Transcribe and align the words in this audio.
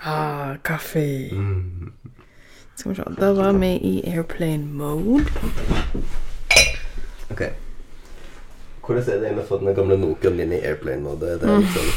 Ah, 0.00 0.56
kaffe. 0.62 1.30
Mm. 1.32 1.92
Skal 2.76 2.90
vi 2.90 2.96
se. 2.96 3.02
Da 3.20 3.32
var 3.32 3.52
vi 3.52 3.66
i 3.66 3.94
airplane 4.06 4.66
mode. 4.66 5.24
Ok. 7.30 7.42
Hvordan 8.86 9.02
er 9.02 9.18
det 9.18 9.26
egentlig 9.26 9.42
å 9.42 9.48
få 9.48 9.56
den 9.58 9.74
gamle 9.74 9.96
Nokiaen 9.98 10.36
min 10.38 10.52
i 10.54 10.60
airplane-mode? 10.62 11.32
Det 11.40 11.48
er 11.50 11.62
sånn 11.74 11.90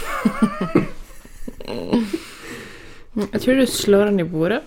Jeg 3.33 3.41
tror 3.43 3.59
du 3.59 3.65
slår 3.69 4.09
den 4.09 4.23
i 4.23 4.25
bordet. 4.25 4.63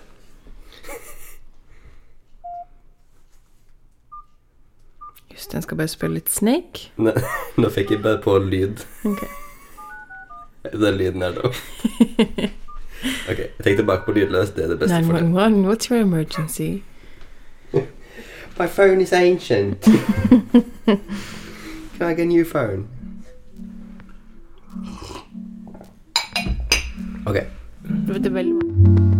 Just 5.33 5.51
den 5.51 5.65
skal 5.65 5.81
bare 5.81 5.91
spille 5.91 6.21
litt 6.21 6.31
Snake. 6.31 6.93
Nei, 6.95 7.15
nå 7.59 7.73
fikk 7.73 7.91
jeg 7.97 8.03
bare 8.05 8.23
på 8.23 8.37
lyd. 8.39 8.85
Okay. 9.03 9.31
Den 10.71 10.95
lyden 11.01 11.27
her, 11.27 11.41
da. 11.41 12.53
Ok, 13.29 13.37
jeg 13.37 13.63
tenker 13.63 13.77
tilbake 13.77 14.05
på 14.05 14.11
lydløs. 14.11 14.49
Det 14.55 14.63
er 14.63 14.67
det 14.67 14.79
beste 14.79 15.03
for 15.05 15.13
deg. 15.13 15.23
911, 15.23 15.67
what's 15.69 15.89
your 15.91 16.01
emergency? 16.01 16.83
My 18.59 18.67
phone 18.67 19.01
is 19.01 19.13
ancient. 19.13 19.81
Can 21.97 22.09
I 22.09 22.13
get 22.13 22.19
a 22.19 22.25
new 22.25 22.45
phone? 22.45 22.87
Ok. 27.25 27.35
Det 28.23 28.33
veldig 28.33 29.12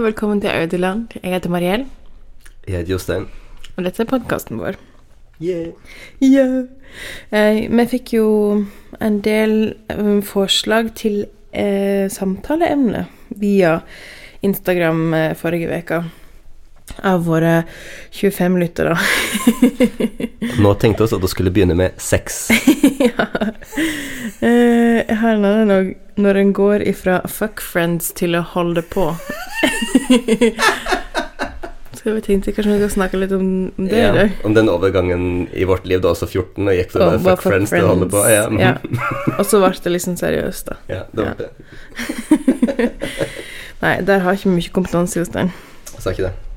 velkommen 0.00 0.40
til 0.40 0.48
Audiland. 0.48 1.08
Jeg 1.22 1.32
heter 1.34 1.50
Mariell, 1.50 1.86
Jeg 2.66 2.76
heter 2.76 2.92
Jostein. 2.92 3.26
og 3.76 3.84
dette 3.84 4.02
er 4.02 4.08
podkasten 4.08 4.58
vår. 4.58 4.76
Yeah. 5.42 5.72
yeah. 6.22 6.64
Eh, 7.32 7.68
vi 7.68 7.86
fikk 7.88 8.12
jo 8.14 8.64
en 9.00 9.20
del 9.20 9.74
um, 9.96 10.22
forslag 10.22 10.94
til 10.94 11.26
eh, 11.52 12.08
samtaleemne 12.12 13.06
via 13.28 13.80
Instagram 14.42 15.14
eh, 15.14 15.34
forrige 15.36 15.78
uke. 15.78 16.02
Av 17.02 17.24
våre 17.24 17.62
25 18.10 18.58
lyttere. 18.60 18.96
Nå 20.60 20.74
tenkte 20.74 21.06
vi 21.06 21.16
at 21.16 21.22
vi 21.22 21.28
skulle 21.32 21.52
begynne 21.54 21.74
med 21.78 21.96
sex. 22.02 22.48
ja. 22.98 23.26
Eh, 24.40 25.00
jeg 25.06 25.16
har 25.22 25.36
en 25.38 25.44
annen 25.48 25.74
òg. 25.76 25.92
Når 26.20 26.36
en 26.36 26.50
går 26.52 26.82
ifra 26.90 27.20
fuck 27.30 27.62
friends 27.64 28.10
til 28.18 28.36
å 28.36 28.42
holde 28.52 28.82
på. 28.84 29.06
Så 32.00 32.12
vi 32.16 32.20
tenkte 32.24 32.52
kanskje 32.56 32.72
vi 32.72 32.78
skal 32.80 32.90
snakke 32.94 33.18
litt 33.20 33.32
om 33.36 33.48
det 33.76 33.96
i 33.96 34.00
Ja, 34.00 34.12
dag. 34.16 34.30
om 34.44 34.54
den 34.56 34.68
overgangen 34.72 35.48
i 35.52 35.64
vårt 35.68 35.84
liv 35.88 36.00
da 36.00 36.14
også 36.14 36.26
14, 36.30 36.68
og 36.68 36.72
gikk 36.76 36.92
til 36.94 37.02
oh, 37.04 37.10
fuck, 37.18 37.26
fuck 37.26 37.42
friends 37.44 37.72
til 37.74 37.84
å 37.84 37.90
holde 37.92 38.08
på. 38.12 38.22
Ja. 38.30 38.46
Ja. 38.56 38.70
Og 39.36 39.42
så 39.48 39.60
ble 39.60 39.72
det 39.84 39.92
liksom 39.92 40.16
seriøst, 40.16 40.70
da. 40.70 40.78
ja, 40.88 41.02
det 41.12 41.26
var 41.26 41.34
det. 41.40 41.50
Nei, 43.84 43.94
der 44.08 44.24
har 44.24 44.36
ikke 44.38 44.52
mye 44.54 44.72
kompetanse, 44.72 45.20
Jostein. 45.20 45.52
Sa 45.98 46.14
ikke 46.14 46.30
det. 46.30 46.49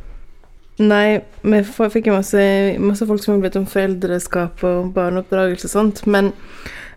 Nei, 0.81 1.21
vi 1.45 1.59
fikk 1.63 2.07
masse, 2.09 2.43
masse 2.81 3.05
folk 3.05 3.21
som 3.21 3.35
har 3.35 3.43
blitt 3.43 3.57
om 3.59 3.67
foreldreskap 3.69 4.63
og 4.65 4.93
barneoppdragelse 4.95 5.69
og 5.69 5.73
sånt, 5.73 6.05
men 6.09 6.31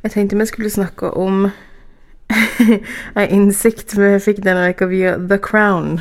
jeg 0.02 0.14
tenkte 0.14 0.38
vi 0.40 0.46
skulle 0.48 0.70
snakke 0.72 1.10
om 1.12 1.50
en 3.20 3.28
innsikt 3.28 3.92
vi 3.98 4.14
fikk 4.22 4.40
denne 4.46 4.70
uka 4.72 4.88
via 4.88 5.16
The 5.20 5.38
Crown. 5.38 6.00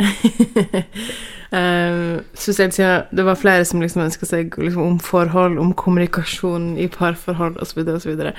um, 1.52 2.20
siden 2.34 3.04
det 3.16 3.24
var 3.24 3.34
flere 3.36 3.64
som 3.64 3.80
liksom 3.84 4.02
ønska 4.06 4.26
seg 4.26 4.56
liksom, 4.56 4.82
om 4.82 5.00
forhold, 5.00 5.58
om 5.58 5.74
kommunikasjon 5.76 6.78
i 6.78 6.88
parforhold 6.88 7.60
osv. 7.60 7.84
Og, 7.84 8.00
så 8.00 8.32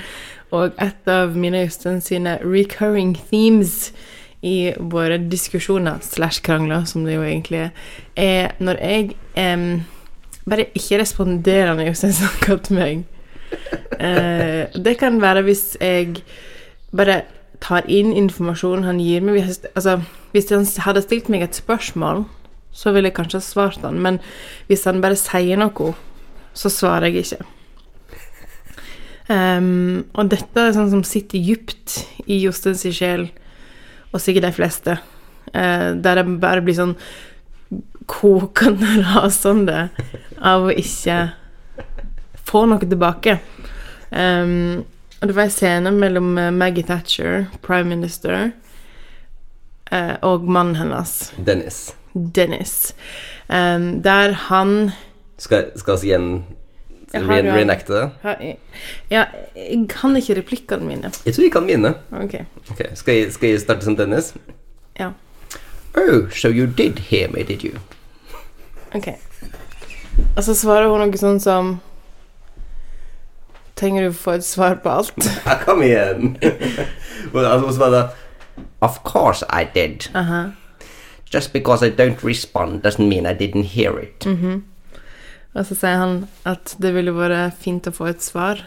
og 0.52 0.72
et 0.82 1.08
av 1.08 1.38
mine 1.38 1.62
Jostein 1.68 2.02
sine 2.02 2.40
recurring 2.42 3.14
themes 3.30 3.94
i 4.42 4.74
våre 4.78 5.20
diskusjoner 5.30 6.02
slash 6.02 6.42
krangler, 6.46 6.86
som 6.90 7.06
det 7.06 7.16
jo 7.16 7.26
egentlig 7.26 7.60
er, 7.68 7.74
er 8.18 8.56
når 8.60 8.80
jeg 8.82 9.12
um, 9.38 9.84
bare 10.50 10.66
ikke 10.76 11.02
responderer 11.04 11.76
når 11.76 11.92
Jostein 11.92 12.16
snakker 12.18 12.64
til 12.66 12.80
meg. 12.80 13.04
Uh, 14.00 14.66
det 14.82 14.98
kan 15.00 15.22
være 15.22 15.46
hvis 15.46 15.78
jeg 15.82 16.24
bare 16.96 17.22
tar 17.62 17.86
inn 17.86 18.14
informasjonen 18.18 18.88
han 18.90 19.02
gir 19.02 19.22
meg. 19.26 19.38
Hvis, 19.38 19.62
altså, 19.76 20.00
hvis 20.34 20.50
han 20.50 20.66
hadde 20.88 21.06
stilt 21.06 21.30
meg 21.30 21.46
et 21.46 21.62
spørsmål, 21.62 22.26
så 22.74 22.94
ville 22.96 23.12
jeg 23.12 23.18
kanskje 23.20 23.42
ha 23.42 23.46
svart 23.46 23.84
han, 23.86 24.00
men 24.00 24.22
hvis 24.70 24.88
han 24.88 25.04
bare 25.04 25.20
sier 25.20 25.60
noe, 25.60 25.92
så 26.58 26.72
svarer 26.72 27.12
jeg 27.12 27.26
ikke. 27.26 27.46
Um, 29.32 30.08
og 30.18 30.32
dette 30.32 30.60
er 30.60 30.74
sånn 30.76 30.90
som 30.92 31.04
sitter 31.08 31.40
djupt 31.40 32.02
i 32.26 32.42
Josteins 32.42 32.84
sjel, 32.96 33.30
og 34.12 34.22
sikkert 34.22 34.50
de 34.50 34.56
fleste, 34.56 34.98
eh, 35.54 35.92
der 35.96 36.22
det 36.22 36.26
bare 36.42 36.64
blir 36.64 36.78
sånn 36.78 36.96
kokende 38.12 38.98
rasende 39.14 39.90
av 40.38 40.68
å 40.68 40.76
ikke 40.76 41.20
få 42.52 42.66
noe 42.68 42.84
tilbake. 42.84 43.40
Um, 44.12 44.84
og 45.22 45.30
det 45.30 45.36
var 45.38 45.48
en 45.48 45.54
scene 45.54 45.92
mellom 45.96 46.34
eh, 46.42 46.52
Maggie 46.52 46.84
Thatcher, 46.84 47.46
prime 47.64 47.88
minister, 47.94 48.52
eh, 49.92 50.16
og 50.26 50.50
mannen 50.50 50.76
hennes, 50.82 51.32
Dennis. 51.38 51.92
Dennis, 52.12 52.94
Um, 53.52 54.02
der 54.04 54.32
han 54.32 54.92
Skal, 55.38 55.74
skal 55.76 55.98
vi 56.00 56.08
igjen 56.08 56.28
Jeg 56.38 56.61
re 57.14 57.42
reenacte 57.54 57.94
det? 57.94 58.10
har- 58.22 58.42
Ja, 59.12 59.26
jeg 59.56 59.86
kan 59.90 60.16
ikke 60.16 60.36
replikkene 60.38 60.86
mine. 60.86 61.12
Jeg 61.26 61.34
tror 61.36 61.44
jeg 61.44 61.52
kan 61.52 61.66
mine. 61.66 61.94
Okay. 62.12 62.46
Okay, 62.72 62.90
Skal 62.96 63.16
jeg, 63.16 63.34
skal 63.34 63.50
jeg 63.50 63.60
starte 63.62 63.84
som 63.86 63.96
Dennis? 63.98 64.34
Ja. 65.00 65.12
Oh, 65.98 66.30
so 66.32 66.48
you 66.48 66.66
did 66.68 67.00
hear 67.00 67.28
me, 67.32 67.44
did 67.44 67.64
you? 67.64 67.74
Ok. 68.96 69.08
Og 70.38 70.44
så 70.44 70.54
svarer 70.56 70.88
hun 70.90 71.00
noe 71.00 71.18
sånn 71.20 71.40
som 71.40 71.80
Trenger 73.76 74.04
du 74.04 74.10
å 74.12 74.14
få 74.14 74.34
et 74.38 74.46
svar 74.46 74.76
på 74.84 74.90
alt? 74.92 75.26
Ja, 75.46 75.56
kom 75.66 75.82
igjen! 75.82 76.36
Og 77.34 77.40
svarer 77.44 77.72
så 77.72 77.80
var 77.80 77.90
det 77.96 78.02
Of 78.82 79.00
course 79.04 79.44
I 79.50 79.64
did. 79.74 80.08
Aha. 80.16 80.52
Just 81.34 81.54
because 81.54 81.82
I 81.86 81.90
don't 81.90 82.22
respond 82.24 82.82
doesn't 82.84 83.08
mean 83.08 83.26
I 83.26 83.34
didn't 83.34 83.64
hear 83.64 83.98
it. 84.00 84.26
Og 85.54 85.66
så 85.68 85.76
sier 85.76 85.98
han 86.00 86.14
at 86.48 86.76
det 86.80 86.94
ville 86.96 87.14
vært 87.16 87.58
fint 87.60 87.88
å 87.90 87.96
få 87.96 88.12
et 88.12 88.24
svar. 88.24 88.64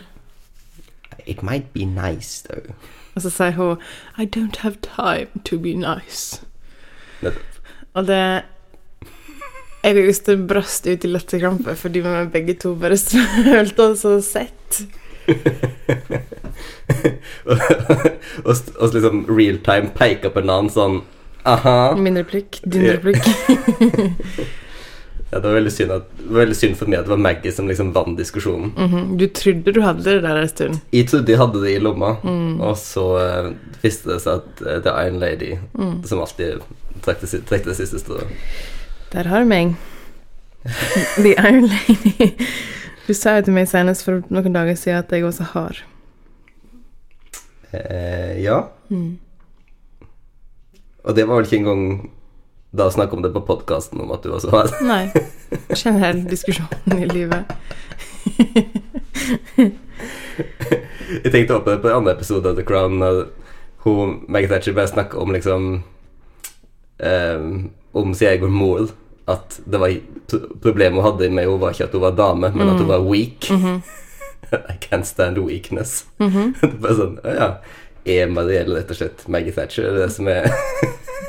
It 1.26 1.42
might 1.42 1.72
be 1.72 1.86
nice, 1.88 2.42
though. 2.44 2.74
Og 3.14 3.22
så 3.24 3.30
sier 3.32 3.54
hun 3.56 3.80
I 4.18 4.26
don't 4.26 4.56
have 4.64 4.76
time 4.82 5.28
to 5.44 5.58
be 5.58 5.74
nice. 5.78 6.42
Nettopp. 7.22 7.50
Og 7.94 8.08
det 8.10 8.42
Jeg 9.84 9.98
og 10.00 10.06
Jostein 10.08 10.46
brast 10.48 10.86
ut 10.88 11.04
i 11.04 11.08
latterkrampe 11.10 11.74
fordi 11.76 12.00
vi 12.04 12.12
begge 12.32 12.54
to 12.62 12.74
bare 12.80 12.96
følte 12.96 13.82
oss 13.90 14.00
så 14.00 14.16
sett. 14.24 14.84
og, 18.44 18.56
og 18.76 18.94
liksom 18.96 19.24
real 19.28 19.58
time 19.64 19.92
peker 19.96 20.32
på 20.32 20.42
en 20.42 20.50
annen 20.52 20.72
sånn 20.72 20.98
Aha. 21.48 21.94
Min 22.00 22.16
replikk, 22.16 22.60
din 22.64 22.88
replikk. 22.88 23.24
Ja, 25.34 25.40
det 25.42 25.48
var 25.50 25.56
veldig 25.56 25.70
synd, 25.74 25.90
at, 25.90 26.10
veldig 26.30 26.54
synd 26.54 26.76
for 26.78 26.86
meg 26.86 27.00
at 27.00 27.06
det 27.08 27.10
var 27.10 27.18
Maggie 27.24 27.50
som 27.52 27.66
liksom 27.66 27.88
vant 27.96 28.14
diskusjonen. 28.20 28.68
Mhm. 28.78 29.16
Du 29.18 29.24
trodde 29.34 29.72
du 29.74 29.80
hadde 29.82 30.04
det 30.06 30.20
der 30.22 30.36
en 30.44 30.48
stund. 30.52 30.76
Jeg 30.94 31.08
trodde 31.10 31.32
jeg 31.34 31.40
hadde 31.40 31.62
det 31.64 31.72
i 31.74 31.80
lomma, 31.82 32.12
Mm. 32.22 32.60
og 32.62 32.76
så 32.78 33.06
uh, 33.18 33.48
viste 33.82 34.12
det 34.12 34.20
seg 34.22 34.38
at 34.44 34.62
uh, 34.62 34.92
er 34.92 35.08
Iron 35.08 35.18
Lady, 35.18 35.56
Mm. 35.74 36.04
som 36.06 36.20
alltid 36.22 36.60
det, 37.04 37.28
si- 37.28 37.42
det 37.50 37.76
siste 37.76 37.98
stedet 37.98 38.28
Der 39.12 39.24
har 39.32 39.40
du 39.42 39.50
meg. 39.50 39.74
The 41.16 41.34
Iron 41.34 41.66
Lady. 41.66 42.30
Du 43.08 43.12
sa 43.12 43.34
jo 43.36 43.42
til 43.42 43.52
meg 43.58 43.66
senest 43.68 44.04
for 44.06 44.22
noen 44.30 44.54
dager 44.54 44.78
siden 44.78 45.02
at 45.02 45.10
jeg 45.12 45.24
også 45.26 45.42
har. 45.50 45.82
eh, 47.72 48.40
Ja. 48.42 48.62
Mm. 48.90 49.18
Og 51.04 51.14
det 51.16 51.26
var 51.28 51.36
vel 51.36 51.44
ikke 51.44 51.58
engang 51.58 52.10
da 52.74 52.90
snakk 52.90 53.12
om 53.14 53.22
det 53.22 53.30
på 53.34 53.40
podkasten 53.46 54.00
om 54.02 54.10
at 54.14 54.24
du 54.24 54.32
også 54.34 54.50
har 54.50 54.70
Nei. 54.82 55.04
Generell 55.70 56.24
diskusjon 56.26 56.98
i 56.98 57.06
livet. 57.06 57.46
Jeg 61.22 61.30
tenkte 61.30 61.54
opp 61.54 61.66
på 61.68 61.70
det 61.74 61.80
på 61.84 61.90
en 61.90 62.00
annen 62.00 62.10
episode 62.16 62.50
av 62.50 62.58
The 62.58 62.66
Crown 62.66 62.98
når 62.98 63.20
hun, 63.84 64.16
Maggie 64.26 64.50
Thatcher 64.50 64.74
bare 64.74 64.90
snakka 64.90 65.20
om 65.22 65.32
liksom 65.34 65.68
eh, 66.98 67.46
om 67.94 68.14
sin 68.16 68.32
egen 68.32 68.50
mor 68.50 68.88
at 69.30 69.60
det 69.64 69.80
var 69.80 69.94
problemet 70.64 70.98
hun 70.98 71.06
hadde 71.06 71.30
med 71.30 71.44
henne, 71.44 71.60
var 71.60 71.76
ikke 71.76 71.86
at 71.86 71.94
hun 71.94 72.02
var 72.04 72.16
dame, 72.18 72.50
men 72.56 72.72
at 72.74 72.80
hun 72.80 72.90
var 72.90 73.04
weak. 73.06 73.48
I 74.72 74.76
can't 74.82 75.06
stand 75.06 75.38
weakness. 75.38 76.04
Bare 76.18 76.96
sånn, 76.98 77.18
«Å 77.22 77.38
ja. 77.38 77.48
Er 78.04 78.28
Marielle 78.28 78.82
rett 78.82 78.90
og 78.92 78.98
slett 78.98 79.22
Maggie 79.32 79.54
Thatcher 79.56 79.94
det 79.96 80.10
som 80.12 80.26
er 80.28 80.50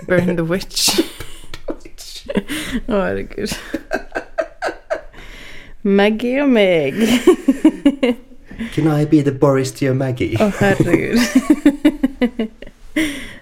Burn 0.09 0.35
the 0.35 0.43
witch. 0.43 0.97
Å, 2.89 2.99
herregud. 2.99 3.55
Maggie 5.85 6.41
og 6.41 6.49
meg. 6.49 6.97
Can 8.73 8.87
I 8.87 9.05
be 9.05 9.21
the 9.21 9.31
Boris 9.31 9.71
to 9.77 9.85
your 9.85 9.95
Maggie? 9.95 10.35
Å, 10.41 10.49
herregud. 10.59 11.19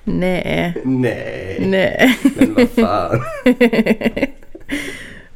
Nei. 0.03 0.73
Nei, 0.83 1.59
Nei. 1.63 2.07
men 2.35 2.55
hva 2.57 2.65
faen? 2.75 3.21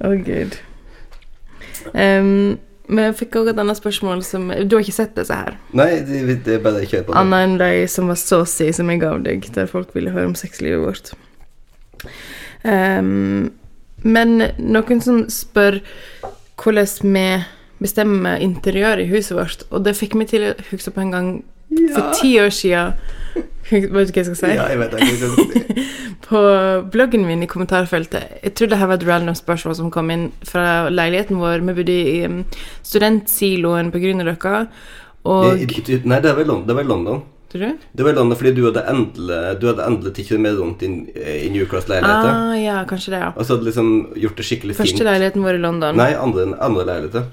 Å, 0.03 0.11
gud. 0.27 0.57
Um, 1.93 2.57
men 2.87 3.09
jeg 3.09 3.15
fikk 3.21 3.37
også 3.39 3.53
et 3.53 3.61
annet 3.61 3.79
spørsmål 3.79 4.21
som 4.23 4.49
Du 4.67 4.75
har 4.75 4.83
ikke 4.83 4.95
sett 4.95 5.15
disse 5.15 5.35
her? 5.35 5.55
Nei, 5.75 5.89
det, 6.07 6.39
det 6.45 6.57
er 6.57 6.63
bare 6.63 6.83
på 6.83 7.11
det. 7.11 7.15
Annet 7.19 7.45
enn 7.45 7.55
de 7.61 7.71
som 7.91 8.11
var 8.11 8.19
saucy, 8.19 8.69
som 8.75 8.91
jeg 8.91 9.01
gav 9.03 9.23
deg, 9.25 9.47
der 9.55 9.69
folk 9.71 9.95
ville 9.95 10.11
høre 10.15 10.31
om 10.31 10.35
sexlivet 10.39 10.83
vårt. 10.83 11.13
Em, 12.67 13.51
men 14.03 14.33
noen 14.59 15.03
som 15.03 15.23
spør 15.31 15.79
hvordan 16.57 17.13
vi 17.15 17.27
bestemmer 17.77 18.41
interiøret 18.41 19.05
i 19.05 19.11
huset 19.11 19.37
vårt, 19.37 19.63
og 19.69 19.85
det 19.85 19.97
fikk 19.97 20.17
meg 20.17 20.31
til 20.31 20.49
å 20.49 20.55
huske 20.71 20.93
på 20.93 21.03
en 21.03 21.13
gang 21.13 21.29
for 21.93 22.13
ti 22.15 22.37
år 22.41 22.53
siden 22.53 22.93
Vet 23.67 23.89
du 23.91 23.91
hva 23.91 24.05
jeg 24.05 24.25
skal 24.29 24.37
si? 24.39 24.49
Ja, 24.55 24.69
jeg 24.71 24.79
vet 24.79 24.93
det. 24.95 25.83
På 26.27 26.39
bloggen 26.87 27.25
min 27.27 27.43
i 27.43 27.49
kommentarfeltet 27.51 28.39
Jeg 28.39 28.53
tror 28.55 28.71
det 28.71 28.79
her 28.79 28.87
var 28.87 29.01
et 29.01 29.07
random 29.07 29.35
spørsmål 29.35 29.75
som 29.75 29.91
kom 29.91 30.11
inn 30.13 30.29
fra 30.47 30.87
leiligheten 30.87 31.41
vår. 31.41 31.65
Vi 31.67 31.75
bodde 31.81 31.97
i 31.97 32.21
um, 32.23 32.37
studentsiloen 32.87 33.91
på 33.91 33.99
Grünerløkka, 33.99 34.61
og 35.27 35.59
Nei, 36.07 36.21
det 36.23 36.31
var 36.31 36.45
i 36.45 36.87
London. 36.87 37.25
Tror 37.51 37.63
du? 37.63 37.85
Det 37.95 38.03
var 38.03 38.17
landet 38.17 38.39
fordi 38.41 38.51
du 38.57 38.65
hadde 38.65 38.83
endelig 38.91 39.39
Du 39.61 39.69
hadde 39.69 39.87
tatt 39.87 40.17
deg 40.19 40.41
med 40.43 40.59
rundt 40.59 40.83
i, 40.83 40.91
i 41.15 41.49
New 41.53 41.63
Cross-leiligheten. 41.69 42.33
Ah, 42.33 42.53
ja, 42.59 42.81
kanskje 42.89 43.15
det, 43.15 43.23
ja. 43.23 43.31
Og 43.35 43.47
så 43.47 43.55
hadde 43.55 43.69
liksom 43.69 43.91
gjort 44.19 44.39
det 44.39 44.47
skikkelig 44.49 44.75
Første 44.81 44.99
fint. 44.99 45.07
leiligheten 45.07 45.45
vår 45.47 45.59
i 45.59 45.63
London. 45.63 45.99
Nei, 45.99 46.11
andre, 46.19 46.49
andre 46.59 46.87
leiligheter. 46.91 47.27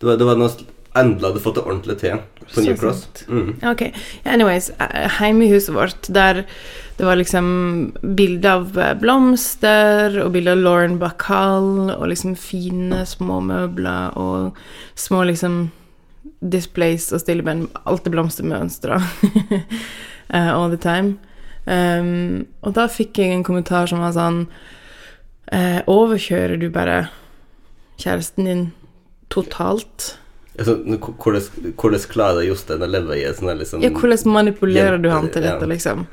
Det 0.00 0.10
var, 0.10 0.20
det 0.20 0.28
var 0.28 0.40
noe 0.40 0.52
endelig 0.94 1.30
hadde 1.30 1.42
fått 1.42 1.58
det 1.58 1.64
ordentlig 1.64 1.96
til 2.02 2.20
på 2.52 2.62
New 2.62 2.76
Cross. 2.78 3.06
Mm. 3.26 3.54
Ok, 3.66 3.86
anyways, 4.30 4.70
eh, 4.78 5.06
hjemme 5.18 5.46
i 5.46 5.52
huset 5.54 5.74
vårt, 5.74 6.08
der 6.12 6.44
det 6.96 7.06
var 7.08 7.18
liksom 7.18 7.46
bilder 8.14 8.60
av 8.60 8.78
eh, 8.78 8.92
blomster, 9.00 10.20
og 10.22 10.34
bilder 10.36 10.54
av 10.54 10.62
Lauren 10.62 10.98
Bacall, 11.00 11.90
og 11.96 12.04
liksom 12.12 12.36
fine 12.38 13.02
små 13.08 13.40
møbler, 13.42 14.14
og 14.14 14.54
små 14.94 15.24
liksom 15.26 15.72
displays 16.50 17.10
og 17.12 17.22
stilleben, 17.22 17.68
alt 17.88 18.04
det 18.04 18.12
blomstermønstre 18.12 18.98
uh, 19.00 20.50
all 20.56 20.68
the 20.70 20.80
time. 20.80 21.16
Um, 21.64 22.46
og 22.60 22.74
da 22.76 22.88
fikk 22.92 23.18
jeg 23.22 23.32
en 23.32 23.44
kommentar 23.46 23.88
som 23.88 24.02
var 24.04 24.12
sånn 24.12 24.42
uh, 25.48 25.80
Overkjører 25.88 26.60
du 26.60 26.66
bare 26.72 27.06
kjæresten 28.02 28.50
din 28.50 28.66
totalt? 29.32 30.18
Altså, 30.58 30.76
hvordan, 31.18 32.02
klarer 32.12 32.44
Jostein 32.46 32.84
å 32.84 32.86
leve 32.86 33.16
i 33.18 33.24
et 33.26 33.40
sånt 33.40 33.56
liksom 33.58 33.80
Ja, 33.82 33.90
hvordan 33.90 34.34
manipulerer 34.36 35.00
du 35.02 35.08
han 35.10 35.30
til 35.32 35.42
Ja. 35.42 35.54
dette, 35.54 35.66
liksom? 35.66 36.04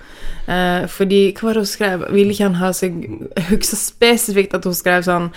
Uh, 0.47 0.87
fordi, 0.87 1.33
hva 1.35 1.49
var 1.49 1.59
det 1.59 1.65
hun 1.65 1.69
skrev? 1.69 2.05
Ville 2.09 2.33
ikke 2.33 2.47
han 2.47 2.57
ha 2.57 2.71
seg 2.73 2.95
Jeg 3.37 3.45
husker 3.51 3.77
spesifikt 3.77 4.55
at 4.57 4.65
hun 4.65 4.73
skrev 4.73 5.05
sånn 5.05 5.29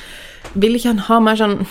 Ville 0.54 0.78
ikke 0.78 0.94
han 0.94 1.04
ha 1.10 1.18
mer 1.20 1.36
sånn 1.42 1.66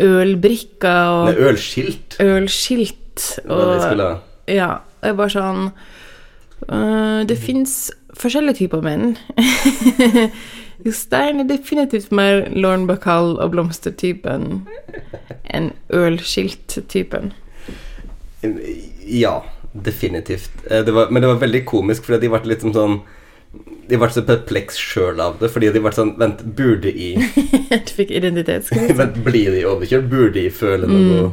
ølbrikker 0.00 1.26
Nei, 1.28 1.34
ølskilt. 1.50 2.16
ølskilt 2.22 3.26
og. 3.48 4.20
Ja. 4.48 4.70
og 5.02 5.06
Jeg 5.08 5.16
bare 5.18 5.32
sånn 5.34 5.66
eh, 6.68 7.20
Det 7.28 7.36
fins 7.38 7.90
forskjellige 8.18 8.62
typer 8.64 8.82
menn. 8.84 9.16
Jostein 10.86 11.38
er 11.44 11.46
definitivt 11.46 12.10
mer 12.14 12.48
Lauren 12.50 12.86
Bacall 12.88 13.36
og 13.38 13.52
blomstertypen 13.54 14.64
enn 15.52 15.68
ølskilt-typen. 15.94 17.30
Ja, 19.06 19.36
definitivt. 19.72 20.50
Eh, 20.70 20.82
Det 20.84 20.94
var, 20.94 21.10
men 21.10 21.22
det 21.22 21.28
var 21.30 21.38
veldig 21.44 21.64
komisk, 21.70 22.04
fordi 22.08 22.24
de 22.26 22.32
ble 22.32 22.50
litt 22.50 22.64
som 22.64 22.74
sånn 22.74 22.96
De 23.52 23.98
ble 24.00 24.08
så 24.08 24.22
perpleks 24.24 24.78
sjøl 24.80 25.20
av 25.20 25.36
det, 25.42 25.50
fordi 25.52 25.68
de 25.74 25.80
ble 25.84 25.90
sånn 25.92 26.14
Vent, 26.20 26.40
burde 26.56 26.88
i 26.88 27.12
Du 27.86 27.92
fikk 27.92 28.12
identitetskrise. 28.14 28.94
Vent, 29.00 29.18
blir 29.26 29.52
de 29.52 29.64
overkjørt? 29.68 30.06
Burde 30.08 30.38
de 30.38 30.46
føle 30.54 30.88
noe 30.88 31.32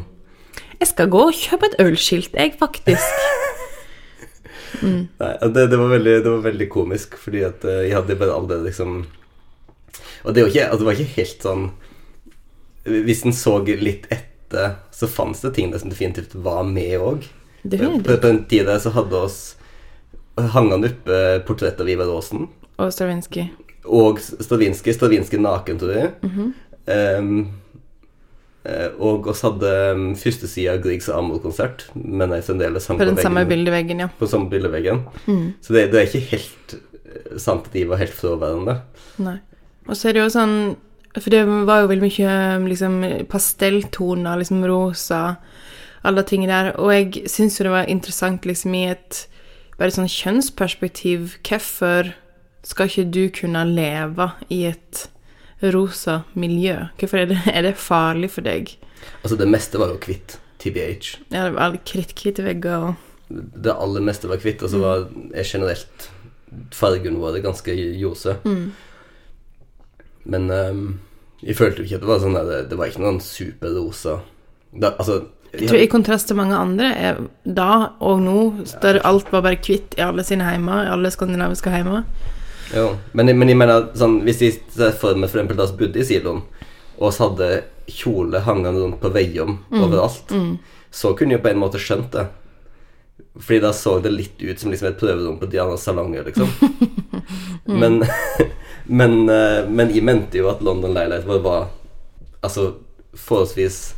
Jeg 0.81 0.89
skal 0.92 1.12
gå 1.13 1.21
og 1.30 1.38
kjøpe 1.38 1.69
et 1.69 1.77
ølskilt, 1.86 2.36
jeg, 2.36 2.56
faktisk. 2.60 3.06
Nei, 4.83 5.31
det, 5.56 5.63
det, 5.71 5.77
var 5.80 5.89
veldig, 5.92 6.18
det 6.24 6.30
var 6.30 6.44
veldig 6.45 6.68
komisk, 6.71 7.16
fordi 7.19 7.42
at 7.48 7.63
eh, 7.68 7.86
jeg 7.88 7.95
hadde 7.98 8.16
bare 8.19 8.36
aldri 8.36 8.60
liksom 8.68 9.00
Og 9.01 10.36
det 10.36 10.44
var 10.44 10.51
ikke, 10.51 10.68
altså, 10.68 10.80
det 10.81 10.88
var 10.88 11.00
ikke 11.00 11.16
helt 11.16 11.48
sånn 11.48 11.63
Hvis 13.07 13.24
en 13.25 13.36
så 13.36 13.56
litt 13.66 14.06
etter, 14.13 14.77
så 14.95 15.10
fantes 15.10 15.42
det 15.45 15.56
ting 15.57 15.71
der 15.74 15.81
som 15.81 15.92
definitivt 15.92 16.31
var 16.33 16.63
med 16.66 16.95
òg. 16.98 17.25
På, 17.63 17.89
på 18.06 18.16
den 18.24 18.44
tida 18.50 18.77
så 18.81 18.94
hadde 18.95 19.19
oss 19.27 19.39
hang 20.53 20.71
han 20.71 20.88
opp 20.88 21.09
portrett 21.47 21.81
av 21.81 21.89
Ivar 21.89 22.09
Aasen. 22.15 22.47
Og 22.80 22.94
Stravinsky. 22.95 23.50
Og 23.89 24.19
Stravinskij. 24.19 24.94
Stravinskij 24.94 25.39
naken, 25.39 25.80
tror 25.80 25.91
jeg. 25.91 26.12
Mm 26.21 26.30
-hmm. 26.30 26.53
um, 27.19 27.47
og 29.00 29.27
oss 29.27 29.41
hadde 29.41 29.69
førstesida 30.15 30.24
første 30.24 30.47
sida 30.47 30.74
av 30.74 30.81
Griegs 30.83 31.09
Amor-konsert, 31.09 31.86
men 31.95 32.31
jeg 32.31 32.44
fremdeles 32.44 32.88
hang 32.88 33.00
På 33.00 33.06
på, 33.06 33.09
den 33.09 33.24
samme 33.24 33.45
bildeveggen, 33.45 34.00
ja. 34.00 34.07
på 34.19 34.27
samme 34.27 34.50
bildeveggen. 34.50 35.00
Mm. 35.25 35.53
Så 35.62 35.74
det, 35.74 35.91
det 35.91 36.00
er 36.00 36.07
ikke 36.07 36.31
helt 36.31 36.75
eh, 37.06 37.38
sant 37.38 37.65
at 37.65 37.74
de 37.74 37.88
var 37.88 37.97
helt 37.97 38.13
fraværende. 38.13 38.81
Nei. 39.18 39.39
Og 39.88 39.97
så 39.97 40.09
er 40.09 40.13
det 40.13 40.21
jo 40.21 40.30
sånn 40.30 40.75
For 41.18 41.30
det 41.30 41.45
var 41.65 41.81
jo 41.81 41.88
veldig 41.88 42.06
mye 42.06 42.69
liksom 42.69 43.27
pastelltoner, 43.30 44.38
liksom 44.38 44.65
rosa, 44.65 45.35
alle 46.03 46.24
tingene 46.24 46.53
der. 46.53 46.80
Og 46.80 46.94
jeg 46.94 47.30
syns 47.30 47.59
jo 47.59 47.63
det 47.63 47.71
var 47.71 47.89
interessant 47.89 48.45
liksom 48.45 48.74
i 48.74 48.85
et 48.92 49.27
bare 49.80 49.96
sånn 49.96 50.12
kjønnsperspektiv. 50.12 51.38
Hvorfor 51.48 52.14
skal 52.68 52.92
ikke 52.92 53.08
du 53.16 53.24
kunne 53.34 53.64
leve 53.68 54.31
i 54.52 54.66
et 54.69 55.07
rosa 55.74 56.24
miljø? 56.40 56.76
Hvorfor 57.00 57.24
er 57.24 57.31
det, 57.31 57.40
er 57.57 57.66
det 57.68 57.76
farlig 57.80 58.31
for 58.36 58.45
deg? 58.45 58.76
Altså, 59.24 59.40
det 59.40 59.50
meste 59.50 59.80
var 59.81 59.94
jo 59.94 60.00
hvitt. 60.04 60.40
TBH. 60.59 61.19
Ja, 61.31 61.45
det 61.48 61.54
var 61.56 61.78
kritthvite 61.88 62.44
vegger 62.44 62.90
og 62.90 63.06
Det 63.30 63.71
aller 63.71 64.04
meste 64.04 64.28
var 64.28 64.42
hvitt, 64.42 64.64
og 64.66 64.71
så 64.74 64.80
var 64.81 65.06
er 65.38 65.45
generelt 65.48 66.09
fargen 66.74 67.19
vår 67.21 67.40
ganske 67.45 67.76
ljose. 67.76 68.40
mm. 68.44 68.71
Men 70.30 70.50
um, 70.52 71.00
jeg 71.42 71.56
følte 71.56 71.80
jo 71.80 71.88
ikke 71.88 71.95
at 71.95 72.04
det 72.04 72.09
var 72.09 72.19
sånn 72.21 72.36
der, 72.36 72.66
Det 72.68 72.78
var 72.78 72.90
ikke 72.90 73.02
noen 73.02 73.21
superrosa 73.24 74.18
da, 74.76 74.92
Altså 75.00 75.21
Jeg 75.53 75.68
tror 75.69 75.81
i 75.81 75.87
kontrast 75.89 76.27
til 76.29 76.37
mange 76.37 76.56
andre, 76.57 76.89
er, 76.95 77.21
da 77.44 77.69
og 78.06 78.19
nå, 78.21 78.35
der 78.83 78.99
alt 79.07 79.31
var 79.33 79.41
bare 79.47 79.57
kvitt 79.57 79.95
i 79.97 80.03
alle 80.06 80.23
sine 80.23 80.45
heimer, 80.45 80.83
i 80.85 80.91
alle 80.94 81.09
skandinaviske 81.11 81.71
heimer. 81.73 82.03
Jo, 82.75 82.91
men, 83.18 83.31
men 83.39 83.49
jeg 83.49 83.57
mener 83.57 83.87
sånn, 83.97 84.19
Hvis 84.27 84.41
vi 84.44 84.51
ser 84.75 84.91
for 84.94 85.18
meg 85.18 85.31
for 85.31 85.39
eksempel 85.39 85.57
da 85.57 85.65
vi 85.71 85.79
bodde 85.79 86.03
i 86.03 86.06
siloen, 86.06 86.44
og 86.99 87.13
så 87.15 87.29
hadde 87.29 87.63
kjole 87.89 88.44
hangende 88.45 88.83
rundt 88.83 88.99
på 89.01 89.09
veiene 89.15 89.57
overalt, 89.73 90.29
Mm. 90.35 90.59
så 90.91 91.15
kunne 91.18 91.33
jeg 91.33 91.41
på 91.41 91.49
en 91.49 91.61
måte 91.63 91.79
skjønt 91.81 92.11
det. 92.13 92.27
Fordi 93.39 93.59
da 93.63 93.71
så 93.73 93.95
det 94.03 94.11
litt 94.13 94.41
ut 94.41 94.59
som 94.59 94.69
liksom 94.69 94.89
et 94.89 94.99
prøverom 94.99 95.39
på 95.39 95.49
Dianas 95.49 95.81
salonger, 95.87 96.25
liksom. 96.29 96.49
Men, 97.65 98.03
men, 98.99 99.29
eh, 99.29 99.65
men 99.69 99.91
jeg 99.94 100.03
mente 100.03 100.37
jo 100.39 100.47
at 100.49 100.61
London 100.65 100.94
Leilighet 100.95 101.25
var, 101.29 101.39
var 101.45 101.68
altså 102.41 102.71
forholdsvis 103.13 103.94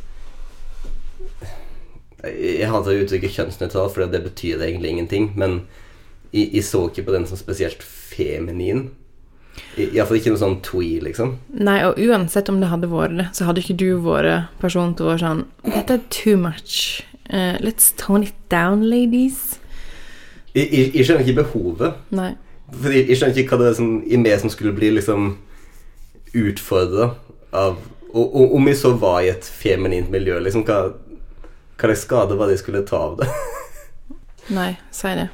Jeg 2.22 2.70
hater 2.70 3.00
uttrykket 3.02 3.34
kjønnsnøytral, 3.34 3.88
for 3.90 4.06
det 4.06 4.22
betyr 4.22 4.62
egentlig 4.62 4.92
ingenting. 4.94 5.32
Men 5.38 5.62
jeg, 6.30 6.48
jeg 6.54 6.66
så 6.68 6.84
ikke 6.88 7.08
på 7.08 7.14
den 7.16 7.26
som 7.26 7.40
spesielt 7.40 7.82
feminin. 7.82 8.90
Iallfall 9.76 10.20
ikke 10.20 10.32
noe 10.32 10.40
sånn 10.40 10.60
twee, 10.64 11.00
liksom. 11.04 11.34
Nei, 11.52 11.80
og 11.84 11.98
uansett 12.00 12.48
om 12.48 12.60
det 12.62 12.70
hadde 12.70 12.88
vært 12.92 13.18
det, 13.18 13.26
så 13.36 13.48
hadde 13.48 13.60
ikke 13.64 13.76
du 13.80 13.88
vært 14.04 14.52
personen 14.62 14.94
til 14.96 15.08
å 15.08 15.10
være 15.10 15.24
sånn 15.24 15.42
Dette 15.66 15.98
er 15.98 16.06
too 16.14 16.38
much. 16.40 17.02
Uh, 17.28 17.58
let's 17.64 17.90
tone 17.96 18.28
it 18.28 18.38
down, 18.52 18.86
ladies. 18.88 19.58
Jeg, 20.54 20.68
jeg, 20.68 20.90
jeg 20.94 21.08
skjønner 21.08 21.26
ikke 21.26 21.42
behovet. 21.42 22.00
Nei. 22.14 22.32
For 22.72 22.92
jeg, 22.94 23.08
jeg 23.10 23.20
skjønner 23.20 23.42
ikke 23.42 23.56
hva 23.56 23.64
det 23.64 23.72
er 23.72 23.80
som, 23.80 23.94
i 24.04 24.20
meg 24.20 24.38
som 24.40 24.52
skulle 24.52 24.76
bli 24.76 24.92
liksom 24.94 25.34
utfordra 26.32 27.10
av 27.52 27.80
og, 28.12 28.26
og 28.36 28.54
om 28.58 28.68
jeg 28.68 28.76
så 28.76 28.92
var 29.00 29.22
i 29.24 29.30
et 29.32 29.46
feminint 29.48 30.10
miljø, 30.12 30.36
liksom 30.44 30.66
hva, 30.68 30.92
hva 31.82 31.90
slags 31.90 32.04
skade 32.06 32.36
var 32.38 32.46
det 32.48 32.56
jeg 32.56 32.62
skulle 32.64 32.82
ta 32.88 33.00
av 33.10 33.16
det? 33.20 33.28
Nei, 34.58 34.70
si 34.94 35.12
det. 35.18 35.28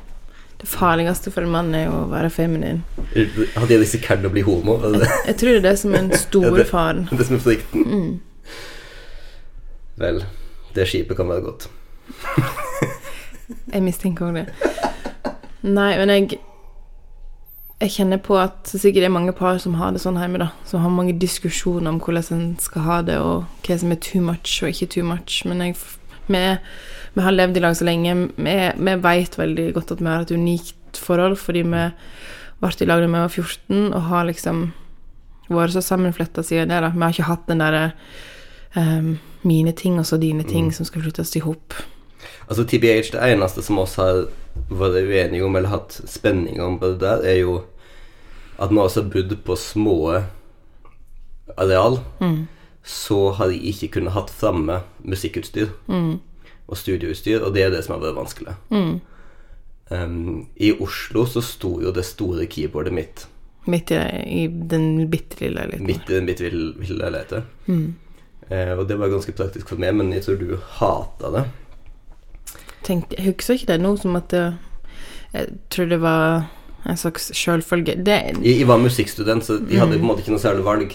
Det 0.58 0.66
farligste 0.66 1.30
for 1.30 1.46
en 1.46 1.52
mann 1.54 1.68
er 1.78 1.84
jo 1.86 1.92
å 2.00 2.06
være 2.10 2.30
feminin. 2.34 2.80
Hadde 3.14 3.68
jeg 3.76 3.82
risikert 3.84 4.24
å 4.26 4.32
bli 4.32 4.42
homo? 4.46 4.74
Det 4.82 5.04
det? 5.04 5.10
Jeg 5.28 5.36
tror 5.38 5.52
det 5.54 5.60
er 5.60 5.66
det 5.68 5.74
som 5.84 5.94
er 5.94 6.02
den 6.08 6.18
store 6.18 6.56
det- 6.64 6.66
faren. 6.72 7.04
det 7.12 7.28
som 7.28 7.36
er 7.38 7.44
frykten? 7.44 7.84
Mm. 7.86 8.10
Vel, 10.02 10.24
det 10.74 10.88
skipet 10.90 11.16
kan 11.20 11.30
være 11.30 11.46
godt. 11.46 11.68
Jeg 13.72 13.82
mistenker 13.84 14.28
òg 14.28 14.36
det. 14.42 14.46
Nei, 15.68 15.92
men 15.98 16.10
jeg 16.12 16.38
Jeg 17.80 17.92
kjenner 17.94 18.18
på 18.22 18.34
at 18.40 18.66
det 18.72 18.80
sikkert 18.82 19.04
er 19.06 19.12
mange 19.14 19.32
par 19.36 19.58
som 19.62 19.76
har 19.78 19.92
det 19.94 20.00
sånn 20.02 20.18
hjemme, 20.18 20.40
da. 20.42 20.48
Som 20.66 20.82
har 20.82 20.90
mange 20.90 21.14
diskusjoner 21.22 21.92
om 21.92 22.00
hvordan 22.02 22.32
en 22.34 22.46
skal 22.60 22.82
ha 22.82 22.96
det, 23.06 23.18
og 23.22 23.44
hva 23.66 23.76
som 23.78 23.92
er 23.94 24.00
too 24.02 24.20
much 24.24 24.56
og 24.64 24.72
ikke 24.72 24.88
too 24.96 25.04
much. 25.06 25.44
Men 25.46 25.62
jeg, 25.62 25.76
vi, 26.28 26.42
vi 27.14 27.24
har 27.24 27.34
levd 27.34 27.56
i 27.56 27.62
lag 27.64 27.76
så 27.76 27.86
lenge. 27.88 28.16
Vi, 28.36 28.56
vi 28.76 28.96
vet 29.04 29.38
veldig 29.38 29.70
godt 29.76 29.94
at 29.96 30.02
vi 30.02 30.10
har 30.10 30.26
et 30.26 30.34
unikt 30.34 31.00
forhold, 31.02 31.38
fordi 31.40 31.64
vi 31.66 31.86
ble 32.58 32.72
i 32.74 32.88
lag 32.88 33.02
da 33.02 33.06
vi 33.06 33.14
var 33.14 33.28
14, 33.32 33.92
og 33.92 34.02
har 34.10 34.28
liksom 34.28 34.68
vært 35.48 35.76
så 35.76 35.84
sammenfletta 35.84 36.44
siden 36.44 36.72
det. 36.72 36.82
da. 36.84 36.92
Vi 36.94 37.04
har 37.04 37.14
ikke 37.14 37.30
hatt 37.30 37.46
den 37.48 37.62
derre 37.62 37.84
um, 38.76 39.14
mine 39.46 39.72
ting 39.72 39.98
og 40.00 40.06
så 40.06 40.18
dine 40.20 40.44
ting 40.44 40.72
som 40.74 40.88
skal 40.88 41.04
flyttes 41.06 41.36
i 41.38 41.44
hop. 41.44 41.76
Altså 42.48 42.64
TBH, 42.64 43.12
det 43.14 43.24
eneste 43.32 43.62
som 43.64 43.78
oss 43.80 43.96
har 44.00 44.26
vært 44.68 45.02
uenige 45.04 45.44
om, 45.46 45.56
eller 45.56 45.72
hatt 45.72 46.00
spenninger 46.08 46.64
om 46.64 46.78
på 46.80 46.94
det 46.94 47.00
der, 47.04 47.24
er 47.24 47.42
jo 47.42 47.60
at 48.58 48.72
vi 48.72 48.80
også 48.82 49.04
har 49.04 49.10
bodd 49.12 49.34
på 49.46 49.56
små 49.56 49.98
areal, 51.56 52.00
så 52.88 53.18
har 53.36 53.52
jeg 53.52 53.74
ikke 53.74 53.98
kunnet 53.98 54.14
hatt 54.14 54.30
framme 54.32 54.80
musikkutstyr 55.04 55.68
og 55.88 56.76
studioutstyr, 56.76 57.42
og 57.44 57.52
det 57.56 57.66
er 57.66 57.72
det 57.74 57.82
som 57.84 57.96
har 57.96 58.06
vært 58.06 58.16
vanskelig. 58.16 58.54
Um, 59.88 60.46
I 60.56 60.74
Oslo 60.84 61.24
så 61.28 61.40
sto 61.44 61.78
jo 61.80 61.92
det 61.96 62.04
store 62.04 62.44
keyboardet 62.50 62.92
mitt 62.92 63.22
Midt 63.68 63.90
i, 63.92 64.00
i 64.24 64.42
den 64.48 65.08
bitte 65.12 65.40
lille 65.40 65.60
leiligheten. 65.60 65.86
midt 65.86 66.10
i 66.10 66.14
den 66.14 66.28
bitte 66.28 66.48
lille 66.48 66.98
leiligheten. 67.02 67.44
Mm. 67.66 67.94
Uh, 68.48 68.78
og 68.78 68.84
det 68.88 68.96
var 69.00 69.12
ganske 69.12 69.32
praktisk 69.36 69.68
for 69.68 69.80
meg, 69.80 69.96
men 69.96 70.12
jeg 70.12 70.24
tror 70.24 70.38
du 70.40 70.54
hata 70.78 71.32
det. 71.34 71.42
Tenkte, 72.84 73.18
jeg 73.18 73.34
husker 73.34 73.58
ikke 73.58 73.72
det 73.74 73.80
nå 73.82 73.96
som 74.00 74.16
at 74.16 74.30
det 74.32 74.46
Jeg 75.34 75.58
tror 75.68 75.90
det 75.90 76.00
var 76.00 76.48
en 76.88 76.96
slags 76.96 77.28
sjølfølge. 77.36 77.98
Jeg, 78.06 78.36
jeg 78.44 78.68
var 78.68 78.80
musikkstudent, 78.80 79.44
så 79.44 79.58
jeg 79.68 79.80
hadde 79.80 79.98
på 79.98 80.04
en 80.06 80.08
måte 80.08 80.24
ikke 80.24 80.32
noe 80.32 80.40
særlig 80.40 80.64
valg. 80.64 80.94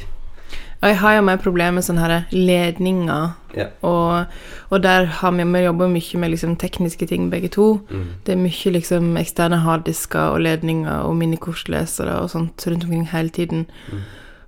Og 0.83 0.89
jeg 0.91 0.97
har 0.99 1.13
jo 1.15 1.21
mer 1.23 1.37
problemer 1.39 1.77
med 1.77 1.85
sånne 1.87 2.03
her 2.03 2.13
ledninger, 2.35 3.29
Ja. 3.55 3.67
og, 3.85 4.25
og 4.73 4.81
der 4.83 5.05
har 5.05 5.31
vi, 5.31 5.43
vi 5.45 5.61
jobber 5.63 5.87
mye 5.87 6.19
med 6.19 6.31
liksom 6.33 6.57
tekniske 6.59 7.07
ting, 7.07 7.29
begge 7.31 7.47
to. 7.53 7.67
Mm. 7.89 8.07
Det 8.25 8.33
er 8.33 8.41
mye 8.41 8.73
liksom 8.75 9.13
eksterne 9.21 9.61
harddisker 9.63 10.33
og 10.33 10.41
ledninger 10.43 11.05
og 11.07 11.15
minikortlesere 11.15 12.17
og 12.19 12.29
sånt 12.33 12.65
rundt 12.67 12.83
omkring 12.83 13.07
hele 13.13 13.29
tiden. 13.29 13.65
Mm. 13.91 14.01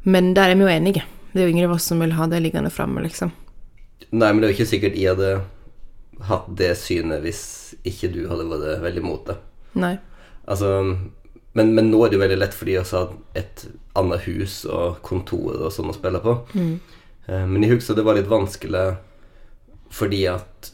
Men 0.04 0.34
der 0.36 0.52
er 0.52 0.56
vi 0.60 0.66
jo 0.68 0.74
enige. 0.74 1.04
Det 1.34 1.42
er 1.42 1.48
jo 1.48 1.54
ingen 1.56 1.70
av 1.70 1.76
oss 1.78 1.88
som 1.88 2.00
vil 2.04 2.18
ha 2.18 2.28
det 2.28 2.42
liggende 2.44 2.70
framme, 2.74 3.02
liksom. 3.06 3.32
Nei, 4.12 4.32
men 4.34 4.42
det 4.42 4.50
er 4.50 4.52
jo 4.52 4.58
ikke 4.60 4.72
sikkert 4.74 4.98
jeg 5.00 5.16
hadde 5.16 5.32
hatt 6.28 6.52
det 6.58 6.74
synet 6.80 7.24
hvis 7.24 7.42
ikke 7.88 8.12
du 8.14 8.22
hadde 8.30 8.46
vært 8.50 8.84
veldig 8.84 9.04
mot 9.06 9.24
det. 9.28 9.38
Nei. 9.80 9.96
Altså, 10.48 10.70
men, 11.56 11.74
men 11.76 11.90
nå 11.92 12.04
er 12.04 12.12
det 12.12 12.18
jo 12.20 12.26
veldig 12.26 12.38
lett 12.44 12.56
fordi 12.56 12.76
vi 12.76 12.84
har 12.92 13.10
et 13.40 13.66
annet 13.96 14.26
hus 14.28 14.66
og 14.66 15.02
kontor 15.06 15.56
og 15.66 15.72
sånn 15.74 15.90
å 15.92 15.96
spille 15.96 16.20
på. 16.24 16.38
Eh, 16.56 17.46
Men 17.48 17.64
jeg 17.64 17.78
husker 17.78 17.96
det 17.98 18.06
var 18.06 18.16
litt 18.20 18.30
vanskelig 18.32 18.98
fordi 19.96 20.26
at 20.28 20.72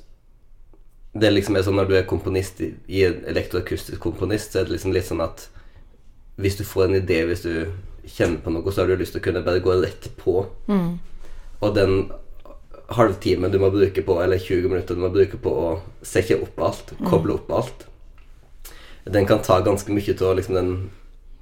det 1.14 1.30
liksom 1.34 1.56
er 1.60 1.64
sånn 1.68 1.76
når 1.76 1.90
du 1.90 1.96
er 2.00 2.08
komponist 2.08 2.62
i, 2.64 2.72
en 3.04 3.24
elektroakustisk 3.28 4.00
komponist, 4.00 4.54
så 4.54 4.60
er 4.62 4.64
det 4.70 4.78
liksom 4.78 4.94
litt 4.96 5.06
sånn 5.10 5.22
at 5.22 5.50
hvis 6.42 6.56
du 6.58 6.64
får 6.64 6.86
en 6.88 6.96
idé, 7.02 7.26
hvis 7.28 7.44
du 7.44 7.68
kjenner 8.08 8.40
på 8.42 8.50
noe, 8.56 8.72
så 8.72 8.82
har 8.82 8.88
du 8.88 8.96
lyst 8.98 9.12
til 9.14 9.22
å 9.22 9.26
kunne 9.28 9.44
bare 9.46 9.60
gå 9.62 9.76
rett 9.84 10.08
på. 10.18 10.46
Og 11.62 11.76
den 11.76 12.08
halvtimen 12.96 13.52
du 13.52 13.60
må 13.60 13.70
bruke 13.72 14.02
på, 14.08 14.16
eller 14.24 14.40
20 14.42 14.72
minutter 14.72 14.96
du 14.98 15.04
må 15.04 15.12
bruke 15.14 15.38
på 15.38 15.52
å 15.52 15.68
sette 16.02 16.40
opp 16.42 16.58
alt, 16.60 16.96
koble 17.06 17.36
opp 17.36 17.52
alt, 17.60 17.86
den 19.06 19.28
kan 19.28 19.44
ta 19.44 19.60
ganske 19.66 19.92
mye 19.94 20.16
av 20.22 20.36
liksom 20.40 20.56
den 20.58 20.74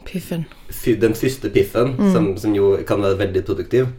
Piffen. 0.09 0.45
den 1.01 1.13
første 1.15 1.49
piffen, 1.53 1.95
som, 2.13 2.31
som 2.37 2.55
jo 2.55 2.71
kan 2.87 3.01
være 3.01 3.19
veldig 3.19 3.43
produktiv. 3.45 3.91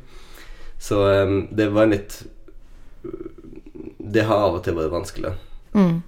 Så 0.81 0.99
um, 1.25 1.49
det 1.55 1.69
var 1.75 1.87
en 1.87 1.95
litt 1.95 2.23
Det 4.01 4.25
har 4.27 4.47
av 4.49 4.57
og 4.59 4.65
til 4.65 4.75
vært 4.79 4.91
vanskelig. 4.95 5.35
Mm. 5.77 6.01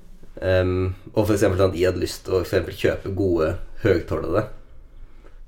Um, 0.42 0.94
og 1.12 1.26
for 1.28 1.36
eksempel 1.36 1.60
sånn, 1.60 1.76
jeg 1.76 1.90
hadde 1.92 2.02
lyst 2.02 2.24
til 2.26 2.38
å 2.38 2.42
eksempel 2.42 2.74
kjøpe 2.74 3.12
gode 3.14 3.54
høyttalere 3.84 4.48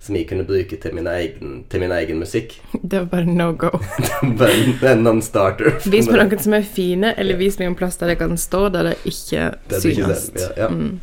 som 0.05 0.17
jeg 0.19 0.27
kunne 0.29 0.45
bruke 0.45 0.77
til 0.77 0.93
min 0.93 1.07
egen, 1.09 1.53
til 1.73 1.81
min 1.81 1.93
egen 1.97 2.19
musikk. 2.21 2.59
Det 2.91 2.99
var 2.99 3.07
bare 3.15 3.25
no 3.25 3.47
go. 3.57 3.71
En- 4.23 4.85
en 4.85 5.03
non-starter. 5.07 5.79
Vis 5.89 6.11
meg 6.11 6.21
noen 6.21 6.43
som 6.45 6.57
er 6.59 6.67
fine, 6.69 7.15
eller 7.17 7.41
vis 7.41 7.57
meg 7.61 7.71
en 7.71 7.79
plass 7.79 7.97
der 8.01 8.13
jeg 8.13 8.21
kan 8.21 8.37
stå, 8.41 8.67
der 8.75 8.91
det 8.91 8.95
ikke 9.09 9.47
Det 9.71 9.79
er 9.79 9.89
ikke 9.89 9.95
synes. 10.05 10.27
det, 10.35 10.43
ja, 10.45 10.51
ja. 10.67 10.69
Mm. 10.69 11.01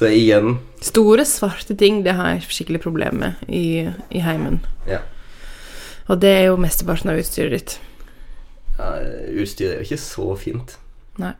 Så 0.00 0.08
igjen 0.08 0.54
Store, 0.80 1.26
svarte 1.28 1.74
ting, 1.76 1.98
det 2.06 2.14
har 2.16 2.30
jeg 2.32 2.46
skikkelig 2.48 2.80
problemer 2.80 3.18
med 3.20 3.48
i, 3.52 3.84
i 4.08 4.22
heimen. 4.24 4.62
ja, 4.88 5.02
Og 6.08 6.22
det 6.22 6.30
er 6.38 6.46
jo 6.48 6.56
mesteparten 6.56 7.10
av 7.12 7.20
utstyret 7.20 7.52
ditt. 7.52 7.74
ja, 8.78 8.94
Utstyret 9.42 9.74
er 9.74 9.82
jo 9.82 9.88
ikke 9.90 10.00
så 10.00 10.28
fint. 10.40 10.78
Nei. 11.20 11.34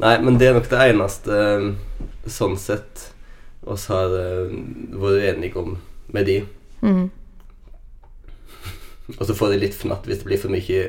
Nei, 0.00 0.16
men 0.24 0.40
det 0.40 0.48
er 0.48 0.56
nok 0.56 0.66
det 0.72 0.80
eneste 0.90 1.38
eh, 1.38 1.68
sånn 2.26 2.56
sett 2.58 3.12
oss 3.62 3.86
har 3.92 4.10
eh, 4.16 4.54
vært 4.96 5.36
enige 5.36 5.60
om 5.60 5.76
med 6.10 6.26
de. 6.26 6.40
Mm. 6.82 7.10
Og 9.18 9.22
så 9.28 9.36
får 9.36 9.54
de 9.54 9.60
litt 9.62 9.76
fnatt 9.76 10.08
hvis 10.08 10.24
det 10.24 10.26
blir 10.26 10.40
for 10.40 10.50
mye 10.50 10.88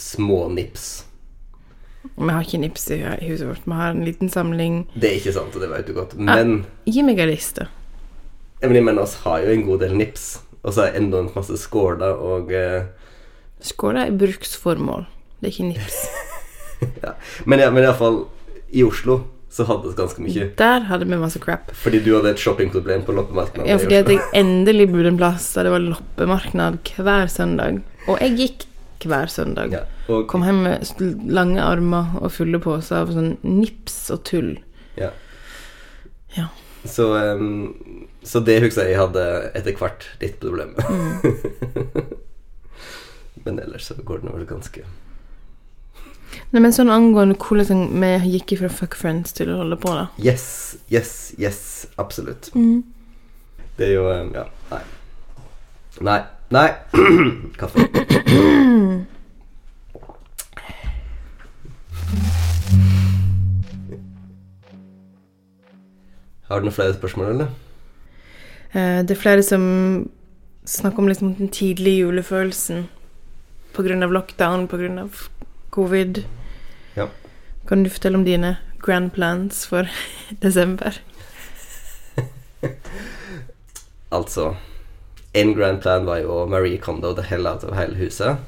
små 0.00 0.46
nips. 0.48 1.05
Vi 2.16 2.28
har 2.30 2.44
ikke 2.44 2.60
nips 2.62 2.88
i 2.94 3.00
huset 3.26 3.46
vårt. 3.48 3.64
Vi 3.66 3.78
har 3.78 3.94
en 3.94 4.04
liten 4.06 4.30
samling. 4.32 4.84
Det 4.94 5.10
er 5.10 5.18
ikke 5.20 5.34
sant, 5.36 5.54
og 5.54 5.64
det 5.64 5.70
vet 5.72 5.88
du 5.88 5.94
godt. 5.96 6.16
Men, 6.18 6.58
Gi 6.86 7.04
meg 7.06 7.20
en 7.22 7.32
liste. 7.32 7.68
jeg 8.62 8.70
mener, 8.72 9.02
oss 9.02 9.18
har 9.24 9.44
jo 9.44 9.52
en 9.52 9.66
god 9.66 9.84
del 9.84 9.96
nips. 9.96 10.26
Og 10.66 10.74
så 10.74 10.88
er 10.88 10.98
enormt 10.98 11.36
masse 11.38 11.54
skåler 11.62 12.18
og 12.18 12.50
uh... 12.50 12.88
Skåler 13.62 14.08
er 14.08 14.18
bruksformål. 14.18 15.06
Det 15.38 15.48
er 15.48 15.54
ikke 15.54 15.68
nips. 15.70 16.00
ja. 17.04 17.14
Men, 17.46 17.62
ja, 17.62 17.70
men 17.70 17.86
iallfall 17.86 18.24
i 18.74 18.82
Oslo 18.84 19.20
så 19.56 19.64
hadde 19.64 19.88
det 19.88 19.96
ganske 19.96 20.20
mye. 20.20 20.48
Der 20.58 20.86
hadde 20.90 21.06
vi 21.08 21.16
masse 21.20 21.40
crap. 21.40 21.70
Fordi 21.78 22.02
du 22.04 22.10
hadde 22.16 22.34
et 22.34 22.42
shoppingproblem 22.42 23.06
på 23.06 23.14
loppemarkedet. 23.16 23.68
Ja, 23.70 23.78
fordi 23.80 24.00
jeg 24.02 24.24
endelig 24.36 24.90
bodde 24.92 25.14
en 25.14 25.20
plass 25.20 25.48
der 25.54 25.68
det 25.68 25.72
var 25.72 25.84
loppemarked 25.84 27.04
hver 27.06 27.30
søndag. 27.32 27.80
Og 28.06 28.20
jeg 28.20 28.36
gikk 28.40 28.66
hver 29.04 29.26
søndag. 29.28 29.72
ja. 29.72 29.82
Og, 30.08 30.26
Kom 30.30 30.42
hjem 30.46 30.62
med 30.62 31.00
lange 31.28 31.60
armer 31.62 32.16
og 32.20 32.30
fulle 32.32 32.58
poser 32.62 32.96
av 33.02 33.10
sånn 33.12 33.36
nips 33.42 34.10
og 34.14 34.24
tull. 34.24 34.56
ja. 34.96 35.10
Ja. 36.36 36.48
Så, 36.84 37.16
um, 37.16 38.06
så 38.22 38.38
det 38.44 38.60
husker 38.62 38.86
jeg 38.86 38.98
hadde 39.00 39.22
etter 39.58 39.74
hvert 39.74 40.04
litt 40.20 40.36
problem 40.40 40.74
med. 40.76 40.84
Mm. 40.86 42.04
Men 43.46 43.58
ellers 43.62 43.86
så 43.88 43.94
går 44.04 44.18
det 44.22 44.32
vel 44.34 44.46
ganske 44.46 44.84
Nei, 46.52 46.60
men 46.60 46.72
sånn 46.74 46.90
angående 46.92 47.36
hvordan 47.40 47.84
vi 48.02 48.10
gikk 48.36 48.56
fra 48.60 48.68
fuck 48.68 48.94
friends 48.98 49.32
til 49.32 49.48
å 49.50 49.60
holde 49.62 49.76
på, 49.80 49.88
da. 49.94 50.08
Yes, 50.20 50.76
yes, 50.92 51.32
yes. 51.40 51.86
Absolutt. 52.02 52.50
Det 53.78 53.86
er 53.88 53.92
jo 53.94 54.04
Ja, 54.34 54.44
nei. 54.70 54.82
Nei. 56.04 56.18
Nei. 56.50 56.74
Kaffe. 57.58 57.88
Har 66.46 66.60
du 66.60 66.66
noen 66.68 66.74
flere 66.76 66.94
spørsmål, 66.94 67.32
eller? 67.32 67.48
Eh, 68.72 69.02
Det 69.02 69.10
er 69.16 69.20
flere 69.22 69.42
som 69.42 69.64
snakker 70.66 70.98
om 71.02 71.08
liksom 71.08 71.34
den 71.38 71.48
tidlige 71.48 72.04
julefølelsen 72.04 72.86
av 74.02 74.12
lockdown, 74.12 74.66
av 74.98 75.14
covid. 75.70 76.24
Ja. 76.96 77.08
Kan 77.68 77.82
du 77.84 77.90
fortelle 77.90 78.16
om 78.18 78.24
dine 78.24 78.56
grand 78.80 79.12
plans 79.12 79.66
for 79.66 79.88
desember? 80.42 80.94
Altså 84.12 84.54
En 85.36 85.52
grand 85.56 85.80
plan 85.82 86.06
var 86.08 86.22
jo 86.22 86.32
å 86.32 86.46
Marie 86.48 86.78
Kondo 86.80 87.12
the 87.16 87.24
hell 87.28 87.48
out 87.48 87.64
of 87.66 87.76
hele 87.76 87.96
huset. 87.98 88.40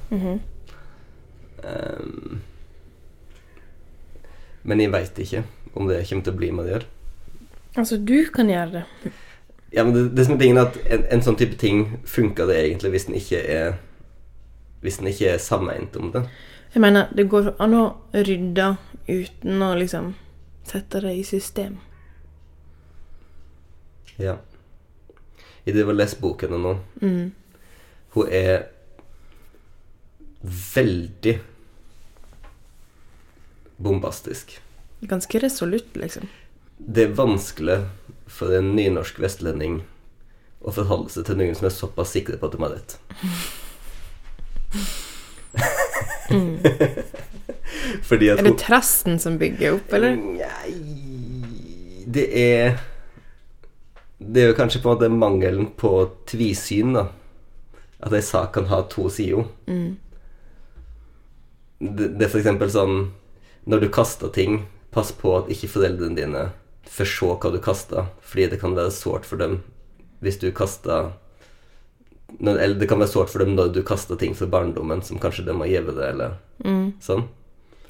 Em, 1.68 2.40
men 4.62 4.80
jeg 4.80 4.92
veit 4.92 5.18
ikke 5.24 5.42
om 5.74 5.88
det 5.88 6.04
kommer 6.08 6.24
til 6.24 6.32
å 6.32 6.38
bli 6.38 6.50
med 6.54 6.68
det 6.68 6.72
gjør. 6.76 6.86
Altså, 7.78 7.98
du 8.00 8.16
kan 8.34 8.48
gjøre 8.50 8.80
det. 8.80 9.12
Ja, 9.72 9.84
men 9.84 9.92
det, 9.94 10.04
det 10.16 10.24
som 10.24 10.34
er 10.34 10.40
tingen 10.40 10.62
at 10.62 10.78
en, 10.88 11.04
en 11.12 11.24
sånn 11.24 11.36
type 11.38 11.58
ting 11.60 11.98
funker 12.08 12.48
det 12.48 12.56
egentlig 12.62 12.94
hvis 12.94 13.08
den 13.10 13.18
ikke 13.20 13.42
er 13.44 13.76
Hvis 14.80 15.00
den 15.00 15.10
ikke 15.10 15.32
er 15.34 15.40
sammeint 15.42 15.96
om 15.98 16.12
det. 16.14 16.20
Jeg 16.70 16.80
mener, 16.84 17.08
det 17.10 17.24
går 17.26 17.48
an 17.58 17.72
å 17.74 17.84
rydde 18.14 18.68
uten 19.08 19.62
å 19.66 19.72
liksom 19.74 20.12
sette 20.68 21.00
det 21.02 21.16
i 21.18 21.24
system. 21.26 21.80
Ja. 24.22 24.36
Jeg 25.68 25.76
driver 25.76 25.92
og 25.92 26.00
leser 26.00 26.22
boken 26.22 26.54
nå. 26.64 26.70
Mm. 27.04 27.26
Hun 28.14 28.30
er 28.32 28.62
veldig 30.72 31.34
bombastisk. 33.76 34.56
Ganske 35.04 35.42
resolutt, 35.44 35.92
liksom. 36.00 36.24
Det 36.78 37.04
er 37.04 37.12
vanskelig 37.18 37.82
for 38.32 38.56
en 38.56 38.72
nynorsk 38.78 39.20
vestlending 39.20 39.82
å 40.64 40.72
forholde 40.72 41.12
seg 41.12 41.28
til 41.28 41.36
noen 41.42 41.52
som 41.58 41.68
er 41.68 41.76
såpass 41.76 42.16
sikre 42.16 42.40
på 42.40 42.48
at 42.48 42.56
de 42.56 42.64
har 42.64 42.72
rett. 42.78 42.96
At 48.08 48.12
Er 48.12 48.42
det 48.42 48.44
hun 48.44 48.58
trasten 48.60 49.16
som 49.20 49.38
bygger 49.40 49.78
opp, 49.78 49.92
eller? 49.96 50.16
Nei 50.16 50.72
Det 52.08 52.26
er 52.40 52.78
Det 54.20 54.42
er 54.42 54.48
jo 54.50 54.56
kanskje 54.58 54.80
på 54.82 54.90
en 54.90 54.96
måte 54.96 55.08
mangelen 55.14 55.68
på 55.78 55.92
tvisyn, 56.26 56.92
da. 56.96 57.04
At 58.02 58.12
ei 58.14 58.22
sak 58.22 58.52
kan 58.54 58.66
ha 58.70 58.82
to 58.90 59.08
sider. 59.10 59.44
Mm. 59.66 59.96
Det, 61.80 62.08
det 62.18 62.26
er 62.26 62.30
for 62.32 62.40
eksempel 62.40 62.70
sånn 62.74 62.96
Når 63.70 63.80
du 63.84 63.88
kaster 63.94 64.30
ting, 64.34 64.64
pass 64.90 65.12
på 65.14 65.30
at 65.38 65.50
ikke 65.52 65.68
foreldrene 65.70 66.16
dine 66.18 66.44
får 66.88 67.06
se 67.12 67.28
hva 67.28 67.50
du 67.54 67.58
kaster, 67.62 68.06
fordi 68.24 68.46
det 68.50 68.58
kan 68.62 68.74
være 68.74 68.90
sårt 68.94 69.26
for 69.28 69.38
dem 69.38 69.60
hvis 70.24 70.38
du 70.42 70.48
kaster 70.50 71.12
Eller 72.42 72.74
det 72.80 72.88
kan 72.90 72.98
være 72.98 73.12
sårt 73.12 73.30
for 73.30 73.44
dem 73.44 73.54
når 73.54 73.70
du 73.76 73.82
kaster 73.86 74.18
ting 74.18 74.34
fra 74.34 74.48
barndommen 74.50 75.04
som 75.06 75.20
kanskje 75.22 75.44
de 75.46 75.54
har 75.60 75.70
gitt 75.70 75.90
deg, 75.94 76.04
eller 76.14 76.38
Mm. 76.64 76.94
sånn. 76.98 77.28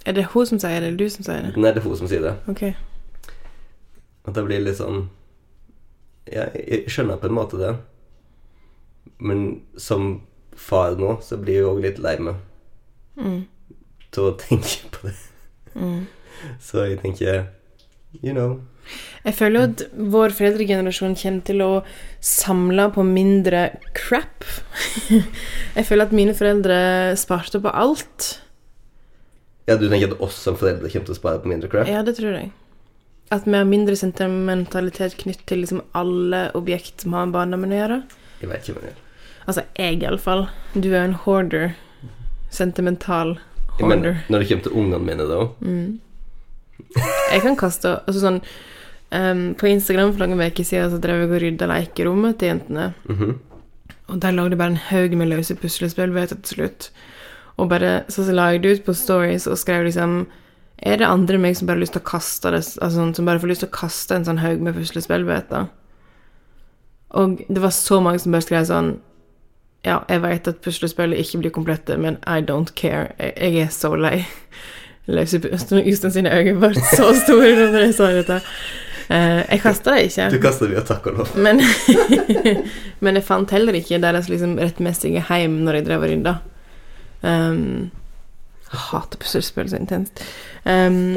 Er 0.04 0.12
det 0.12 0.26
hun 0.35 0.44
som 0.47 0.58
sier 0.61 0.80
det, 0.82 0.88
eller 0.90 0.99
du 1.00 1.08
som 1.08 1.25
sier 1.25 1.40
det? 1.47 1.54
Nei, 1.56 1.70
det 1.73 1.80
er 1.80 1.87
hun 1.88 1.97
som 1.97 2.08
sier 2.11 2.20
det. 2.20 2.35
Ok. 2.52 2.62
At 4.28 4.35
det 4.37 4.44
blir 4.44 4.61
litt 4.61 4.76
sånn 4.76 5.06
ja, 6.32 6.49
Jeg 6.54 6.88
skjønner 6.92 7.18
på 7.20 7.26
en 7.30 7.37
måte 7.38 7.58
det. 7.61 7.75
Men 9.18 9.44
som 9.80 10.20
far 10.58 10.97
nå, 10.99 11.16
så 11.23 11.38
blir 11.40 11.61
jeg 11.61 11.68
òg 11.70 11.82
litt 11.85 11.99
lei 12.02 12.16
meg 12.23 12.44
Mm. 13.18 13.47
til 14.14 14.28
å 14.28 14.35
tenke 14.38 14.87
på 14.94 15.08
det. 15.08 15.14
Mm. 15.75 16.04
Så 16.62 16.85
jeg 16.87 17.00
tenker 17.02 17.47
You 18.23 18.32
know. 18.32 18.61
Jeg 19.26 19.35
føler 19.37 19.66
at 19.68 19.82
vår 19.92 20.32
foreldregenerasjon 20.32 21.16
kommer 21.18 21.42
til 21.44 21.61
å 21.61 21.70
samle 22.25 22.87
på 22.94 23.02
mindre 23.04 23.66
crap. 23.92 24.47
jeg 25.76 25.85
føler 25.85 26.06
at 26.06 26.14
mine 26.16 26.32
foreldre 26.38 26.78
sparte 27.20 27.61
på 27.61 27.68
alt. 27.75 28.38
Ja, 29.68 29.76
du 29.76 29.88
tenker 29.90 30.14
at 30.14 30.23
oss 30.25 30.38
som 30.40 30.56
foreldre 30.56 30.88
kommer 30.88 31.11
til 31.11 31.16
å 31.16 31.18
spare 31.18 31.42
på 31.42 31.50
mindre 31.52 31.68
crap? 31.68 31.90
Ja, 31.90 32.00
det 32.06 32.14
tror 32.16 32.32
jeg. 32.38 32.49
At 33.30 33.44
vi 33.44 33.52
har 33.56 33.64
mindre 33.68 33.97
sentimentalitet 33.97 35.16
knytt 35.20 35.42
til 35.47 35.61
liksom 35.62 35.82
alle 35.99 36.47
objekt 36.56 37.02
som 37.04 37.12
har 37.12 37.26
med 37.26 37.35
barndommen 37.37 37.75
å 37.75 37.80
gjøre. 37.82 37.99
Jeg 38.40 38.49
vet 38.49 38.62
ikke 38.68 38.78
hva 38.78 38.87
jeg 38.87 38.94
gjør. 38.94 39.04
Altså 39.49 39.64
jeg, 39.76 39.99
iallfall. 40.02 40.47
Du 40.75 40.88
er 40.94 41.02
en 41.04 41.16
hoarder. 41.25 41.75
Sentimental 42.50 43.35
Men 43.80 43.90
hoarder. 43.90 44.16
når 44.28 44.38
det 44.40 44.49
kommer 44.49 44.62
til 44.64 44.73
ungene 44.73 45.04
mine, 45.04 45.26
da 45.28 45.49
Mm. 45.61 45.99
Jeg 47.32 47.42
kan 47.42 47.56
kaste 47.58 47.90
Altså 48.06 48.20
sånn 48.23 48.37
um, 49.12 49.54
På 49.58 49.66
Instagram 49.66 50.12
for 50.14 50.25
noen 50.25 50.40
uker 50.47 50.64
siden 50.64 50.92
så 50.92 51.00
drev 51.02 51.25
jeg 51.25 51.30
og 51.32 51.42
rydda 51.42 51.66
lekerommet 51.66 52.38
til 52.38 52.49
jentene. 52.54 52.94
mhm. 53.08 53.38
Og 54.08 54.20
der 54.23 54.32
lå 54.32 54.49
det 54.49 54.56
bare 54.56 54.70
en 54.73 54.76
haug 54.88 55.12
med 55.20 55.28
løse 55.28 55.54
puslespill 55.54 56.14
ved 56.14 56.28
til 56.28 56.38
slutt. 56.54 56.90
Og 57.58 57.68
bare 57.68 58.04
så 58.08 58.25
la 58.32 58.52
jeg 58.52 58.62
det 58.62 58.78
ut 58.78 58.85
på 58.87 58.94
stories 58.94 59.47
og 59.47 59.58
skrev 59.58 59.85
liksom 59.85 60.26
Er 60.82 61.00
det 61.00 61.08
andre 61.08 61.35
enn 61.35 61.42
meg 61.42 61.56
som 61.58 61.66
bare 61.66 61.80
lyst 61.82 61.97
til 61.97 62.02
å 62.02 62.06
kaste 62.06 62.52
det 62.54 62.62
Altså 62.85 63.08
som 63.14 63.26
bare 63.26 63.40
får 63.42 63.50
lyst 63.50 63.64
til 63.64 63.70
å 63.70 63.75
kaste 63.75 64.14
en 64.14 64.26
sånn 64.28 64.42
haug 64.42 64.62
med 64.62 64.76
puslespill. 64.78 65.26
Og 67.18 67.38
det 67.49 67.62
var 67.62 67.75
så 67.75 68.00
mange 68.04 68.23
som 68.23 68.35
bare 68.35 68.47
skrev 68.47 68.66
sånn 68.68 68.97
Ja, 69.87 70.02
jeg 70.11 70.23
vet 70.23 70.50
at 70.50 70.61
puslespillet 70.62 71.18
ikke 71.23 71.38
blir 71.42 71.54
komplette, 71.54 71.96
men 71.96 72.18
I 72.26 72.42
don't 72.42 72.74
care. 72.74 73.14
Jeg, 73.18 73.33
jeg 73.38 73.62
er 73.62 73.70
så 73.72 73.94
lei. 73.96 74.26
Jostein 75.09 76.12
sine 76.12 76.35
øyne 76.35 76.59
ble 76.61 76.74
så 76.92 77.12
store 77.16 77.70
når 77.70 77.87
jeg 77.87 77.94
sa 77.96 78.11
dette. 78.12 78.40
Uh, 79.09 79.40
jeg 79.46 79.62
kasta 79.62 79.94
det 79.94 80.02
ikke. 80.11 80.26
Du 80.35 80.40
kaster 80.42 80.68
mye, 80.68 80.83
takk 80.85 81.07
og 81.09 81.22
lov. 81.22 81.31
Men, 81.40 81.62
men 83.05 83.16
jeg 83.16 83.24
fant 83.24 83.55
heller 83.55 83.79
ikke 83.79 84.02
deres 84.02 84.29
liksom 84.29 84.59
rettmessige 84.61 85.22
heim 85.31 85.62
når 85.64 85.79
jeg 85.79 85.87
drev 85.87 86.05
og 86.05 86.12
rydda. 86.12 86.35
Um, 87.22 87.88
hater 88.68 89.18
puslespill 89.18 89.70
så 89.70 89.76
intenst. 89.81 90.22
Um, 90.64 91.16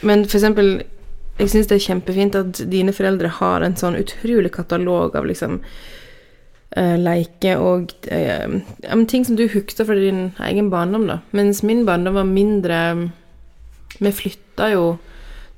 men 0.00 0.26
for 0.26 0.38
eksempel 0.38 0.82
Jeg 1.36 1.50
syns 1.52 1.68
det 1.68 1.76
er 1.76 1.84
kjempefint 1.84 2.36
at 2.38 2.62
dine 2.72 2.94
foreldre 2.96 3.28
har 3.28 3.60
en 3.60 3.74
sånn 3.76 3.98
utrolig 3.98 4.54
katalog 4.54 5.18
av 5.18 5.26
liksom 5.28 5.58
uh, 5.60 6.96
leker 6.96 7.60
og 7.60 7.92
uh, 8.08 8.54
ja, 8.80 8.96
ting 9.04 9.26
som 9.28 9.36
du 9.36 9.44
husker 9.44 9.84
fra 9.84 9.98
din 10.00 10.30
egen 10.48 10.70
barndom, 10.72 11.04
da. 11.10 11.18
Mens 11.36 11.60
min 11.60 11.84
barndom 11.84 12.16
var 12.16 12.24
mindre 12.30 12.80
Vi 14.00 14.12
flytta 14.12 14.70
jo 14.72 14.86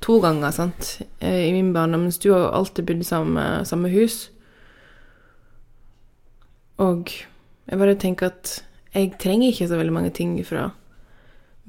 to 0.03 0.19
ganger, 0.23 0.51
sant, 0.51 1.01
eh, 1.19 1.47
i 1.47 1.51
min 1.51 1.73
barndom, 1.73 2.05
mens 2.07 2.19
du 2.19 2.31
har 2.31 2.51
alltid 2.55 2.85
bodd 2.87 3.01
i 3.03 3.07
samme, 3.07 3.45
samme 3.67 3.89
hus. 3.91 4.29
Og 6.79 7.11
jeg 7.67 7.79
bare 7.79 7.95
tenker 7.99 8.31
at 8.31 8.61
jeg 8.95 9.13
trenger 9.21 9.51
ikke 9.51 9.69
så 9.69 9.77
veldig 9.79 9.93
mange 9.93 10.11
ting 10.15 10.35
fra 10.47 10.69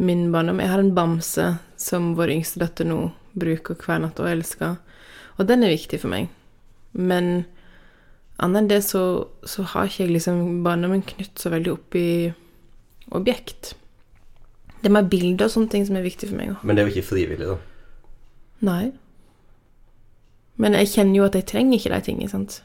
min 0.00 0.30
barndom. 0.32 0.60
Jeg 0.62 0.72
har 0.72 0.80
en 0.80 0.94
bamse 0.96 1.46
som 1.80 2.14
vår 2.16 2.32
yngste 2.36 2.62
datter 2.62 2.88
nå 2.88 3.10
bruker 3.40 3.76
hver 3.78 4.00
natt 4.02 4.20
og 4.22 4.30
elsker, 4.30 4.78
og 5.36 5.48
den 5.48 5.64
er 5.64 5.74
viktig 5.74 6.00
for 6.02 6.12
meg. 6.12 6.30
Men 6.96 7.44
annet 8.40 8.62
enn 8.62 8.70
det 8.70 8.80
så, 8.88 9.02
så 9.44 9.66
har 9.74 9.90
ikke 9.90 10.06
jeg 10.06 10.14
liksom 10.16 10.62
barndommen 10.64 11.04
knytt 11.06 11.38
så 11.38 11.52
veldig 11.52 11.74
opp 11.76 11.98
i 11.98 12.32
objekt. 13.14 13.74
Det 14.80 14.88
er 14.88 14.96
mer 14.96 15.08
bilder 15.12 15.46
og 15.46 15.52
sånne 15.52 15.70
ting 15.72 15.84
som 15.86 15.98
er 16.00 16.06
viktig 16.06 16.30
for 16.30 16.40
meg. 16.40 16.56
Men 16.64 16.76
det 16.76 16.82
er 16.82 16.88
jo 16.88 16.94
ikke 16.96 17.10
frivillig, 17.12 17.46
da. 17.46 17.58
Nei. 18.64 18.90
Men 20.60 20.76
jeg 20.76 20.92
kjenner 20.94 21.20
jo 21.20 21.26
at 21.28 21.36
jeg 21.36 21.48
trenger 21.48 21.76
ikke 21.76 21.92
de 21.92 22.04
tingene, 22.04 22.32
sant. 22.32 22.60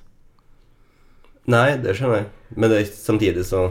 Nei, 1.51 1.75
det 1.79 1.93
skjønner 1.97 2.23
jeg. 2.23 2.29
Men 2.55 2.71
det 2.71 2.85
samtidig 2.95 3.43
så 3.47 3.67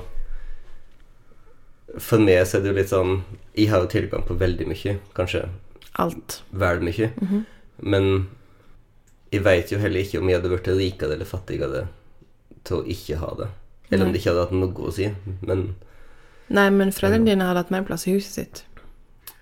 For 1.98 2.18
meg 2.18 2.46
så 2.46 2.58
er 2.58 2.62
det 2.64 2.70
jo 2.72 2.76
litt 2.78 2.90
sånn 2.90 3.12
Jeg 3.54 3.68
har 3.70 3.84
jo 3.84 3.90
tilgang 3.92 4.24
på 4.26 4.34
veldig 4.40 4.66
mye. 4.70 4.96
Kanskje 5.14 5.44
Alt. 6.02 6.42
vel 6.50 6.80
mye. 6.82 7.10
Mhm. 7.20 7.44
Men 7.82 8.28
jeg 9.32 9.42
veit 9.42 9.70
jo 9.72 9.78
heller 9.78 10.00
ikke 10.00 10.18
om 10.20 10.28
jeg 10.30 10.38
hadde 10.40 10.50
blitt 10.50 10.68
rikere 10.78 11.14
eller 11.14 11.26
fattigere 11.26 11.86
til 12.64 12.76
å 12.80 12.84
ikke 12.86 13.16
ha 13.18 13.30
det. 13.38 13.48
Eller 13.90 14.04
om 14.06 14.10
Nei. 14.10 14.14
det 14.14 14.20
ikke 14.22 14.30
hadde 14.32 14.44
hatt 14.46 14.54
noe 14.58 14.88
å 14.88 14.92
si. 14.94 15.08
Men 15.42 15.74
Nei, 16.48 16.68
men 16.70 16.92
foreldrene 16.92 17.26
dine 17.26 17.44
hadde 17.48 17.62
hatt 17.64 17.70
mer 17.70 17.82
plass 17.86 18.06
i 18.06 18.12
huset 18.14 18.32
sitt. 18.38 18.64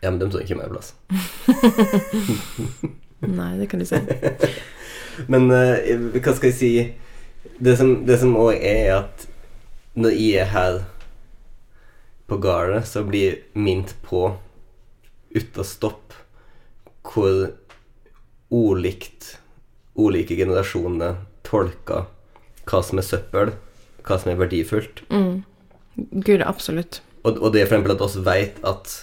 ja, 0.02 0.10
men 0.10 0.18
de 0.18 0.28
trenger 0.30 0.46
ikke 0.46 0.60
mer 0.60 0.70
plass. 0.72 0.94
Nei, 3.20 3.56
det 3.58 3.68
kan 3.70 3.78
du 3.80 3.86
si. 3.86 3.96
Men 5.30 5.50
uh, 5.52 5.76
hva 6.16 6.32
skal 6.34 6.48
jeg 6.48 6.56
si 6.56 6.70
Det 7.62 7.74
som, 7.78 7.90
det 8.08 8.16
som 8.22 8.32
også 8.36 8.58
er 8.64 8.94
at 8.96 9.26
når 9.94 10.14
jeg 10.16 10.40
er 10.40 10.48
her 10.54 10.78
på 12.32 12.40
gården, 12.40 12.86
så 12.88 13.04
blir 13.04 13.42
mint 13.52 13.92
på 14.02 14.24
uten 15.30 15.64
stopp 15.64 16.14
hvor 17.04 17.50
ulikt 18.48 19.34
ulike 20.00 20.36
generasjoner 20.38 21.18
tolker 21.44 22.06
hva 22.68 22.80
som 22.80 23.00
er 23.02 23.04
søppel, 23.04 23.52
hva 24.06 24.18
som 24.22 24.32
er 24.32 24.40
verdifullt. 24.40 25.02
Mm. 25.12 25.42
Gud, 26.24 26.40
absolutt. 26.40 27.02
Og, 27.20 27.36
og 27.36 27.52
det 27.52 27.62
er 27.62 27.68
for 27.68 27.76
eksempel 27.76 27.96
at 27.98 28.04
oss 28.06 28.16
vet 28.24 28.62
at 28.64 28.94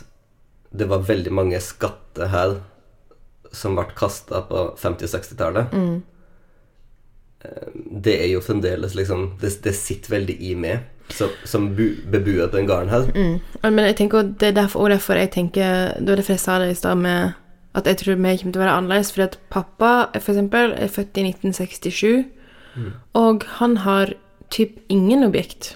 det 0.73 0.89
var 0.89 1.05
veldig 1.05 1.33
mange 1.33 1.61
skatter 1.61 2.33
her 2.33 2.59
som 3.53 3.77
ble 3.77 3.85
kasta 3.97 4.41
på 4.49 4.71
50- 4.77 5.05
og 5.05 5.13
60-tallet. 5.13 5.77
Mm. 5.77 5.99
Det 8.09 8.17
er 8.19 8.33
jo 8.33 8.41
fremdeles 8.43 8.97
liksom 8.97 9.37
Det, 9.39 9.53
det 9.63 9.71
sitter 9.77 10.17
veldig 10.17 10.35
i 10.43 10.55
meg, 10.59 10.89
som, 11.09 11.29
som 11.43 11.69
bu, 11.75 11.95
på 12.11 12.21
gården 12.67 12.89
her. 12.89 13.09
Mm. 13.15 13.39
Men 13.63 13.85
jeg 13.85 13.95
tenker 13.95 14.21
også, 14.21 14.33
det 14.39 14.47
er 14.47 14.57
derfor, 14.61 14.79
og 14.85 14.89
derfor 14.89 15.13
jeg 15.19 15.31
tenker 15.31 15.93
Det 15.99 16.09
var 16.09 16.15
derfor 16.15 16.33
jeg 16.33 16.39
sa 16.39 16.59
det 16.59 16.71
i 16.71 16.77
stad 16.77 16.95
med 16.95 17.31
at 17.77 17.85
jeg 17.85 17.97
tror 17.97 18.15
vi 18.15 18.37
kommer 18.37 18.53
til 18.53 18.59
å 18.59 18.63
være 18.63 18.77
annerledes. 18.77 19.11
Fordi 19.13 19.27
at 19.27 19.39
pappa 19.49 19.91
for 20.19 20.33
eksempel, 20.33 20.73
er 20.73 20.87
født 20.87 21.17
i 21.17 21.27
1967, 21.29 22.25
og 23.13 23.43
han 23.59 23.77
har 23.77 24.13
typ 24.49 24.79
ingen 24.89 25.23
objekt 25.23 25.75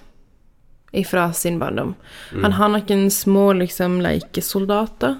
ifra 0.93 1.33
sin 1.33 1.59
barndom. 1.59 1.95
Han 2.31 2.53
har 2.53 2.69
noen 2.69 3.09
små 3.11 3.51
liksom 3.57 3.99
lekesoldater. 4.01 5.17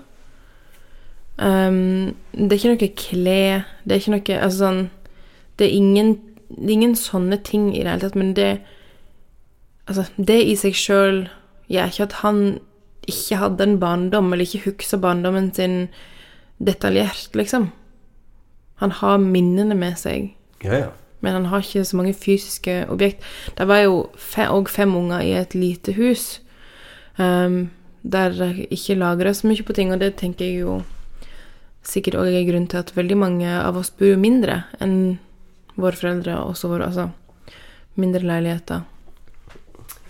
Um, 1.38 2.14
det 2.32 2.52
er 2.52 2.60
ikke 2.60 2.74
noe 2.74 2.90
klær, 3.00 3.64
det 3.84 3.96
er 3.96 4.02
ikke 4.04 4.12
noe 4.14 4.36
Altså 4.38 4.58
sånn 4.60 4.82
Det 5.58 5.66
er 5.66 5.72
ingen, 5.74 6.12
det 6.54 6.68
er 6.68 6.74
ingen 6.76 6.94
sånne 6.94 7.40
ting 7.42 7.72
i 7.72 7.80
det 7.80 7.90
hele 7.90 8.04
tatt, 8.04 8.18
men 8.22 8.36
det 8.38 8.52
Altså, 9.88 10.06
det 10.18 10.40
i 10.48 10.56
seg 10.60 10.78
sjøl 10.78 11.26
gjør 11.72 11.92
ikke 11.92 12.08
at 12.08 12.18
han 12.22 12.44
ikke 13.10 13.40
hadde 13.42 13.66
en 13.68 13.80
barndom, 13.82 14.32
eller 14.32 14.48
ikke 14.48 14.70
husker 14.70 15.02
barndommen 15.02 15.52
sin 15.54 15.90
detaljert, 16.64 17.34
liksom. 17.36 17.72
Han 18.80 18.92
har 18.92 19.18
minnene 19.20 19.76
med 19.76 19.98
seg, 20.00 20.32
Ja, 20.64 20.86
ja. 20.86 20.90
men 21.20 21.34
han 21.34 21.50
har 21.52 21.60
ikke 21.64 21.84
så 21.86 21.98
mange 22.00 22.14
fysiske 22.16 22.86
objekt. 22.90 23.24
Det 23.58 23.68
var 23.68 23.84
jo 23.84 24.10
fe 24.16 24.48
og 24.50 24.70
fem 24.72 24.96
unger 24.96 25.20
i 25.20 25.36
et 25.40 25.56
lite 25.56 25.96
hus, 26.00 26.40
Um, 27.18 27.70
der 28.04 28.34
ikke 28.72 28.96
lagres 28.98 29.44
så 29.44 29.48
mye 29.48 29.64
på 29.64 29.74
ting, 29.74 29.92
og 29.94 30.00
det 30.02 30.16
tenker 30.18 30.46
jeg 30.46 30.64
jo 30.64 30.80
sikkert 31.86 32.18
òg 32.20 32.34
er 32.34 32.48
grunnen 32.48 32.68
til 32.72 32.82
at 32.82 32.96
veldig 32.96 33.18
mange 33.20 33.50
av 33.54 33.78
oss 33.78 33.92
bor 33.94 34.18
mindre 34.20 34.64
enn 34.82 35.20
våre 35.76 35.98
foreldre, 36.00 36.40
og 36.40 36.56
også 36.56 36.72
våre, 36.72 36.88
altså 36.90 37.10
mindre 38.00 38.26
leiligheter. 38.26 38.84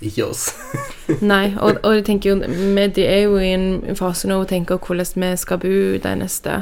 Ikke 0.03 0.25
oss. 0.27 0.49
Nei, 1.33 1.53
og, 1.55 1.79
og 1.83 1.95
jeg 1.97 2.05
tenker 2.09 2.33
jo 2.33 2.35
vi 2.43 3.03
er 3.05 3.21
jo 3.25 3.37
i 3.39 3.53
en 3.55 3.95
fase 3.99 4.27
nå 4.27 4.41
og 4.43 4.49
tenker 4.51 4.81
hvordan 4.83 5.23
vi 5.23 5.29
skal 5.39 5.61
bo 5.63 5.71
de 6.03 6.13
neste 6.19 6.57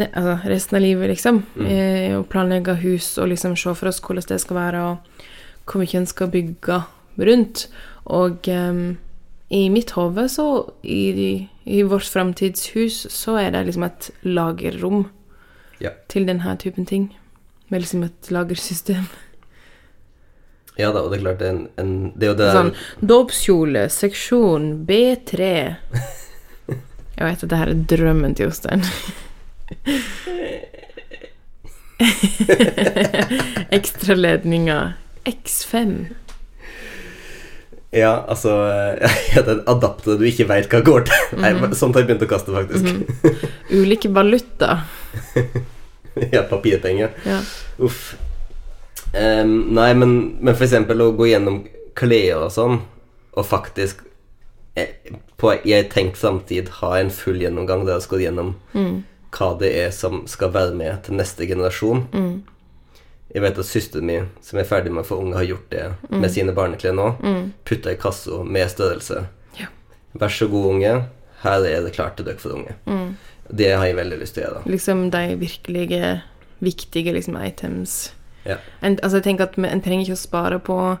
ne, 0.00 0.08
Altså 0.08 0.38
resten 0.50 0.78
av 0.78 0.82
livet, 0.82 1.10
liksom. 1.12 1.42
Eh, 1.62 2.16
og 2.16 2.26
planlegge 2.32 2.74
hus 2.82 3.12
og 3.22 3.30
liksom 3.32 3.54
se 3.60 3.74
for 3.78 3.90
oss 3.92 4.00
hvordan 4.02 4.28
det 4.32 4.40
skal 4.42 4.58
være, 4.58 4.82
og 4.82 5.24
hvor 5.68 5.82
mye 5.82 5.98
en 6.00 6.08
skal 6.10 6.30
bygge 6.32 6.78
rundt. 7.22 7.66
Og 8.10 8.48
em, 8.50 8.96
i 9.52 9.66
mitt 9.70 9.92
hode, 9.94 10.24
så 10.32 10.46
i, 10.82 11.46
i 11.68 11.82
vårt 11.86 12.08
framtidshus, 12.08 13.04
så 13.12 13.36
er 13.38 13.50
det 13.54 13.66
liksom 13.68 13.84
et 13.86 14.10
lagerrom 14.24 15.04
Ja. 15.82 15.90
til 16.08 16.26
denne 16.26 16.56
typen 16.58 16.86
ting. 16.86 17.10
Med 17.68 17.80
liksom 17.84 18.02
et 18.06 18.30
lagersystem. 18.30 19.06
Ja 20.80 20.88
da, 20.92 21.02
og 21.02 21.10
det 21.12 21.18
er 21.18 21.24
klart 21.26 21.42
en, 21.44 21.68
en 21.76 22.12
Det 22.16 22.26
er 22.26 22.30
jo 22.32 22.36
det 22.38 22.46
der 22.46 22.56
Sånn 22.56 22.72
dåpskjole, 23.12 23.82
seksjon 23.92 24.70
B3. 24.88 25.50
Jeg 27.18 27.28
vet 27.28 27.44
at 27.44 27.50
det 27.52 27.58
her 27.60 27.70
er 27.74 27.82
drømmen 27.92 28.32
til 28.38 28.48
Jostein. 28.48 28.82
Ekstraledninger 33.78 34.92
X5. 35.28 35.94
Ja, 37.92 38.24
altså 38.28 38.50
ja, 39.34 39.42
Den 39.46 39.60
adapter 39.68 40.16
du 40.16 40.24
ikke 40.26 40.48
veit 40.48 40.72
hva 40.72 40.80
går 40.84 41.04
til. 41.10 41.38
Nei, 41.44 41.52
Sånt 41.76 41.94
har 41.94 42.02
jeg 42.02 42.08
begynt 42.10 42.24
å 42.24 42.30
kaste, 42.32 42.56
faktisk. 42.56 42.84
Ulike 43.76 44.08
valuta. 44.16 44.70
ja, 46.32 46.42
papirpenger. 46.48 47.12
Ja. 47.28 47.38
Uff. 47.84 48.14
Em, 49.12 49.52
nei, 49.76 49.90
men, 49.98 50.14
men 50.40 50.54
eksempel 50.56 51.04
å 51.04 51.12
gå 51.16 51.28
gjennom 51.28 51.62
klær 51.98 52.46
og 52.46 52.52
sånn, 52.54 52.78
og 53.36 53.44
faktisk 53.48 54.00
jeg, 54.76 55.18
på, 55.36 55.52
jeg 55.68 55.90
tenkt 55.92 56.16
samtid 56.20 56.70
ha 56.80 56.94
en 56.96 57.10
full 57.12 57.42
gjennomgang 57.42 57.84
der 57.84 57.98
jeg 57.98 58.06
skal 58.06 58.18
gå 58.18 58.24
gjennom 58.24 58.54
hva 59.32 59.48
det 59.60 59.72
er 59.82 59.92
som 59.92 60.22
skal 60.28 60.52
være 60.54 60.76
med 60.76 61.04
til 61.04 61.18
neste 61.18 61.48
generasjon. 61.48 62.06
Jeg 63.32 63.44
vet 63.44 63.60
at 63.60 63.68
søsteren 63.68 64.08
min, 64.08 64.30
som 64.44 64.60
er 64.60 64.68
ferdig 64.68 64.92
med 64.92 65.04
å 65.04 65.08
få 65.08 65.18
unge, 65.22 65.38
har 65.38 65.48
gjort 65.48 65.70
det 65.72 65.84
med 66.12 66.32
sine 66.32 66.52
barneklær 66.56 66.96
nå. 66.96 67.06
Putta 67.68 67.94
i 67.94 68.00
kassa 68.00 68.42
med 68.44 68.68
størrelse. 68.72 69.22
Ja. 69.56 69.70
Vær 70.20 70.32
så 70.32 70.48
god, 70.52 70.68
unge. 70.74 70.96
Her 71.42 71.64
er 71.68 71.84
det 71.84 71.94
klart 71.96 72.18
til 72.18 72.28
dere 72.28 72.40
for 72.40 72.58
unge. 72.58 72.76
Det 73.48 73.72
har 73.72 73.86
jeg 73.88 73.96
veldig 73.98 74.20
lyst 74.20 74.36
til 74.36 74.44
å 74.44 74.50
gjøre. 74.50 74.64
Liksom 74.72 75.06
de 75.12 75.24
virkelige 75.40 76.12
viktige 76.62 77.16
liksom, 77.16 77.40
items. 77.40 78.12
Ja. 78.44 78.56
En, 78.82 78.98
altså, 79.02 79.16
jeg 79.20 79.24
tenker 79.24 79.44
at 79.50 79.58
En 79.58 79.80
trenger 79.82 80.04
ikke 80.06 80.16
å 80.18 80.22
spare 80.22 80.58
på 80.58 80.98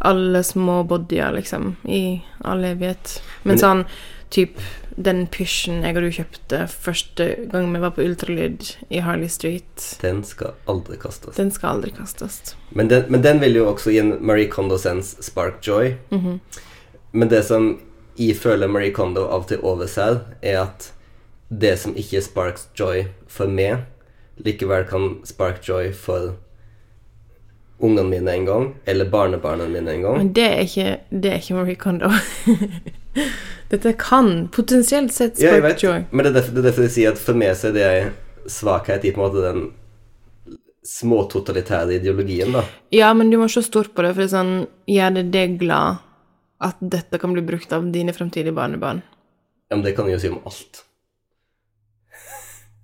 alle 0.00 0.42
små 0.46 0.84
bodyer, 0.86 1.32
liksom, 1.34 1.72
i 1.88 2.22
all 2.44 2.62
evighet. 2.64 3.20
Men, 3.44 3.56
Men- 3.56 3.58
sånn 3.58 3.84
typ 4.30 4.58
den 4.98 5.26
pysjen 5.26 5.82
jeg 5.82 5.96
og 5.96 6.02
du 6.02 6.10
kjøpte 6.10 6.68
første 6.68 7.48
gang 7.50 7.72
vi 7.72 7.78
var 7.80 7.90
på 7.96 8.02
ultralyd 8.04 8.76
i 8.90 8.98
Harley 9.00 9.28
Street, 9.28 9.96
Den 10.02 10.22
skal 10.24 10.52
aldri 10.68 10.96
kastes. 10.98 11.34
den 11.36 11.50
skal 11.50 11.76
aldri 11.78 11.90
kastes. 11.96 12.54
Men 12.74 12.88
den, 12.88 13.06
men 13.10 13.22
den 13.22 13.40
vil 13.40 13.54
jo 13.54 13.72
også 13.72 13.90
gi 13.90 13.98
en 13.98 14.18
Marie 14.20 14.48
Kondo-sens 14.48 15.16
spark 15.24 15.62
joy. 15.62 15.96
Men 17.12 17.28
det 17.28 17.44
som 17.46 17.80
jeg 18.18 18.36
føler 18.36 18.68
Marie 18.68 18.90
Kondo 18.92 19.24
av 19.28 19.40
og 19.42 19.48
til 19.48 19.58
overser, 19.62 20.20
er 20.42 20.62
at 20.62 20.92
det 21.50 21.78
som 21.78 21.94
ikke 21.94 22.20
sparks 22.22 22.68
joy 22.78 23.06
for 23.26 23.46
meg, 23.48 23.86
likevel 24.44 24.84
kan 24.90 25.20
spark 25.24 25.62
joy 25.66 25.92
for 25.92 26.34
ungene 27.80 28.08
mine 28.10 28.32
en 28.34 28.46
gang, 28.48 28.68
eller 28.90 29.08
barnebarna 29.10 29.68
mine 29.70 29.92
en 29.92 30.02
gang. 30.02 30.16
Men 30.18 30.32
det 30.34 30.46
er 30.46 30.62
ikke, 30.64 30.88
det 31.10 31.32
er 31.32 31.42
ikke 31.42 31.58
Marie 31.58 31.78
Kondo. 31.78 32.10
Dette 33.70 33.92
kan 34.00 34.48
potensielt 34.54 35.12
sett 35.12 35.40
Ja, 35.42 35.52
jeg 35.58 35.62
vet, 35.66 35.82
joy. 35.84 36.04
men 36.10 36.24
det 36.24 36.30
er 36.32 36.38
derfor, 36.40 36.54
det 36.56 36.62
er 36.62 36.68
derfor 36.70 36.86
jeg 36.86 36.94
sier 36.94 37.12
at 37.12 37.20
for 37.20 37.36
meg 37.38 37.52
så 37.58 37.68
er 37.68 37.76
det 37.76 37.90
svakhet 38.48 39.04
i 39.04 39.12
på 39.12 39.20
en 39.20 39.26
måte 39.26 39.44
den 39.44 39.66
småtotalitære 40.88 41.98
ideologien, 41.98 42.54
da. 42.56 42.62
Ja, 42.94 43.12
men 43.14 43.30
du 43.30 43.36
må 43.40 43.48
se 43.52 43.60
stort 43.66 43.92
på 43.94 44.02
det, 44.06 44.14
for 44.14 44.24
det 44.24 44.30
er 44.30 44.36
sånn 44.38 44.52
Gjør 44.88 45.18
det 45.18 45.24
deg 45.34 45.58
glad 45.60 45.98
at 46.64 46.78
dette 46.80 47.20
kan 47.20 47.34
bli 47.36 47.44
brukt 47.44 47.72
av 47.76 47.84
dine 47.92 48.14
fremtidige 48.16 48.56
barnebarn? 48.56 49.02
Ja, 49.68 49.76
men 49.76 49.84
det 49.84 49.92
kan 49.98 50.08
jeg 50.08 50.16
jo 50.16 50.22
si 50.22 50.30
om 50.32 50.40
alt. 50.48 50.80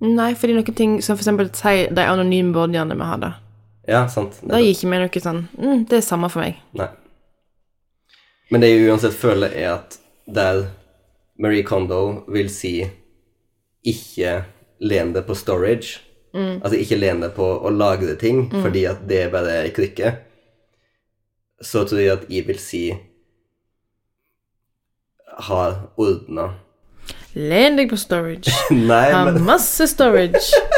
Nei, 0.04 0.34
fordi 0.36 0.58
noen 0.58 0.76
ting 0.76 0.98
som 1.02 1.16
for 1.16 1.24
eksempel 1.24 1.48
de 1.96 2.04
anonyme 2.04 2.52
bodyene 2.52 2.98
vi 2.98 3.08
hadde, 3.08 3.30
Ja, 3.88 4.06
sant. 4.08 4.38
da 4.40 4.60
gir 4.62 4.72
ikke 4.72 4.88
vi 4.88 5.00
noe 5.02 5.20
sånn 5.20 5.42
mm, 5.60 5.82
Det 5.90 5.98
er 5.98 6.04
samme 6.06 6.30
for 6.32 6.44
meg. 6.44 6.60
Nei. 6.78 6.88
Men 8.52 8.62
det 8.64 8.70
jeg 8.70 8.88
uansett 8.88 9.16
føler, 9.16 9.52
er 9.52 9.70
at 9.74 9.98
der 10.24 10.66
Marie 11.40 11.64
Kondo 11.66 12.24
vil 12.32 12.48
si 12.52 12.78
ikke 13.84 14.44
len 14.84 15.12
deg 15.14 15.26
på 15.26 15.36
storage, 15.36 15.98
altså 16.34 16.76
ikke 16.78 16.98
len 16.98 17.20
deg 17.24 17.34
på 17.36 17.44
å 17.44 17.72
lagre 17.72 18.14
ting, 18.20 18.46
fordi 18.52 18.84
at 18.90 19.02
det 19.08 19.26
bare 19.32 19.58
er 19.64 19.72
krykke, 19.74 20.12
så 21.64 21.84
tror 21.88 22.00
jeg 22.00 22.14
at 22.14 22.28
jeg 22.32 22.46
vil 22.48 22.60
si 22.60 22.84
har 25.48 25.80
ordna 26.00 26.52
Len 27.34 27.74
deg 27.74 27.88
på 27.90 27.96
storage. 27.98 28.52
Nei, 28.70 29.08
men... 29.10 29.34
Har 29.34 29.40
masse 29.42 29.88
storage. 29.90 30.54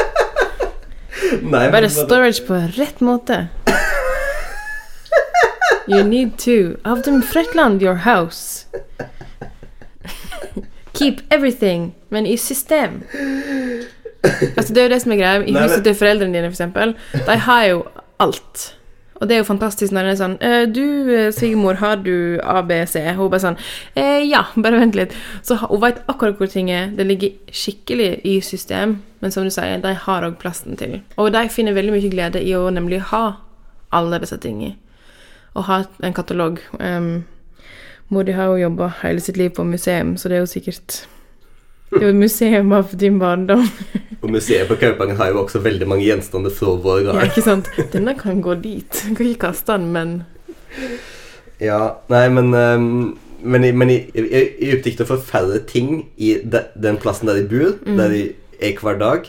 Nei, 1.41 1.67
Bare 1.71 1.89
storage 1.89 2.43
på 2.47 2.59
rett 2.77 2.99
måte. 3.01 3.47
You 5.87 6.03
need 6.03 6.37
to. 6.43 6.75
Av 6.83 7.01
dem 7.01 7.21
Fretland 7.23 7.81
your 7.83 7.95
house. 7.95 8.65
Keep 10.97 11.21
everything, 11.29 11.93
men 12.09 12.25
i 12.25 12.37
system. 12.37 13.03
Altså, 14.57 14.73
det 14.73 14.81
er 14.81 14.87
jo 14.87 14.93
det 14.95 15.01
som 15.03 15.13
er 15.13 15.21
greia. 15.21 15.43
I 15.45 15.53
huset 15.55 15.83
til 15.85 15.95
foreldrene 15.95 16.33
dine, 16.35 16.49
for 16.49 16.57
eksempel, 16.57 16.95
de 17.27 17.37
har 17.47 17.63
jo 17.69 17.83
alt. 18.19 18.73
Og 19.17 19.27
det 19.27 19.35
er 19.35 19.41
jo 19.41 19.47
fantastisk 19.47 19.93
når 19.95 20.05
det 20.07 20.11
er 20.13 20.19
sånn 20.19 20.35
«Eh, 20.45 20.65
Du, 20.69 20.83
eh, 21.13 21.31
svigermor, 21.33 21.79
har 21.81 21.95
du 22.03 22.39
ABC? 22.43 22.99
Hun 23.17 23.31
bare 23.33 23.41
sånn 23.41 23.57
eh, 23.95 24.21
Ja, 24.27 24.43
bare 24.55 24.79
vent 24.79 24.95
litt. 24.95 25.15
Så 25.41 25.57
hun 25.63 25.81
vet 25.81 26.03
akkurat 26.07 26.37
hvor 26.37 26.51
ting 26.51 26.69
er. 26.71 26.91
Det 26.95 27.07
ligger 27.07 27.33
skikkelig 27.51 28.21
i 28.25 28.39
system, 28.41 28.99
men 29.21 29.33
som 29.33 29.43
du 29.43 29.53
sier, 29.53 29.81
de 29.81 29.93
har 30.05 30.27
òg 30.27 30.37
plassen 30.41 30.77
til. 30.77 30.99
Og 31.17 31.31
de 31.33 31.47
finner 31.49 31.73
veldig 31.77 31.95
mye 31.95 32.13
glede 32.13 32.43
i 32.43 32.53
å 32.57 32.67
nemlig 32.73 33.01
ha 33.13 33.39
alle 33.91 34.19
disse 34.21 34.37
tingene. 34.37 34.75
Og 35.55 35.65
ha 35.65 35.83
en 36.03 36.13
katalog. 36.13 36.59
Um, 36.79 37.25
mor 38.09 38.23
di 38.23 38.35
har 38.37 38.51
jo 38.51 38.61
jobba 38.67 38.91
hele 39.01 39.19
sitt 39.23 39.37
liv 39.37 39.49
på 39.55 39.65
museum, 39.65 40.17
så 40.17 40.29
det 40.29 40.37
er 40.37 40.45
jo 40.45 40.51
sikkert 40.51 41.07
Det 41.89 42.01
er 42.01 42.09
jo 42.09 42.13
et 42.15 42.19
museum 42.19 42.73
av 42.75 42.95
din 42.99 43.19
barndom. 43.19 43.63
Og 44.23 44.31
museet 44.33 44.67
på 44.67 44.75
Kaupangen 44.81 45.19
har 45.19 45.29
jo 45.31 45.43
også 45.43 45.61
veldig 45.63 45.87
mange 45.87 46.07
gjenstander 46.07 46.51
fra 46.51 46.73
vår 46.83 47.05
Ja, 47.05 47.19
ikke 47.29 47.43
sant? 47.45 47.69
Denne 47.93 48.15
kan 48.17 48.41
gå 48.43 48.57
dit. 48.59 48.89
Du 48.89 49.13
kan 49.15 49.29
ikke 49.29 49.45
kaste 49.47 49.77
den, 49.77 49.91
men 49.93 50.17
Ja, 51.61 51.97
nei, 52.09 52.27
men 52.33 52.53
um, 52.53 53.17
Men, 53.41 53.63
men 53.77 53.89
jeg, 53.93 54.09
jeg, 54.15 54.47
jeg 54.59 54.79
er 54.81 55.01
av 55.01 55.05
å 55.05 55.09
få 55.13 55.17
færre 55.21 55.59
ting 55.69 56.07
i 56.17 56.33
de, 56.41 56.63
den 56.73 56.97
plassen 56.97 57.29
der 57.29 57.37
de 57.37 57.43
bor, 57.47 57.75
der 57.85 58.09
de 58.09 58.21
er 58.59 58.79
hver 58.81 58.97
dag. 58.97 59.27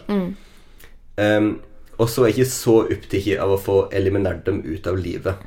Ehm, 1.21 1.59
og 1.99 2.09
så 2.09 2.23
er 2.23 2.31
jeg 2.31 2.39
ikke 2.39 2.51
så 2.51 2.77
opptatt 2.87 3.29
av 3.43 3.53
å 3.53 3.61
få 3.61 3.77
eliminert 3.93 4.47
dem 4.47 4.63
ut 4.65 4.87
av 4.87 4.97
livet. 4.97 5.45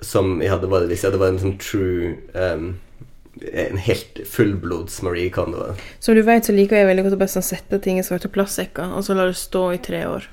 Som 0.00 0.40
jeg 0.42 0.52
hadde 0.52 0.70
vært 0.70 0.88
hvis 0.90 1.04
jeg 1.04 1.10
hadde 1.12 1.22
vært 1.22 1.36
en 1.36 1.42
sånn 1.44 1.58
true 1.60 2.14
ehm, 2.34 2.70
En 3.52 3.76
helt 3.82 4.20
fullblods 4.30 5.00
Marie 5.02 5.30
Kondo. 5.34 5.74
Som 6.00 6.14
du 6.14 6.22
vet, 6.22 6.44
så 6.46 6.52
liker 6.54 6.76
jeg 6.78 6.86
veldig 6.86 7.04
godt 7.08 7.16
å 7.16 7.20
bare 7.24 7.32
sånn 7.34 7.42
sette 7.46 7.80
ting 7.82 7.98
i 7.98 8.04
svarte 8.06 8.30
plastsekker, 8.30 8.92
og 8.94 9.02
så 9.06 9.16
la 9.18 9.26
det 9.26 9.34
stå 9.40 9.64
i 9.74 9.80
tre 9.82 10.04
år. 10.06 10.28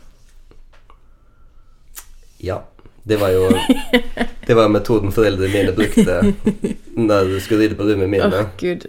Ja. 2.38 2.64
Det 3.04 3.18
var 3.18 3.30
jo 3.34 3.48
Det 4.48 4.54
var 4.54 4.70
metoden 4.70 5.10
foreldrene 5.14 5.50
mine 5.54 5.72
brukte 5.74 6.20
når 7.02 7.32
du 7.32 7.38
skulle 7.42 7.64
rydde 7.66 7.78
på 7.80 7.88
rommet 7.88 8.22
Åh, 8.22 8.36
Oh, 8.44 8.50
gud. 8.62 8.86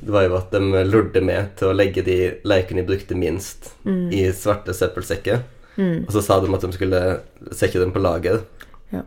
Det 0.00 0.12
var 0.14 0.24
jo 0.24 0.36
at 0.38 0.52
de 0.54 0.84
lurte 0.88 1.20
meg 1.20 1.50
til 1.58 1.68
å 1.68 1.74
legge 1.76 2.04
de 2.06 2.16
lekene 2.48 2.84
de 2.84 2.88
brukte 2.88 3.16
minst, 3.18 3.72
i 3.84 4.22
svarte 4.32 4.72
søppelsekker. 4.76 5.40
Og 5.78 6.12
så 6.14 6.22
sa 6.24 6.38
de 6.40 6.48
at 6.54 6.64
de 6.64 6.70
skulle 6.76 7.00
sekke 7.52 7.82
dem 7.82 7.92
på 7.92 8.00
lager, 8.00 8.40
Ja. 8.94 9.02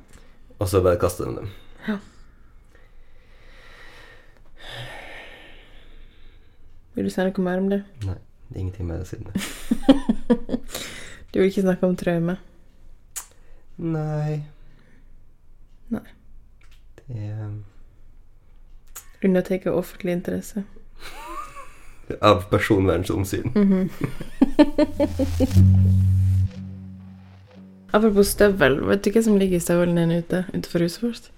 og 0.60 0.68
så 0.70 0.82
bare 0.84 1.00
kaste 1.02 1.26
de 1.26 1.38
dem. 1.40 1.50
Vil 6.96 7.06
du 7.08 7.10
si 7.14 7.24
noe 7.24 7.44
mer 7.46 7.58
om 7.62 7.70
det? 7.72 7.84
Nei. 8.06 8.18
Det 8.52 8.58
er 8.58 8.60
ingenting 8.60 8.90
det 8.90 9.08
siden. 9.08 9.28
Du 11.34 11.40
vil 11.40 11.48
ikke 11.48 11.62
snakke 11.62 11.88
om 11.88 11.96
traume? 11.96 12.34
Nei. 13.78 14.44
Nei. 15.90 16.08
Det 16.98 17.16
er 17.16 17.50
Undertrykker 19.24 19.72
offentlig 19.72 20.12
interesse? 20.18 20.64
Av 22.30 22.44
personvernsomsyn. 22.52 23.54
Apropos 27.94 28.28
støvel, 28.28 28.80
vet 28.88 29.04
du 29.06 29.12
hva 29.12 29.22
som 29.24 29.38
ligger 29.40 29.56
i 29.60 29.64
støvelen 29.64 29.96
din 30.00 30.12
ute 30.20 30.46
utenfor 30.52 30.80
huset 30.84 31.04
vårt? 31.04 31.32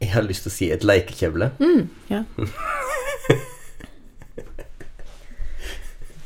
Jeg 0.00 0.12
har 0.12 0.22
lyst 0.28 0.42
til 0.44 0.52
å 0.52 0.54
si 0.54 0.66
et 0.72 0.84
lekekjevle. 0.86 1.50
Mm, 1.58 1.88
ja. 2.10 2.22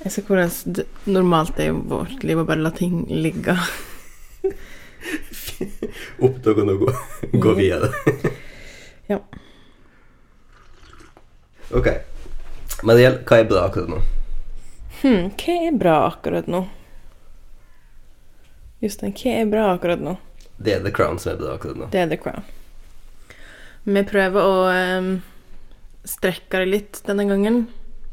Jeg 0.02 0.10
ser 0.10 0.26
hvordan 0.26 0.50
det 0.74 0.84
normalt 1.06 1.60
er 1.62 1.70
i 1.70 1.74
vårt 1.92 2.24
liv 2.26 2.40
å 2.42 2.46
bare 2.46 2.64
la 2.64 2.72
ting 2.74 3.04
ligge. 3.08 3.54
Oppdag 6.22 6.58
og 6.64 6.80
gå, 6.82 6.94
gå 7.44 7.52
videre. 7.58 7.92
Ja. 9.10 9.18
Ok. 11.70 11.88
Men 12.82 12.96
det 12.96 13.02
gjelder 13.02 13.22
hva 13.28 13.38
er 13.38 13.48
bra 13.50 13.62
akkurat 13.68 13.90
nå? 13.92 14.00
Hm, 15.02 15.30
hva 15.38 15.54
er 15.68 15.78
bra 15.78 15.96
akkurat 16.08 16.50
nå? 16.50 16.64
Jostein, 18.82 19.14
hva 19.14 19.36
er 19.38 19.50
bra 19.50 19.68
akkurat 19.76 20.02
nå? 20.02 20.16
Det 20.62 20.74
er 20.76 20.82
The 20.82 20.90
Crown 20.94 21.18
som 21.22 21.32
er 21.32 21.38
bra 21.40 21.54
akkurat 21.54 21.78
nå. 21.78 21.88
Det 21.94 22.02
er 22.02 22.10
The 22.10 22.18
Crown. 22.18 22.42
Vi 23.84 24.02
prøver 24.06 24.46
å 24.46 24.56
em, 24.70 25.12
strekke 26.08 26.62
det 26.62 26.68
litt 26.70 27.00
denne 27.06 27.26
gangen. 27.28 27.66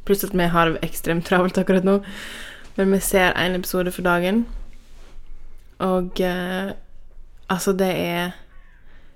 Pluss 0.06 0.23
at 0.25 0.36
vi 0.36 0.47
har 0.49 0.78
ekstremt 0.86 1.28
travelt 1.30 1.58
akkurat 1.58 1.86
nå. 1.88 1.99
Men 2.78 2.93
vi 2.93 3.02
ser 3.04 3.34
én 3.38 3.58
episode 3.58 3.91
for 3.91 4.06
dagen. 4.06 4.45
Og 5.80 6.21
eh, 6.21 6.71
altså, 7.49 7.73
det 7.73 7.91
er 7.95 8.32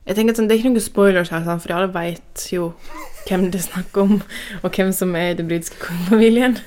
Jeg 0.05 0.15
tenker 0.15 0.33
at 0.33 0.37
sånn, 0.37 0.47
Det 0.49 0.55
er 0.55 0.59
ikke 0.59 0.69
noen 0.73 0.83
spoilers 0.83 1.29
her, 1.31 1.45
for 1.47 1.71
alle 1.71 1.93
vet 1.93 2.47
jo 2.51 2.73
hvem 3.27 3.45
det 3.51 3.61
er 3.61 3.69
snakk 3.69 3.97
om, 3.97 4.17
og 4.63 4.75
hvem 4.75 4.91
som 4.91 5.15
er 5.15 5.29
i 5.31 5.37
den 5.39 5.47
britiske 5.47 5.79
kongefamilien. 5.79 6.57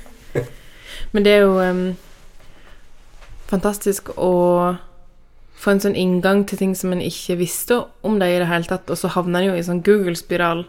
Men 1.13 1.25
det 1.25 1.33
er 1.35 1.43
jo 1.45 1.59
um, 1.61 1.83
fantastisk 3.51 4.09
å 4.17 4.77
få 5.57 5.75
en 5.75 5.83
sånn 5.85 5.99
inngang 5.99 6.47
til 6.49 6.63
ting 6.63 6.73
som 6.77 6.95
en 6.95 7.05
ikke 7.05 7.37
visste 7.41 7.83
om 8.01 8.17
dem 8.21 8.33
i 8.33 8.41
det 8.41 8.49
hele 8.49 8.69
tatt, 8.71 8.89
og 8.89 8.97
så 8.97 9.13
havner 9.13 9.45
en 9.45 9.51
jo 9.51 9.59
i 9.59 9.67
sånn 9.69 9.85
Google-spiral 9.85 10.65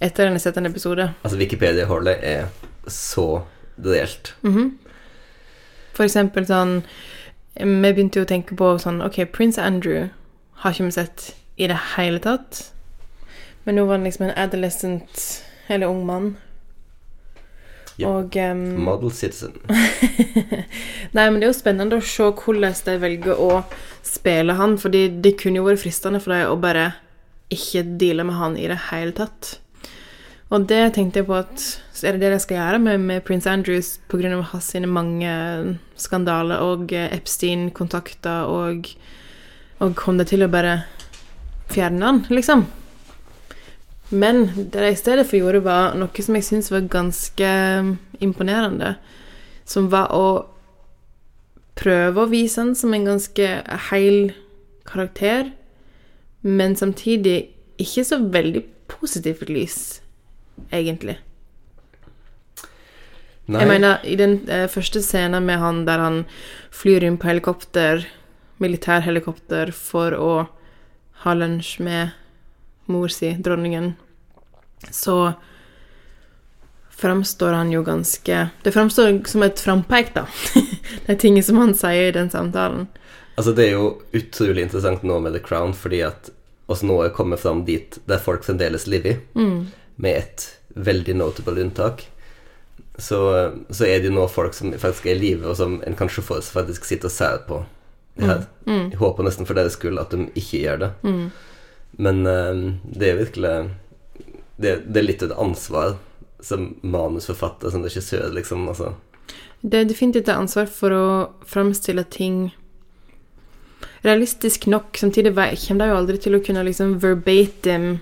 etter 0.00 0.30
har 0.30 0.38
sett 0.38 0.56
en 0.56 0.66
episode. 0.66 1.10
Altså, 1.22 1.38
Wikipedia-holdet 1.38 2.18
er 2.22 2.48
så 2.86 3.42
delt. 3.76 4.34
Mhm. 4.42 4.78
For 5.94 6.06
eksempel 6.06 6.46
sånn 6.46 6.84
Vi 7.58 7.64
begynte 7.90 8.20
jo 8.20 8.22
å 8.22 8.28
tenke 8.28 8.54
på 8.54 8.66
sånn 8.78 9.00
Ok, 9.02 9.24
Prince 9.32 9.58
Andrew 9.58 10.10
har 10.62 10.70
ikke 10.72 10.84
vi 10.84 10.94
sett 10.94 11.34
i 11.58 11.66
det 11.66 11.78
hele 11.96 12.20
tatt. 12.22 12.70
Men 13.64 13.74
nå 13.74 13.84
var 13.86 13.98
han 13.98 14.06
liksom 14.06 14.28
en 14.28 14.38
adolescent, 14.38 15.42
eller 15.68 15.90
ung 15.90 16.04
mann. 16.06 16.36
Ja. 17.98 18.08
Og 18.08 18.36
um, 18.36 18.62
Model 18.86 19.10
Citizen. 19.10 19.56
Nei, 21.14 21.24
men 21.30 21.40
det 21.40 21.48
er 21.48 21.50
jo 21.50 21.56
spennende 21.58 21.98
å 21.98 22.04
se 22.04 22.28
hvordan 22.30 22.76
de 22.86 22.94
velger 23.02 23.42
å 23.42 23.62
spille 24.06 24.54
han, 24.58 24.76
fordi 24.78 25.08
det 25.22 25.34
kunne 25.42 25.58
jo 25.58 25.66
vært 25.66 25.82
fristende 25.82 26.22
for 26.22 26.34
dem 26.34 26.46
å 26.52 26.58
bare 26.62 26.92
ikke 27.54 27.82
deale 27.98 28.26
med 28.28 28.38
han 28.38 28.58
i 28.58 28.68
det 28.70 28.78
hele 28.92 29.14
tatt. 29.18 29.56
Og 30.48 30.64
det 30.68 30.94
tenkte 30.96 31.20
jeg 31.20 31.28
på 31.28 31.36
at 31.36 31.64
er 32.02 32.16
det 32.16 32.22
det 32.22 32.30
jeg 32.36 32.44
skal 32.46 32.56
gjøre 32.56 32.78
med, 32.80 32.98
med 32.98 33.24
Prince 33.26 33.50
Andrews 33.50 33.98
pga. 34.08 34.40
hans 34.40 34.64
sine 34.64 34.86
mange 34.86 35.78
skandaler 35.96 36.62
og 36.64 36.92
eh, 36.92 37.12
Epstein-kontakter 37.12 38.48
og 38.48 38.88
Og 39.80 39.94
kom 39.94 40.18
det 40.18 40.26
til 40.26 40.42
å 40.42 40.48
bare 40.50 40.82
fjerne 41.70 42.02
han, 42.02 42.24
liksom? 42.34 42.64
Men 44.10 44.48
det 44.56 44.80
jeg 44.82 44.92
i 44.92 44.98
stedet 44.98 45.26
for 45.28 45.38
gjorde, 45.38 45.62
var 45.62 45.94
noe 45.94 46.24
som 46.24 46.34
jeg 46.34 46.46
syns 46.48 46.72
var 46.72 46.88
ganske 46.90 47.50
imponerende. 48.18 48.96
Som 49.68 49.86
var 49.92 50.10
å 50.16 50.48
prøve 51.78 52.24
å 52.24 52.30
vise 52.32 52.58
han 52.58 52.74
som 52.74 52.94
en 52.94 53.06
ganske 53.06 53.50
heil 53.90 54.32
karakter, 54.88 55.52
men 56.42 56.74
samtidig 56.74 57.52
ikke 57.78 58.02
så 58.08 58.18
veldig 58.18 58.64
positivt 58.90 59.46
lys, 59.52 60.00
egentlig. 60.70 61.18
Nei. 63.48 63.62
Jeg 63.62 63.68
mener, 63.70 64.00
i 64.04 64.16
den 64.20 64.42
eh, 64.52 64.66
første 64.68 65.00
scenen 65.00 65.46
med 65.48 65.60
han 65.62 65.84
der 65.88 66.02
han 66.02 66.18
flyr 66.74 67.06
inn 67.06 67.16
på 67.16 67.30
helikopter, 67.30 68.04
militærhelikopter, 68.60 69.72
for 69.72 70.12
å 70.12 70.32
ha 71.24 71.34
lunsj 71.34 71.78
med 71.82 72.12
mor 72.92 73.08
si, 73.12 73.30
dronningen, 73.40 73.94
så 74.92 75.32
framstår 76.98 77.52
han 77.52 77.72
jo 77.72 77.82
ganske 77.86 78.48
Det 78.62 78.72
framstår 78.74 79.20
som 79.30 79.42
et 79.42 79.60
frampeik, 79.60 80.12
da. 80.14 80.26
De 81.06 81.16
tingene 81.16 81.46
som 81.46 81.58
han 81.62 81.74
sier 81.78 82.10
i 82.10 82.14
den 82.14 82.30
samtalen. 82.30 82.88
Altså, 83.38 83.54
det 83.54 83.68
er 83.68 83.76
jo 83.78 83.90
utrolig 84.12 84.66
interessant 84.66 85.04
nå 85.06 85.20
med 85.22 85.36
The 85.36 85.42
Crown, 85.44 85.72
fordi 85.72 86.02
at 86.04 86.32
oss 86.68 86.82
nå 86.84 86.98
er 87.04 87.14
kommet 87.16 87.40
fram 87.40 87.62
dit 87.64 88.00
der 88.10 88.20
folk 88.20 88.44
fremdeles 88.44 88.88
lever, 88.90 89.22
med 89.98 90.22
et 90.22 90.46
veldig 90.78 91.16
notable 91.18 91.64
unntak. 91.64 92.06
Så, 92.98 93.18
så 93.70 93.86
er 93.86 94.00
det 94.00 94.10
jo 94.10 94.16
nå 94.16 94.24
folk 94.30 94.56
som 94.56 94.72
faktisk 94.74 95.06
er 95.06 95.18
i 95.18 95.22
live, 95.22 95.46
og 95.46 95.58
som 95.58 95.78
en 95.86 95.98
kanskje 95.98 96.24
får 96.26 96.42
seg 96.46 96.56
faktisk 96.60 96.88
sitte 96.88 97.10
og 97.10 97.14
sære 97.14 97.42
på. 97.46 97.60
det 98.18 98.26
her. 98.26 98.46
Jeg 98.66 98.98
håper 98.98 99.26
nesten 99.26 99.46
for 99.46 99.58
deres 99.58 99.76
skyld 99.78 100.00
at 100.02 100.14
de 100.14 100.26
ikke 100.34 100.62
gjør 100.64 100.80
det. 100.82 100.90
Men 101.98 102.26
uh, 102.26 102.74
det 102.82 103.10
er 103.10 103.20
virkelig 103.22 103.52
det, 104.58 104.72
det 104.86 105.00
er 105.00 105.06
litt 105.06 105.22
et 105.22 105.34
ansvar 105.38 105.96
som 106.42 106.72
manusforfatter, 106.82 107.70
som 107.70 107.84
regissør, 107.86 108.28
liksom. 108.34 108.66
Altså. 108.70 108.92
Det 109.62 109.80
er 109.80 109.90
definitivt 109.90 110.28
et 110.28 110.38
ansvar 110.38 110.66
for 110.70 110.94
å 110.94 111.06
framstille 111.46 112.04
ting 112.10 112.48
realistisk 114.06 114.66
nok. 114.70 114.98
Samtidig 114.98 115.34
kommer 115.34 115.84
de 115.84 115.90
jo 115.90 115.98
aldri 115.98 116.18
til 116.22 116.38
å 116.38 116.42
kunne 116.44 116.66
liksom 116.66 116.98
verbatim 117.02 117.98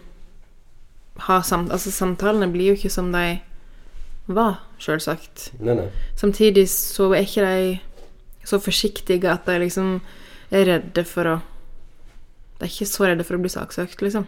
ha 1.27 1.41
samt... 1.43 1.73
Altså, 1.73 1.91
samtalene 1.95 2.49
blir 2.53 2.73
jo 2.73 2.79
ikke 2.79 2.93
som 2.93 3.13
de 3.15 3.39
var, 4.27 4.61
sjølsagt. 4.83 5.51
Samtidig 6.19 6.69
så 6.71 7.11
er 7.15 7.25
ikke 7.25 7.47
de 7.47 8.47
så 8.47 8.59
forsiktige 8.63 9.31
at 9.31 9.47
de 9.47 9.59
liksom 9.59 10.01
er 10.55 10.67
redde 10.69 11.05
for 11.07 11.27
å 11.27 11.37
De 12.57 12.65
er 12.65 12.71
ikke 12.73 12.89
så 12.89 13.05
redde 13.05 13.25
for 13.27 13.37
å 13.37 13.43
bli 13.43 13.51
saksøkt, 13.53 14.01
liksom. 14.01 14.25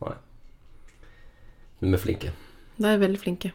nei. 0.00 0.14
Men 1.80 1.92
vi 1.92 1.98
er 1.98 2.02
flinke. 2.06 2.30
De 2.78 2.88
er 2.88 3.02
veldig 3.02 3.20
flinke. 3.20 3.52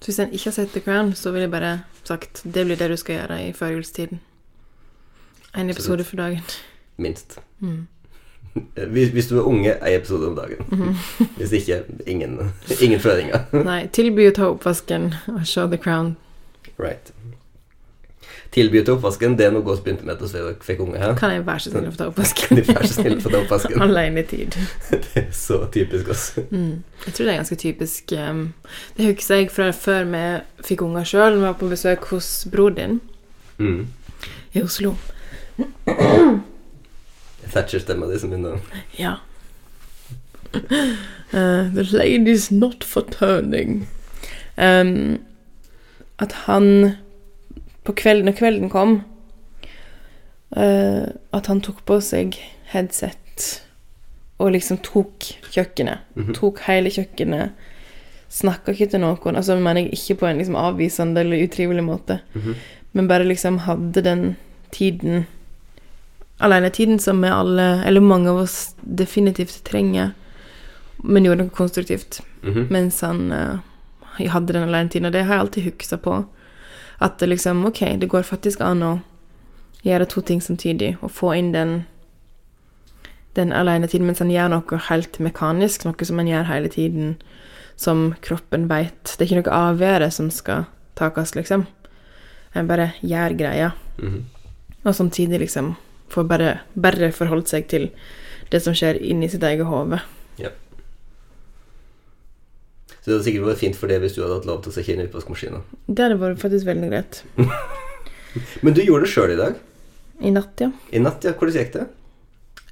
Så 0.00 0.12
hvis 0.12 0.20
en 0.22 0.32
ikke 0.32 0.46
har 0.46 0.56
sett 0.56 0.72
The 0.72 0.80
Crown, 0.84 1.10
så 1.18 1.32
vil 1.34 1.42
jeg 1.44 1.50
bare 1.50 1.72
sagt 2.04 2.44
det 2.44 2.64
blir 2.68 2.78
det 2.78 2.92
du 2.92 2.96
skal 2.96 3.18
gjøre 3.18 3.40
i 3.48 3.52
førjulstiden. 3.52 4.22
En 5.58 5.70
episode 5.70 6.04
for 6.04 6.16
dagen. 6.22 6.46
Minst. 6.96 7.40
Hvis, 8.94 9.08
hvis 9.14 9.28
du 9.30 9.36
er 9.38 9.46
unge, 9.46 9.76
ei 9.86 9.94
episode 9.94 10.26
om 10.26 10.34
dagen. 10.36 10.96
Hvis 11.36 11.52
ikke, 11.60 11.82
ingen, 12.06 12.38
ingen 12.80 13.00
føringer. 13.00 13.44
Nei, 13.70 13.84
tilby 13.94 14.26
å 14.30 14.34
ta 14.34 14.48
oppvasken 14.50 15.12
og 15.30 15.44
se 15.46 15.68
The 15.70 15.78
Crown. 15.78 16.16
Right. 16.80 17.12
Tilby 18.50 18.80
å 18.80 18.84
ta 18.88 18.96
oppvasken, 18.96 19.36
det 19.38 19.44
er 19.46 19.52
noe 19.54 19.62
godt 19.62 19.84
begynte 19.84 20.02
med 20.08 20.18
da 20.18 20.26
vi 20.26 20.54
fikk 20.66 20.80
unge 20.82 20.98
her. 20.98 21.12
Kan 21.20 21.30
jeg 21.36 21.44
være 21.46 21.62
så 21.62 21.70
snill 21.70 21.86
å 21.86 21.92
få 21.94 22.00
ta 22.00 22.08
oppvasken? 22.10 22.58
De 22.58 22.64
er 22.74 22.88
så 22.90 22.96
snill 22.96 23.14
å 23.14 23.22
få 23.22 23.30
ta 23.30 23.42
oppvasken. 23.44 23.84
Alenetid. 23.86 24.58
Det 24.90 25.12
er 25.22 25.28
så 25.38 25.60
typisk 25.70 26.10
oss. 26.10 26.24
Mm. 26.50 26.80
Jeg 27.06 27.14
tror 27.14 27.22
det 27.30 27.32
er 27.36 27.38
ganske 27.44 27.60
typisk 27.62 28.16
um, 28.18 28.42
Det 28.98 29.06
husker 29.12 29.44
jeg 29.44 29.52
fra 29.54 29.70
før 29.76 30.10
vi 30.10 30.24
fikk 30.72 30.82
unger 30.88 31.06
sjøl, 31.06 31.38
vi 31.38 31.46
var 31.46 31.54
på 31.62 31.70
besøk 31.70 32.10
hos 32.10 32.32
bror 32.50 32.74
din 32.74 32.98
Mm. 33.60 33.84
i 34.56 34.62
Oslo. 34.66 34.96
Thatcher-stemma 37.48 38.06
di 38.10 38.18
som 38.20 38.32
begynner 38.32 38.58
å 38.58 38.80
Ja. 38.98 39.16
Uh, 40.52 41.70
the 41.74 41.86
lady's 41.92 42.50
not 42.50 42.84
for 42.84 43.02
turning. 43.02 43.86
Um, 44.56 45.20
at 46.18 46.32
han 46.46 46.96
På 47.84 47.92
kvelden, 47.96 48.26
når 48.26 48.34
kvelden 48.36 48.70
kom 48.70 49.02
uh, 50.56 51.06
At 51.32 51.46
han 51.46 51.62
tok 51.64 51.84
på 51.86 52.00
seg 52.04 52.36
headset 52.74 53.62
og 54.40 54.54
liksom 54.54 54.78
tok 54.80 55.26
kjøkkenet. 55.52 56.06
Tok 56.32 56.62
hele 56.64 56.88
kjøkkenet. 56.88 57.58
Snakka 58.32 58.72
ikke 58.72 58.86
til 58.94 59.02
noen. 59.02 59.36
Altså 59.36 59.56
mener 59.60 59.84
jeg 59.84 59.98
ikke 59.98 60.16
på 60.22 60.28
en 60.30 60.40
liksom 60.40 60.56
avvisende 60.56 61.20
eller 61.20 61.42
utrivelig 61.44 61.84
måte, 61.84 62.20
men 62.96 63.08
bare 63.10 63.26
liksom 63.28 63.58
hadde 63.66 64.00
den 64.06 64.22
tiden 64.72 65.26
alenetiden 66.40 66.98
som 66.98 67.24
alle, 67.24 67.84
eller 67.84 68.00
mange 68.00 68.30
av 68.30 68.36
oss, 68.36 68.74
definitivt 68.80 69.64
trenger, 69.64 70.12
men 71.02 71.24
gjorde 71.24 71.44
noe 71.46 71.56
konstruktivt 71.56 72.20
Mhm. 72.42 72.66
mens 72.70 73.00
han 73.00 73.32
uh, 73.32 73.58
hadde 74.28 74.52
den 74.52 74.62
alenetiden, 74.68 75.06
og 75.06 75.12
det 75.12 75.24
har 75.24 75.34
jeg 75.34 75.40
alltid 75.40 75.64
huksa 75.64 75.96
på. 75.96 76.24
At 77.00 77.18
det 77.18 77.28
liksom 77.28 77.64
Ok, 77.66 77.80
det 77.98 78.08
går 78.08 78.22
faktisk 78.22 78.60
an 78.60 78.82
å 78.82 79.00
gjøre 79.84 80.08
to 80.08 80.20
ting 80.20 80.40
samtidig, 80.40 80.96
og 81.02 81.10
få 81.10 81.36
inn 81.36 81.52
den 81.52 81.84
den 83.34 83.52
alenetiden 83.52 84.06
mens 84.06 84.18
han 84.18 84.30
gjør 84.30 84.48
noe 84.50 84.78
helt 84.88 85.18
mekanisk, 85.22 85.84
noe 85.84 86.04
som 86.04 86.18
han 86.18 86.26
gjør 86.26 86.48
hele 86.48 86.68
tiden, 86.68 87.16
som 87.76 88.14
kroppen 88.22 88.66
veit. 88.68 89.04
Det 89.04 89.20
er 89.20 89.28
ikke 89.28 89.42
noe 89.44 89.58
avgjøre 89.70 90.10
som 90.12 90.30
skal 90.30 90.66
takes, 90.96 91.34
liksom. 91.34 91.66
En 92.54 92.66
bare 92.66 92.92
gjør 93.02 93.36
greia. 93.38 93.72
Mhm. 93.98 94.24
Og 94.84 94.94
samtidig 94.94 95.40
liksom 95.40 95.76
får 96.10 96.26
bare, 96.30 96.60
bare 96.74 97.10
forholdt 97.14 97.48
seg 97.52 97.68
til 97.70 97.90
det 98.50 98.60
som 98.64 98.74
skjer 98.74 98.98
inni 99.00 99.28
sitt 99.30 99.42
eget 99.46 99.66
hode. 99.70 100.00
Så 103.00 103.08
det 103.08 103.14
hadde 103.14 103.24
sikkert 103.24 103.46
vært 103.48 103.60
fint 103.62 103.76
for 103.80 103.88
det 103.88 103.96
hvis 104.02 104.12
du 104.12 104.18
hadde 104.20 104.34
hatt 104.36 104.46
lov 104.48 104.58
til 104.60 104.72
å 104.72 104.74
sette 104.76 104.92
inn 104.92 105.00
i 105.00 105.06
oppvaskmaskina. 105.08 105.62
Det 105.88 106.02
hadde 106.04 106.18
vært 106.20 106.40
faktisk 106.42 106.66
veldig 106.68 106.88
greit. 106.90 107.20
Men 108.66 108.76
du 108.76 108.82
gjorde 108.84 109.06
det 109.06 109.12
sjøl 109.14 109.32
i 109.32 109.38
dag. 109.38 109.54
I 110.20 110.32
natt, 110.34 110.60
ja. 110.60 110.68
I 110.92 111.00
natt, 111.00 111.24
ja. 111.24 111.32
Hvordan 111.32 111.56
gikk 111.56 111.70
det? 111.78 111.86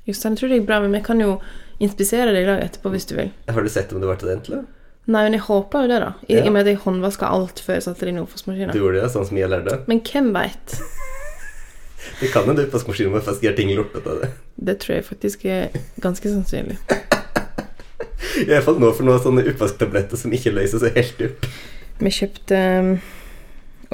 Jostein, 0.09 0.35
jeg 0.37 0.41
tror 0.43 0.53
det 0.53 0.59
gikk 0.59 0.67
bra, 0.69 0.79
men 0.85 0.93
vi 0.97 1.01
kan 1.05 1.19
jo 1.21 1.31
inspisere 1.85 2.33
deg 2.37 2.45
i 2.45 2.49
dag 2.51 2.61
etterpå 2.67 2.93
hvis 2.93 3.09
du 3.09 3.15
vil. 3.17 3.31
Har 3.49 3.65
du 3.65 3.71
sett 3.73 3.91
om 3.97 4.01
det 4.05 4.09
ble 4.11 4.35
endelig? 4.35 4.61
Nei, 5.09 5.23
men 5.25 5.37
jeg 5.39 5.43
håper 5.49 5.85
jo 5.87 5.91
det, 5.95 5.99
da. 6.05 6.11
I, 6.29 6.35
Ja. 6.37 6.45
i 6.45 6.49
og 6.51 6.55
med 6.59 6.67
at 6.67 6.71
jeg 6.75 6.81
håndvaska 6.85 7.29
alt 7.33 7.61
før 7.65 7.79
jeg 7.79 7.87
satte 7.89 8.05
det 8.05 8.13
inn 8.13 8.21
i 8.21 8.21
Du 8.21 8.27
oppvaskmaskinen. 8.29 8.77
gjorde 8.77 9.01
det, 9.01 9.11
sånn 9.17 9.27
som 9.33 9.41
jeg 9.41 9.49
lærte? 9.49 9.79
Men 9.89 10.01
hvem 10.05 10.29
veit? 10.37 10.77
Det 12.21 12.31
kan 12.33 12.47
hende 12.49 12.65
oppvaskmaskinen 12.67 13.13
med 13.13 13.25
faktisk 13.27 13.47
gjøre 13.47 13.59
ting 13.59 13.73
lortete 13.77 14.13
av 14.13 14.23
det. 14.23 14.31
Det 14.69 14.77
tror 14.83 14.99
jeg 14.99 15.07
faktisk 15.09 15.45
er 15.45 15.69
ganske 16.03 16.33
sannsynlig. 16.33 16.79
I 18.43 18.49
hvert 18.51 18.67
fall 18.67 18.79
nå 18.83 18.91
for 18.95 19.07
noen 19.07 19.23
sånne 19.23 19.45
oppvasktabletter 19.51 20.21
som 20.21 20.35
ikke 20.35 20.55
løser 20.55 20.83
seg 20.83 20.99
helt 20.99 21.25
opp. 21.27 21.49
Vi 21.99 22.13
kjøpte 22.15 22.59
um, 22.79 22.93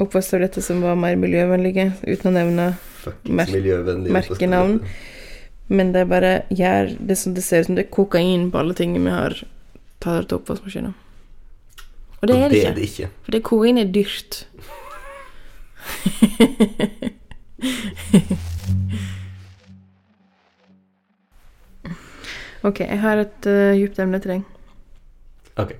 oppvasktabletter 0.01 0.65
som 0.65 0.83
var 0.85 0.97
mer 0.99 1.17
miljøvennlige, 1.19 1.91
uten 2.05 2.29
å 2.29 2.35
nevne 2.35 2.67
merkenavn. 3.25 4.79
Men 5.67 5.93
det 5.95 6.05
bare 6.11 6.43
gjør 6.53 6.93
det 6.99 7.17
som 7.17 7.33
det 7.33 7.41
ser 7.45 7.63
ut 7.63 7.71
som 7.71 7.77
det 7.79 7.87
er 7.87 7.93
kokain 7.93 8.51
på 8.53 8.61
alle 8.61 8.75
tingene 8.77 9.07
vi 9.07 9.15
har 9.15 9.39
tatt 10.03 10.29
til 10.29 10.37
oppvaskmaskinen. 10.37 10.93
Og 12.21 12.29
det 12.29 12.37
er 12.37 12.75
det 12.77 12.85
ikke. 12.85 13.09
For 13.25 13.33
det 13.33 13.43
kokain 13.45 13.81
er 13.81 13.89
dyrt. 13.89 14.45
ok, 22.67 22.79
jeg 22.79 22.99
har 23.01 23.17
et 23.23 23.45
uh, 23.47 23.75
djupt 23.77 23.99
emne 23.99 24.19
til 24.19 24.31
deg. 24.35 24.41
Ok. 25.55 25.71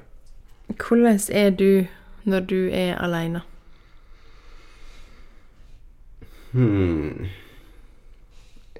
Hvordan 0.80 1.20
er 1.30 1.50
du 1.50 1.86
når 2.24 2.40
du 2.40 2.70
er 2.72 2.96
aleine? 2.98 3.42
Hmm. 6.52 7.28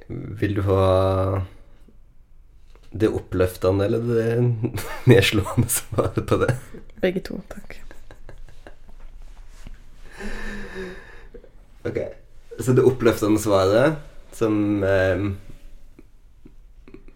Vil 0.08 0.56
du 0.56 0.62
ha 0.62 1.42
det 2.96 3.10
oppløftende 3.12 3.86
eller 3.86 4.00
det 4.08 4.56
nedslående 5.12 5.70
svaret 5.70 6.28
på 6.28 6.36
det? 6.46 6.56
Begge 7.04 7.20
to, 7.20 7.42
takk. 7.52 7.82
Ok. 11.86 12.00
Så 12.60 12.76
det 12.76 12.86
oppløftende 12.88 13.42
svaret, 13.42 13.98
som 14.36 14.84
eh, 14.84 15.26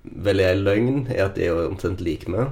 vel 0.04 0.44
er 0.44 0.60
løgn, 0.60 1.06
er 1.08 1.26
at 1.28 1.38
de 1.38 1.48
er 1.48 1.68
omtrent 1.68 2.02
lik 2.04 2.28
meg. 2.32 2.52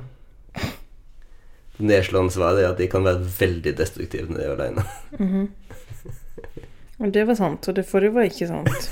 Det 1.78 1.86
nedslående 1.86 2.34
svaret 2.34 2.63
er 2.63 2.71
at 2.71 2.80
de 2.80 2.88
kan 2.89 3.06
være 3.06 3.28
veldig 3.39 3.76
destruktive 3.78 4.32
når 4.32 4.38
de 4.38 4.45
er 4.45 4.56
alene. 4.56 4.84
-hmm. 5.12 5.47
Og 7.00 7.13
det 7.13 7.28
var 7.28 7.36
sant, 7.36 7.67
og 7.67 7.76
det 7.76 7.86
forrige 7.86 8.13
var 8.13 8.21
ikke 8.21 8.47
sant. 8.47 8.91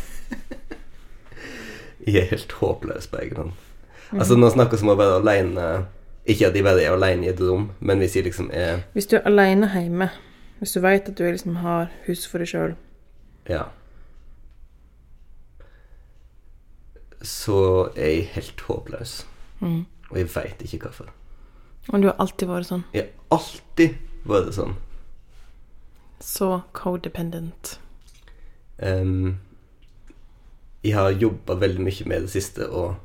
Jeg 2.08 2.22
er 2.22 2.30
helt 2.30 2.52
håpløs 2.52 3.08
på 3.08 3.18
egen 3.18 3.38
hånd. 3.38 3.52
Altså, 4.12 4.36
nå 4.38 4.50
snakker 4.50 4.78
vi 4.78 4.86
om 4.86 4.90
å 4.94 4.96
være 5.00 5.16
alene 5.22 5.86
Ikke 6.26 6.48
at 6.48 6.54
de 6.54 6.62
bare 6.64 6.84
er 6.84 6.94
alene 6.94 7.26
i 7.26 7.30
et 7.30 7.42
rom, 7.42 7.72
men 7.80 7.98
hvis 7.98 8.16
jeg 8.16 8.24
liksom 8.24 8.52
er 8.54 8.84
Hvis 8.94 9.10
du 9.10 9.16
er 9.18 9.26
aleine 9.26 9.70
hjemme, 9.74 10.10
hvis 10.60 10.72
du 10.72 10.80
veit 10.80 11.10
at 11.10 11.18
du 11.18 11.24
liksom 11.24 11.56
har 11.56 11.90
hus 12.06 12.28
for 12.28 12.38
deg 12.38 12.48
sjøl, 12.48 12.76
Ja. 13.50 13.64
Så 17.26 17.60
er 17.96 18.10
jeg 18.12 18.26
helt 18.36 18.62
håpløs. 18.68 19.26
mm. 19.60 19.86
Og 20.12 20.18
jeg 20.20 20.28
veit 20.36 20.62
ikke 20.62 20.78
hvorfor. 20.86 21.08
og 21.90 22.02
du 22.02 22.08
har 22.08 22.16
alltid 22.22 22.48
vært 22.48 22.68
sånn, 22.70 22.84
Jeg 22.94 23.08
har 23.10 23.38
alltid 23.40 23.96
vært 24.26 24.54
sånn. 24.54 24.76
så 26.20 26.62
codependent. 26.74 27.80
Um, 28.78 29.38
jeg 30.84 30.94
har 30.94 31.10
jobba 31.12 31.56
veldig 31.56 31.82
mye 31.82 32.06
med 32.06 32.22
det 32.22 32.30
siste, 32.30 32.70
og 32.70 32.96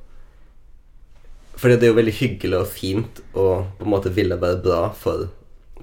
Fordi 1.57 1.75
det 1.77 1.83
er 1.83 1.91
jo 1.93 1.97
veldig 1.99 2.13
hyggelig 2.17 2.57
og 2.59 2.67
fint 2.73 3.21
å 3.37 3.47
på 3.79 3.85
en 3.85 3.91
måte 3.91 4.13
ville 4.17 4.37
være 4.41 4.63
bra 4.63 4.93
for 4.97 5.29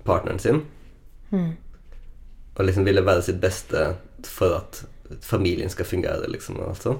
partneren 0.06 0.40
sin. 0.40 0.64
Mm. 1.32 1.52
Og 2.56 2.66
liksom 2.66 2.86
ville 2.86 3.04
være 3.06 3.22
sitt 3.22 3.42
beste 3.42 3.96
for 4.26 4.56
at 4.58 4.86
familien 5.22 5.70
skal 5.70 5.86
fungere, 5.86 6.28
liksom. 6.28 6.58
Og 6.60 6.70
alt 6.70 6.82
sånt. 6.82 7.00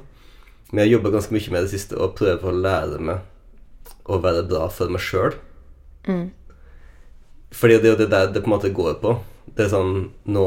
Men 0.72 0.84
jeg 0.84 0.92
jobber 0.98 1.12
ganske 1.16 1.32
mye 1.32 1.52
med 1.52 1.64
det 1.64 1.72
siste 1.72 1.96
og 1.98 2.16
prøver 2.20 2.44
å 2.52 2.56
lære 2.62 3.00
meg 3.00 3.20
å 4.08 4.18
være 4.24 4.48
bra 4.50 4.68
for 4.72 4.90
meg 4.92 5.02
sjøl. 5.04 5.34
Mm. 6.08 6.30
Fordi 7.52 7.78
det 7.80 7.86
er 7.88 7.94
jo 7.96 8.00
det 8.04 8.10
der 8.12 8.32
det 8.34 8.44
på 8.44 8.50
en 8.52 8.56
måte 8.58 8.74
går 8.76 9.00
på. 9.02 9.18
Det 9.56 9.66
er 9.66 9.70
sånn 9.72 10.10
Nå 10.28 10.46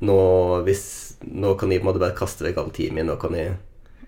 Nå 0.00 0.16
hvis 0.66 0.84
Nå 1.22 1.54
kan 1.60 1.70
jeg 1.70 1.82
på 1.82 1.84
en 1.86 1.90
måte 1.92 2.00
bare 2.02 2.16
kaste 2.16 2.42
vekk 2.46 2.56
all 2.62 2.70
tiden 2.74 2.94
min. 2.96 3.06
Nå 3.10 3.16
kan 3.20 3.34
jeg 3.36 3.56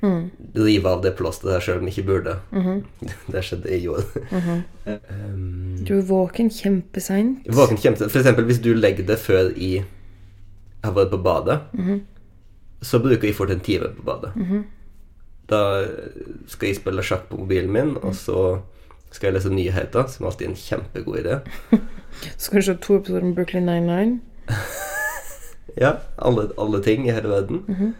Mm. 0.03 0.31
rive 0.57 0.87
av 0.91 1.03
det 1.03 1.13
plasteret 1.15 1.53
her 1.53 1.61
sjøl 1.63 1.79
om 1.79 1.87
jeg 1.87 1.95
ikke 1.95 2.07
burde. 2.09 2.33
Mhm. 2.51 2.81
Det 3.31 3.43
skjedde 3.45 3.71
i 3.71 3.87
år. 3.87 4.03
-hmm. 4.33 4.63
Um, 4.87 5.77
Du 5.87 5.99
er 5.99 6.03
våken 6.03 6.51
kjempeseint. 6.51 7.47
Våken 7.47 7.77
kjempesent. 7.77 8.11
For 8.11 8.19
eksempel 8.19 8.45
hvis 8.45 8.59
du 8.63 8.75
legger 8.75 9.07
det 9.07 9.19
før 9.19 9.53
jeg 9.57 9.85
har 10.83 10.93
vært 10.93 11.11
på 11.11 11.23
badet, 11.23 11.61
Mhm. 11.73 12.01
Så 12.83 13.01
bruker 13.03 13.29
jeg 13.29 13.39
fort 13.39 13.51
en 13.55 13.65
time 13.65 13.93
på 13.97 14.07
badet. 14.07 14.35
Mhm. 14.37 14.63
Da 15.51 15.63
skal 16.49 16.71
jeg 16.71 16.79
spille 16.79 17.03
sjakk 17.05 17.27
på 17.29 17.41
mobilen 17.41 17.73
min, 17.73 17.97
og 18.03 18.15
så 18.17 18.63
skal 19.13 19.29
jeg 19.29 19.35
lese 19.37 19.53
nyheter, 19.53 20.07
som 20.09 20.27
alltid 20.27 20.47
er 20.47 20.51
en 20.51 20.63
kjempegod 20.63 21.19
idé. 21.21 21.41
Så 22.37 22.47
skal 22.47 22.61
du 22.61 22.65
se 22.67 22.75
to 22.77 22.97
episoder 22.97 23.25
med 23.25 23.35
Brooklyn 23.35 23.67
99. 23.67 24.21
Ja, 25.77 25.97
alle, 26.19 26.51
alle 26.59 26.83
ting 26.85 27.09
i 27.09 27.13
hele 27.13 27.29
verden. 27.29 27.65
Mm 27.69 27.75
-hmm. 27.75 27.93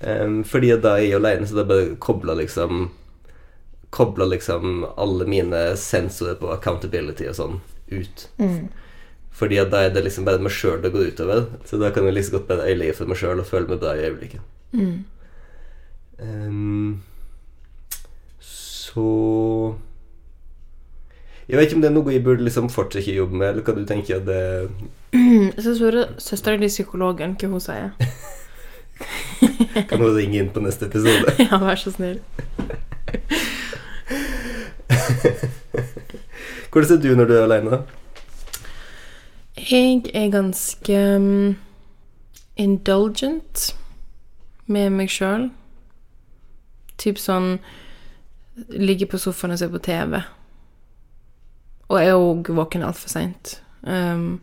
Um, 0.00 0.44
fordi 0.44 0.76
da 0.80 0.88
er 0.88 0.96
jeg 0.96 1.14
alene, 1.14 1.46
så 1.46 1.54
da 1.54 1.64
bare 1.64 1.96
kobler 1.96 2.34
liksom 2.34 2.90
Kobler 3.90 4.26
liksom 4.26 4.86
alle 4.96 5.26
mine 5.26 5.76
sensorer 5.76 6.34
på 6.34 6.52
accountability 6.52 7.24
og 7.28 7.34
sånn 7.34 7.60
ut. 7.88 8.28
Mm. 8.36 8.68
Fordi 9.38 9.60
da 9.70 9.84
er 9.86 9.92
det 9.94 10.02
liksom 10.02 10.26
bare 10.26 10.42
meg 10.42 10.50
sjøl 10.50 10.80
det 10.82 10.90
går 10.94 11.12
utover. 11.12 11.44
Så 11.68 11.78
da 11.78 11.92
kan 11.94 12.06
jeg 12.08 12.16
liksom 12.16 12.38
godt 12.38 12.48
bare 12.48 12.66
øyelegge 12.66 12.96
for 12.98 13.10
meg 13.10 13.20
sjøl 13.20 13.38
og 13.38 13.46
føle 13.46 13.70
meg 13.70 13.78
bra 13.82 13.94
i 13.94 14.08
øyeblikket. 14.08 14.40
Mm. 14.72 15.04
Um, 16.18 17.02
så 18.40 19.74
Jeg 21.48 21.56
vet 21.56 21.66
ikke 21.68 21.76
om 21.76 21.82
det 21.82 21.88
er 21.88 21.94
noe 21.94 22.12
jeg 22.12 22.24
burde 22.26 22.44
liksom 22.44 22.66
fortsette 22.68 23.12
å 23.12 23.20
jobbe 23.22 23.38
med, 23.38 23.48
eller 23.52 23.62
hva 23.62 23.74
du 23.76 23.84
tenker 23.86 24.18
det 24.26 24.40
Jeg 25.14 25.62
skal 25.62 25.76
spørre 25.78 26.02
søstera 26.20 26.58
di, 26.58 26.68
psykologen, 26.68 27.36
hva 27.38 27.48
hun 27.54 27.62
sier. 27.62 27.94
Kan 29.88 30.02
hun 30.02 30.16
ringe 30.16 30.42
inn 30.42 30.50
på 30.52 30.60
neste 30.64 30.90
episode? 30.90 31.36
Ja, 31.46 31.56
vær 31.62 31.78
så 31.78 31.94
snill. 31.94 32.18
Hvordan 36.72 36.92
er 36.98 37.00
du 37.02 37.14
når 37.16 37.26
du 37.30 37.34
er 37.38 37.46
alene? 37.46 37.80
Jeg 39.58 40.04
er 40.14 40.30
ganske 40.30 40.98
um, 41.16 41.56
indulgent 42.56 43.74
med 44.66 44.90
meg 44.94 45.10
sjøl. 45.10 45.48
Typ 46.98 47.20
sånn 47.22 47.58
Ligger 48.74 49.06
på 49.06 49.20
sofaen 49.22 49.54
og 49.54 49.60
ser 49.60 49.70
på 49.70 49.78
TV. 49.78 50.16
Og 51.88 52.00
er 52.00 52.16
òg 52.18 52.48
våken 52.50 52.82
altfor 52.82 53.12
seint. 53.12 53.60
Um, 53.86 54.40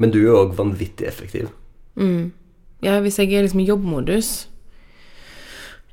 Men 0.00 0.14
du 0.14 0.22
er 0.22 0.38
òg 0.38 0.54
vanvittig 0.56 1.06
effektiv. 1.06 1.50
mm. 1.96 2.32
Ja, 2.82 2.96
hvis 3.00 3.18
jeg 3.20 3.30
er 3.30 3.44
liksom 3.44 3.60
i 3.62 3.68
jobbmodus, 3.68 4.48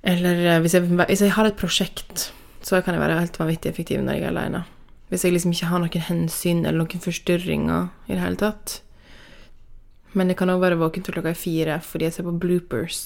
eller 0.02 0.40
eh, 0.56 0.60
hvis 0.64 0.74
jeg, 0.74 0.88
hvis 0.88 1.22
jeg 1.22 1.32
har 1.36 1.46
et 1.46 1.60
prosjekt, 1.60 2.34
så 2.66 2.82
kan 2.82 2.96
jeg 2.96 3.02
være 3.04 3.20
helt 3.20 3.40
vanvittig 3.40 3.70
effektiv 3.70 4.02
når 4.02 4.14
jeg 4.18 4.24
er 4.24 4.32
alene. 4.32 4.64
Hvis 5.10 5.26
jeg 5.26 5.34
liksom 5.34 5.56
ikke 5.56 5.72
har 5.72 5.82
noen 5.82 6.06
hensyn 6.06 6.62
eller 6.64 6.84
noen 6.84 7.02
forstyrringer 7.02 7.90
i 8.08 8.14
det 8.14 8.22
hele 8.22 8.40
tatt. 8.40 8.80
Men 10.18 10.30
jeg 10.30 10.40
kan 10.40 10.52
òg 10.54 10.62
være 10.62 10.78
våken 10.80 11.06
til 11.06 11.16
klokka 11.18 11.34
fire 11.38 11.80
fordi 11.86 12.08
jeg 12.08 12.18
ser 12.18 12.28
på 12.30 12.38
bloopers. 12.42 13.02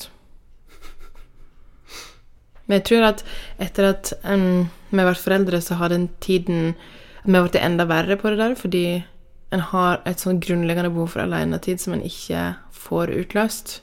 Men 2.66 2.80
jeg 2.80 2.86
tror 2.88 3.08
at 3.10 3.24
etter 3.62 3.90
at 3.90 4.12
um, 4.24 4.68
vi 4.92 5.00
har 5.00 5.10
vært 5.10 5.24
foreldre, 5.24 5.60
så 5.60 5.76
har 5.80 5.92
den 5.92 6.08
tiden 6.24 6.76
Vi 7.24 7.34
har 7.36 7.44
blitt 7.46 7.60
enda 7.60 7.86
verre 7.88 8.18
på 8.20 8.32
det 8.32 8.40
der, 8.40 8.56
fordi 8.60 9.04
en 9.56 9.62
har 9.72 10.02
et 10.10 10.20
sånn 10.20 10.42
grunnleggende 10.44 10.92
behov 10.92 11.14
for 11.14 11.24
alenetid 11.24 11.80
som 11.80 11.94
en 11.96 12.04
ikke 12.04 12.50
får 12.76 13.14
utløst. 13.16 13.78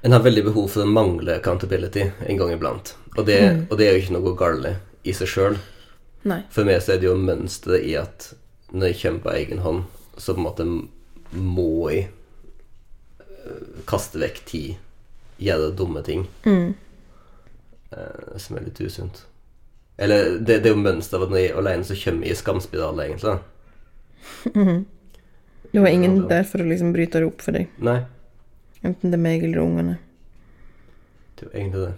En 0.00 0.14
har 0.14 0.22
veldig 0.24 0.46
behov 0.46 0.70
for 0.72 0.84
å 0.86 0.88
mangle 0.88 1.34
accountability 1.36 2.06
en 2.08 2.40
gang 2.40 2.54
iblant. 2.54 2.94
Og 3.18 3.26
det, 3.28 3.66
og 3.68 3.76
det 3.76 3.88
er 3.88 3.96
jo 3.96 4.04
ikke 4.04 4.16
noe 4.16 4.32
galt 4.38 4.70
i 5.04 5.12
seg 5.16 5.28
sjøl. 5.28 5.58
Nei. 6.24 6.42
For 6.50 6.64
meg 6.66 6.80
så 6.82 6.92
er 6.94 6.98
det 7.02 7.06
jo 7.08 7.16
mønsteret 7.20 7.84
i 7.86 7.94
at 8.00 8.32
når 8.72 8.86
jeg 8.90 8.98
kommer 9.02 9.20
på 9.24 9.34
egen 9.36 9.58
hånd, 9.64 9.84
så 10.18 10.34
på 10.34 10.40
en 10.42 10.46
måte 10.48 10.64
må 11.38 11.90
jeg 11.92 12.08
øh, 13.22 13.84
kaste 13.88 14.18
vekk 14.20 14.42
tid, 14.48 14.74
gjøre 15.38 15.70
dumme 15.78 16.02
ting, 16.04 16.26
Mm. 16.44 16.74
eh, 17.92 18.36
som 18.36 18.56
er 18.58 18.64
litt 18.66 18.80
usunt. 18.80 19.22
Eller 19.98 20.38
det, 20.38 20.60
det 20.62 20.70
er 20.70 20.74
jo 20.74 20.82
mønsteret 20.82 21.22
at 21.26 21.30
når 21.32 21.38
jeg 21.42 21.50
er 21.52 21.58
alene, 21.62 21.84
så 21.84 21.94
kommer 22.02 22.26
jeg 22.26 22.32
i 22.36 22.38
skamspirale, 22.42 23.06
egentlig. 23.06 23.32
da. 23.32 23.38
Det 25.72 25.80
var 25.82 25.88
ingen 25.92 26.20
der 26.30 26.44
for 26.48 26.62
å 26.62 26.68
liksom 26.68 26.92
bryte 26.94 27.18
det 27.20 27.26
opp 27.28 27.42
for 27.44 27.52
deg. 27.56 27.68
Nei, 27.84 28.00
Enten 28.86 29.10
det 29.10 29.18
er 29.18 29.22
meg 29.24 29.42
eller 29.42 29.58
ungene. 29.64 29.96
det 31.36 31.42
er 31.42 31.48
jo 31.48 31.58
egentlig 31.58 31.82
det. 31.88 31.94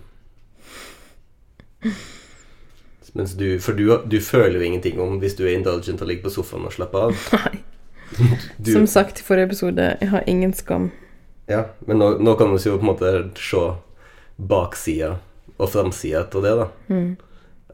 Mens 3.19 3.35
du, 3.35 3.59
for 3.63 3.75
du, 3.75 3.89
du 4.07 4.21
føler 4.23 4.61
jo 4.61 4.67
ingenting 4.69 5.01
om 5.03 5.19
hvis 5.23 5.35
du 5.39 5.45
er 5.47 5.57
indulgent 5.57 6.03
og 6.03 6.11
ligger 6.11 6.29
på 6.29 6.35
sofaen 6.39 6.69
og 6.69 6.75
slapper 6.77 7.11
av. 7.11 7.27
Nei. 7.41 7.65
Du, 8.59 8.73
Som 8.73 8.87
sagt 8.91 9.21
i 9.21 9.23
forrige 9.23 9.51
episode, 9.51 9.85
jeg 10.01 10.09
har 10.11 10.25
ingen 10.27 10.53
skam. 10.55 10.91
Ja, 11.47 11.65
men 11.87 12.01
nå, 12.03 12.17
nå 12.19 12.35
kan 12.39 12.51
vi 12.51 12.59
jo 12.59 12.77
på 12.79 12.83
en 12.83 12.91
måte 12.93 13.13
se 13.39 13.63
baksida 14.51 15.17
og 15.61 15.71
framsida 15.71 16.25
av 16.27 16.45
det, 16.47 16.55
da. 16.59 16.67
Mm. 16.91 17.11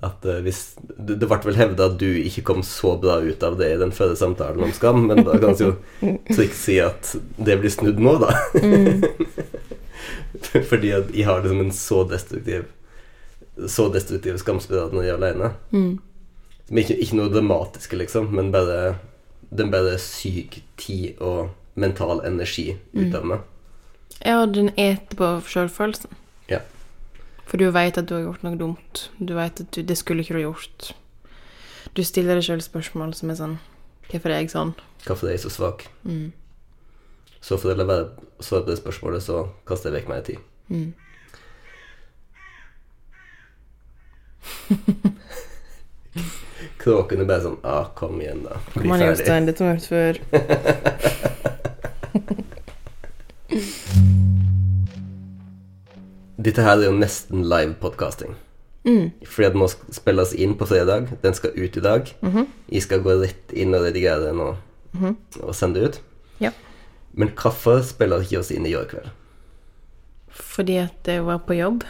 At 0.05 0.27
uh, 0.29 0.39
hvis 0.45 0.61
Det, 0.77 1.17
det 1.17 1.29
ble 1.29 1.39
vel 1.45 1.57
hevda 1.57 1.89
at 1.89 1.97
du 2.01 2.09
ikke 2.21 2.45
kom 2.51 2.63
så 2.67 2.95
bra 3.01 3.19
ut 3.25 3.43
av 3.47 3.57
det 3.61 3.71
i 3.73 3.81
den 3.81 3.95
førre 3.97 4.17
samtalen 4.19 4.65
om 4.67 4.75
skam, 4.77 5.07
men 5.09 5.25
da 5.25 5.39
kan 5.41 5.57
vi 5.57 5.71
jo 5.71 5.75
trygt 6.37 6.59
si 6.59 6.79
at 6.85 7.15
det 7.37 7.59
blir 7.63 7.73
snudd 7.73 8.01
nå, 8.03 8.19
da. 8.21 8.33
Fordi 10.71 10.93
at 10.99 11.13
jeg 11.17 11.29
har 11.29 11.41
liksom 11.41 11.65
en 11.65 11.73
så 11.75 12.03
destruktiv 12.09 12.69
Så 13.57 13.89
destruktive 13.93 14.39
skamspiral 14.39 14.93
når 14.93 15.07
jeg 15.07 15.15
er 15.15 15.21
alene. 15.21 15.51
Mm. 15.73 15.93
Som 16.67 16.81
ikke, 16.83 16.97
ikke 17.01 17.19
noe 17.19 17.33
dramatiske, 17.33 17.97
liksom, 17.97 18.33
men 18.35 18.51
bare 18.53 18.97
Den 19.47 19.71
bare 19.71 19.95
syk 20.03 20.59
tid 20.77 21.21
og 21.23 21.53
mental 21.79 22.21
energi 22.27 22.73
ut 22.97 23.15
av 23.15 23.27
meg. 23.31 23.45
Ja, 24.25 24.41
den 24.47 24.73
eter 24.75 25.17
på 25.17 25.29
sjølfølelsen. 25.47 26.11
Ja. 26.51 26.59
For 27.47 27.61
du 27.61 27.69
veit 27.71 27.99
at 28.01 28.09
du 28.09 28.17
har 28.17 28.25
gjort 28.25 28.43
noe 28.43 28.59
dumt. 28.59 29.05
Du 29.19 29.37
veit 29.37 29.61
at 29.63 29.71
du, 29.71 29.85
det 29.87 29.97
skulle 30.01 30.25
ikke 30.25 30.35
du 30.35 30.43
gjort. 30.43 30.91
Du 31.95 32.03
stiller 32.03 32.35
deg 32.35 32.49
sjøl 32.49 32.65
spørsmål 32.65 33.15
som 33.15 33.31
er 33.31 33.39
sånn 33.39 33.57
Hvorfor 34.11 34.31
er 34.31 34.43
jeg 34.43 34.53
sånn? 34.53 34.75
Hvorfor 35.07 35.29
er 35.29 35.37
jeg 35.37 35.45
så 35.47 35.51
svak? 35.51 35.87
Mm. 36.07 36.33
Så 37.43 37.59
for 37.59 37.73
å 37.73 37.79
la 37.79 37.87
være 37.87 38.09
å 38.39 38.45
svare 38.45 38.67
på 38.67 38.73
det 38.73 38.81
spørsmålet, 38.81 39.23
så 39.23 39.47
kaster 39.67 39.91
jeg 39.91 40.01
vekk 40.01 40.11
mer 40.11 40.23
tid. 40.27 40.43
Mm. 40.71 40.93
Kråken 46.83 47.21
er 47.23 47.27
bare 47.29 47.43
sånn 47.45 47.59
ah, 47.67 47.87
Kom 47.99 48.21
igjen, 48.21 48.43
da. 48.47 48.55
Bli 48.75 48.83
Kom 48.85 48.93
an, 48.95 49.01
ferdig. 49.03 49.17
Jostein, 49.17 49.47
dette 49.49 49.61
har 49.65 49.71
hørt 49.75 49.89
før. 49.91 50.13
Dette 56.47 56.63
her 56.63 56.77
er 56.79 56.85
jo 56.91 56.95
nesten 56.95 57.43
live 57.49 57.75
podcasting. 57.81 58.35
Mm. 58.87 59.09
Fordi 59.27 59.47
at 59.49 59.53
den 59.57 59.63
må 59.65 59.69
spilles 59.95 60.35
inn 60.39 60.55
på 60.59 60.67
fredag. 60.71 61.09
Den 61.23 61.35
skal 61.35 61.57
ut 61.57 61.77
i 61.77 61.81
dag. 61.83 62.03
Mhm. 62.23 62.47
Jeg 62.71 62.83
skal 62.85 63.03
gå 63.03 63.17
rett 63.23 63.53
inn 63.53 63.75
og 63.75 63.83
redigere 63.83 64.21
den 64.29 64.41
og, 64.45 64.57
og 65.43 65.55
sende 65.55 65.81
ut. 65.83 66.01
Ja. 66.41 66.51
Men 67.13 67.29
hvorfor 67.35 67.83
spiller 67.83 68.23
ikke 68.23 68.39
oss 68.45 68.51
inn 68.55 68.67
i 68.67 68.73
går 68.77 68.87
kveld? 68.93 69.11
Fordi 70.37 70.77
at 70.85 71.09
jeg 71.09 71.25
var 71.25 71.39
på 71.49 71.55
jobb. 71.57 71.85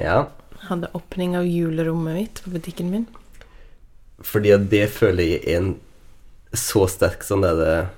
Ja, 0.00 0.24
Hadde 0.70 0.90
åpning 0.94 1.36
av 1.38 1.48
julerommet 1.50 2.14
mitt 2.14 2.42
på 2.44 2.54
butikken 2.54 2.90
min. 2.92 3.06
fordi 4.22 4.50
at 4.52 4.68
det 4.70 4.84
føler 4.92 5.24
jeg 5.24 5.40
er 5.48 5.56
en 5.58 5.70
så 6.52 6.84
sterk 6.90 7.22
sånn 7.24 7.42
der 7.42 7.62
eh, 7.64 7.88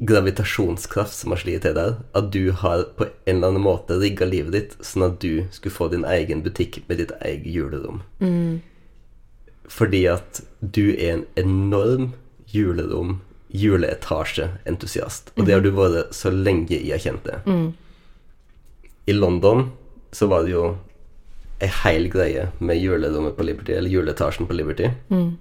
gravitasjonskraft 0.00 1.12
som 1.12 1.34
har 1.34 1.40
slitt 1.42 1.62
til 1.64 1.76
der, 1.76 1.98
at 2.16 2.30
du 2.32 2.52
har 2.56 2.86
på 2.96 3.06
en 3.10 3.36
eller 3.36 3.52
annen 3.52 3.64
måte 3.64 3.98
rigga 4.00 4.28
livet 4.28 4.54
ditt 4.56 4.76
sånn 4.84 5.06
at 5.10 5.18
du 5.20 5.46
skulle 5.52 5.74
få 5.74 5.90
din 5.92 6.06
egen 6.08 6.42
butikk 6.44 6.80
med 6.88 7.02
ditt 7.02 7.12
eget 7.20 7.48
julerom. 7.52 8.00
Mm. 8.20 8.60
Fordi 9.70 10.04
at 10.10 10.40
du 10.60 10.94
er 10.94 11.18
en 11.18 11.26
enorm 11.40 12.12
julerom, 12.50 13.20
juleetasje-entusiast. 13.50 15.34
Og 15.36 15.46
det 15.46 15.56
har 15.56 15.62
du 15.64 15.70
vært 15.74 16.14
så 16.16 16.32
lenge 16.32 16.72
jeg 16.72 16.90
har 16.94 17.04
kjent 17.04 17.26
det. 17.26 17.40
Mm. 17.46 17.68
I 19.10 19.16
London 19.16 19.68
så 20.16 20.30
var 20.30 20.46
det 20.46 20.54
jo 20.54 20.64
ei 21.60 21.68
heil 21.82 22.08
greie 22.12 22.48
med 22.60 22.78
julerommet 22.80 23.36
på 23.36 23.44
Liberty, 23.44 23.72
eller 23.76 23.90
juleetasjen 23.92 24.46
på 24.48 24.54
Liberty, 24.56 24.90
Mm. 25.10 25.36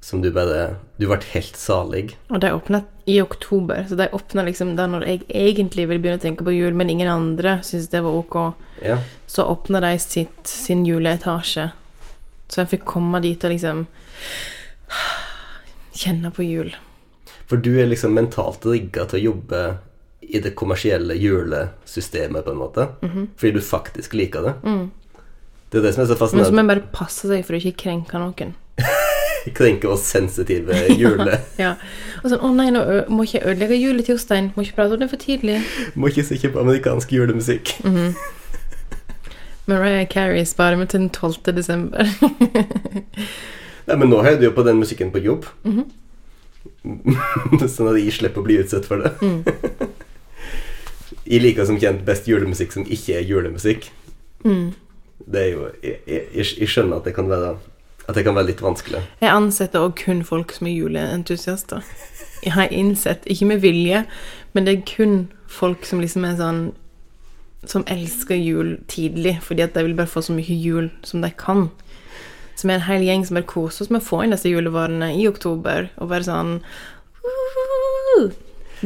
som 0.00 0.20
du 0.22 0.30
bare 0.30 0.76
Du 1.00 1.06
ble 1.08 1.16
helt 1.32 1.56
salig. 1.56 2.14
Og 2.30 2.40
de 2.40 2.50
åpna 2.52 2.84
i 3.06 3.20
oktober, 3.22 3.84
så 3.88 3.96
de 3.96 4.08
åpna 4.12 4.44
liksom 4.44 4.76
da 4.76 4.86
når 4.86 5.06
jeg 5.06 5.20
egentlig 5.28 5.88
vil 5.88 5.98
begynne 5.98 6.18
å 6.18 6.22
tenke 6.22 6.44
på 6.44 6.54
jul, 6.54 6.74
men 6.74 6.90
ingen 6.90 7.08
andre 7.08 7.58
syntes 7.62 7.88
det 7.90 8.02
var 8.02 8.10
ok. 8.14 8.54
Ja. 8.82 8.98
Så 9.26 9.44
åpna 9.44 9.80
de 9.80 9.98
sitt, 9.98 10.46
sin 10.46 10.84
juleetasje. 10.86 11.70
Så 12.48 12.60
jeg 12.62 12.68
fikk 12.78 12.84
komme 12.84 13.20
dit 13.22 13.42
og 13.44 13.50
liksom 13.50 13.86
kjenne 15.96 16.30
på 16.34 16.44
jul. 16.46 16.74
For 17.46 17.56
du 17.62 17.76
er 17.80 17.86
liksom 17.90 18.14
mentalt 18.16 18.64
rigga 18.66 19.04
til 19.06 19.20
å 19.20 19.24
jobbe 19.32 19.60
i 20.28 20.40
det 20.42 20.54
kommersielle 20.58 21.14
julesystemet, 21.14 22.44
på 22.44 22.54
en 22.54 22.60
måte. 22.60 22.88
Fordi 23.36 23.52
du 23.56 23.60
faktisk 23.62 24.14
liker 24.18 24.42
det. 24.42 24.54
Mm. 24.66 24.86
Det 25.70 25.78
er 25.78 25.82
det 25.82 25.94
som 25.94 26.02
er 26.02 26.06
så 26.06 26.36
Men 26.36 26.44
så 26.44 26.52
må 26.52 26.62
en 26.62 26.68
bare 26.70 26.86
passe 26.92 27.28
seg 27.28 27.42
for 27.44 27.56
å 27.56 27.58
ikke 27.60 27.82
krenke 27.82 28.20
noen. 28.22 28.54
Krenke 29.58 29.88
oss 29.90 30.06
sensitive 30.06 30.74
jule... 30.98 31.38
Ja. 31.62 31.74
Og 32.22 32.30
sånn 32.30 32.40
'Å 32.42 32.52
nei, 32.54 32.70
nå 32.74 32.82
må 33.12 33.26
ikke 33.26 33.38
jeg 33.38 33.46
ødelegge 33.50 33.78
julet 33.78 34.06
til 34.06 34.16
Jostein. 34.16 34.52
Må 34.54 34.64
ikke 34.64 34.78
prate 34.78 34.96
om 34.96 35.02
det 35.02 35.10
for 35.10 35.22
tidlig'. 35.22 35.60
Må 35.98 36.10
ikke 36.10 36.24
sitte 36.26 36.50
på 36.54 36.62
amerikansk 36.62 37.12
julemusikk. 37.12 37.74
Mariah 39.66 40.06
Carey 40.06 40.44
sparer 40.46 40.78
meg 40.78 40.88
til 40.88 41.00
den 41.00 41.10
12. 41.10 41.54
desember. 41.54 42.06
Nei, 43.86 43.96
men 43.96 44.10
nå 44.10 44.22
hører 44.22 44.38
du 44.38 44.46
jo 44.46 44.54
på 44.54 44.64
den 44.66 44.78
musikken 44.78 45.10
på 45.14 45.22
jobb. 45.22 45.46
sånn 47.66 47.90
at 47.90 47.98
jeg 47.98 48.14
slipper 48.14 48.42
å 48.42 48.46
bli 48.46 48.60
utsatt 48.62 48.86
for 48.86 49.02
det. 49.02 49.12
Jeg 51.26 51.42
liker 51.42 51.66
som 51.66 51.78
kjent 51.80 52.04
best 52.06 52.28
julemusikk 52.30 52.74
som 52.74 52.84
ikke 52.86 53.18
er 53.18 53.26
julemusikk. 53.26 53.90
Mm. 54.44 54.74
Det 55.26 55.40
er 55.42 55.48
jo 55.52 55.68
Jeg, 55.82 55.96
jeg, 56.06 56.46
jeg 56.60 56.68
skjønner 56.68 57.00
at 57.00 57.04
det 57.08 57.14
kan 57.16 57.28
være 57.28 57.56
At 58.06 58.14
det 58.14 58.22
kan 58.24 58.36
være 58.36 58.52
litt 58.52 58.62
vanskelig. 58.62 59.00
Jeg 59.20 59.32
ansetter 59.32 59.82
òg 59.82 59.96
kun 59.98 60.22
folk 60.24 60.52
som 60.54 60.68
er 60.68 60.76
juleentusiaster. 60.76 61.82
Jeg 62.44 62.52
har 62.54 62.70
innsett, 62.70 63.24
ikke 63.26 63.48
med 63.50 63.64
vilje, 63.64 64.04
men 64.52 64.66
det 64.66 64.76
er 64.76 64.84
kun 64.86 65.16
folk 65.50 65.82
som 65.88 65.98
liksom 66.00 66.24
er 66.28 66.36
sånn 66.38 66.60
Som 67.66 67.82
elsker 67.90 68.38
jul 68.38 68.76
tidlig, 68.86 69.40
fordi 69.42 69.64
at 69.64 69.74
de 69.74 69.82
vil 69.82 69.96
bare 69.98 70.06
få 70.06 70.22
så 70.22 70.36
mye 70.36 70.54
jul 70.54 70.92
som 71.02 71.24
de 71.24 71.32
kan. 71.34 71.66
Som 72.54 72.70
er 72.70 72.78
en 72.78 72.86
hel 72.86 73.02
gjeng 73.02 73.26
som 73.26 73.40
bare 73.40 73.48
koser 73.50 73.82
oss 73.82 73.90
med 73.90 74.04
å 74.04 74.06
få 74.06 74.20
inn 74.22 74.36
disse 74.36 74.52
julevarene 74.52 75.08
i 75.18 75.26
oktober, 75.26 75.90
og 75.96 76.12
bare 76.12 76.28
sånn 76.28 76.60
uh, 77.26 78.30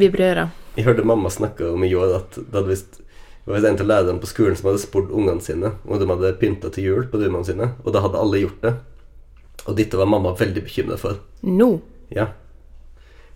Vibrerer. 0.01 0.49
Jeg 0.81 0.87
hørte 0.87 1.05
mamma 1.05 1.29
snakke 1.29 1.67
om 1.75 1.83
i 1.85 1.93
år 1.93 2.15
at 2.23 2.39
det 2.41 2.57
hadde 2.57 2.71
visst 2.73 3.03
det 3.45 3.53
var 3.53 3.65
en 3.69 3.81
av 3.81 3.89
lærerne 3.89 4.21
på 4.21 4.29
skolen 4.31 4.57
som 4.57 4.69
hadde 4.71 4.81
spurt 4.81 5.11
ungene 5.13 5.43
sine 5.45 5.73
om 5.85 5.99
de 6.01 6.07
hadde 6.09 6.37
pynta 6.41 6.71
til 6.73 6.87
jul 6.87 7.07
på 7.11 7.19
rommene 7.21 7.45
sine, 7.49 7.73
og 7.85 7.93
da 7.93 8.03
hadde 8.05 8.21
alle 8.21 8.43
gjort 8.45 8.61
det. 8.65 8.73
Og 9.67 9.77
dette 9.77 9.99
var 10.01 10.09
mamma 10.09 10.33
veldig 10.39 10.63
bekymra 10.65 10.99
for. 11.01 11.19
Nå. 11.43 11.71
Ja. 12.15 12.31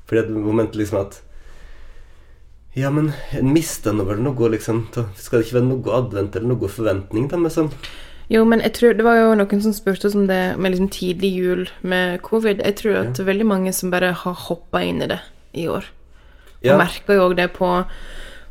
Fordi 0.09 0.33
hun 0.33 0.57
mente 0.57 0.79
liksom 0.81 1.01
at 1.03 1.21
Ja, 2.75 2.91
men 2.91 3.13
en 3.35 3.53
mister 3.55 3.95
nå 3.95 4.07
vel 4.07 4.23
noe, 4.25 4.49
liksom. 4.51 4.85
Skal 5.19 5.41
det 5.41 5.49
ikke 5.49 5.59
være 5.61 5.69
noe 5.69 5.99
advent 5.99 6.37
eller 6.37 6.53
noe 6.53 6.71
forventning, 6.71 7.29
da, 7.31 7.39
med 7.39 7.55
sånn 7.55 7.71
Jo, 8.33 8.45
men 8.49 8.65
jeg 8.65 8.75
tror 8.79 8.97
det 8.99 9.05
var 9.07 9.19
jo 9.21 9.35
noen 9.39 9.67
som 9.67 9.75
spurte 9.77 10.09
oss 10.09 10.17
om 10.19 10.29
det 10.31 10.57
med 10.59 10.75
liksom 10.75 10.91
tidlig 10.95 11.35
jul 11.35 11.67
med 11.83 12.23
covid. 12.27 12.63
Jeg 12.65 12.81
tror 12.81 13.03
at 13.03 13.21
er 13.21 13.31
veldig 13.31 13.51
mange 13.51 13.75
som 13.75 13.93
bare 13.95 14.15
har 14.23 14.41
hoppa 14.47 14.83
inn 14.83 15.03
i 15.03 15.11
det 15.11 15.21
i 15.55 15.69
år. 15.71 15.91
Ja. 16.65 16.73
Jeg 16.73 16.81
merker 16.81 17.19
jo 17.19 17.27
òg 17.29 17.37
det 17.39 17.51
på, 17.59 17.71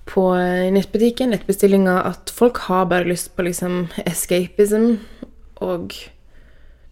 på 0.09 0.25
eh, 0.37 0.69
nettbutikken, 0.75 1.33
nettbestillinga, 1.33 1.97
at 2.13 2.33
folk 2.33 2.61
har 2.69 2.85
bare 2.91 3.09
lyst 3.09 3.33
på 3.35 3.47
liksom 3.47 3.87
escapism, 4.05 4.99
og 5.65 5.97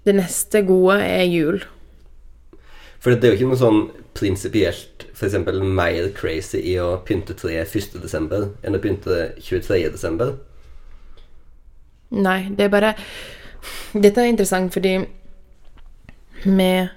det 0.08 0.18
neste 0.18 0.64
gode 0.66 0.98
er 1.06 1.28
jul. 1.30 1.62
For 3.02 3.14
det 3.14 3.26
er 3.26 3.34
jo 3.34 3.40
ikke 3.40 3.52
noe 3.52 3.62
sånn 3.62 3.84
prinsipielt 4.18 5.06
f.eks. 5.14 5.38
mer 5.62 6.10
crazy 6.18 6.60
i 6.74 6.78
å 6.82 6.96
pynte 7.06 7.36
tre 7.38 7.60
1. 7.62 8.00
desember 8.02 8.50
enn 8.66 8.78
å 8.78 8.82
pynte 8.82 9.32
23. 9.38 9.84
desember. 9.94 10.36
Nei, 12.12 12.50
det 12.50 12.68
er 12.68 12.74
bare 12.74 12.96
Dette 13.94 14.24
er 14.24 14.32
interessant 14.32 14.74
fordi 14.74 14.96
med 16.50 16.90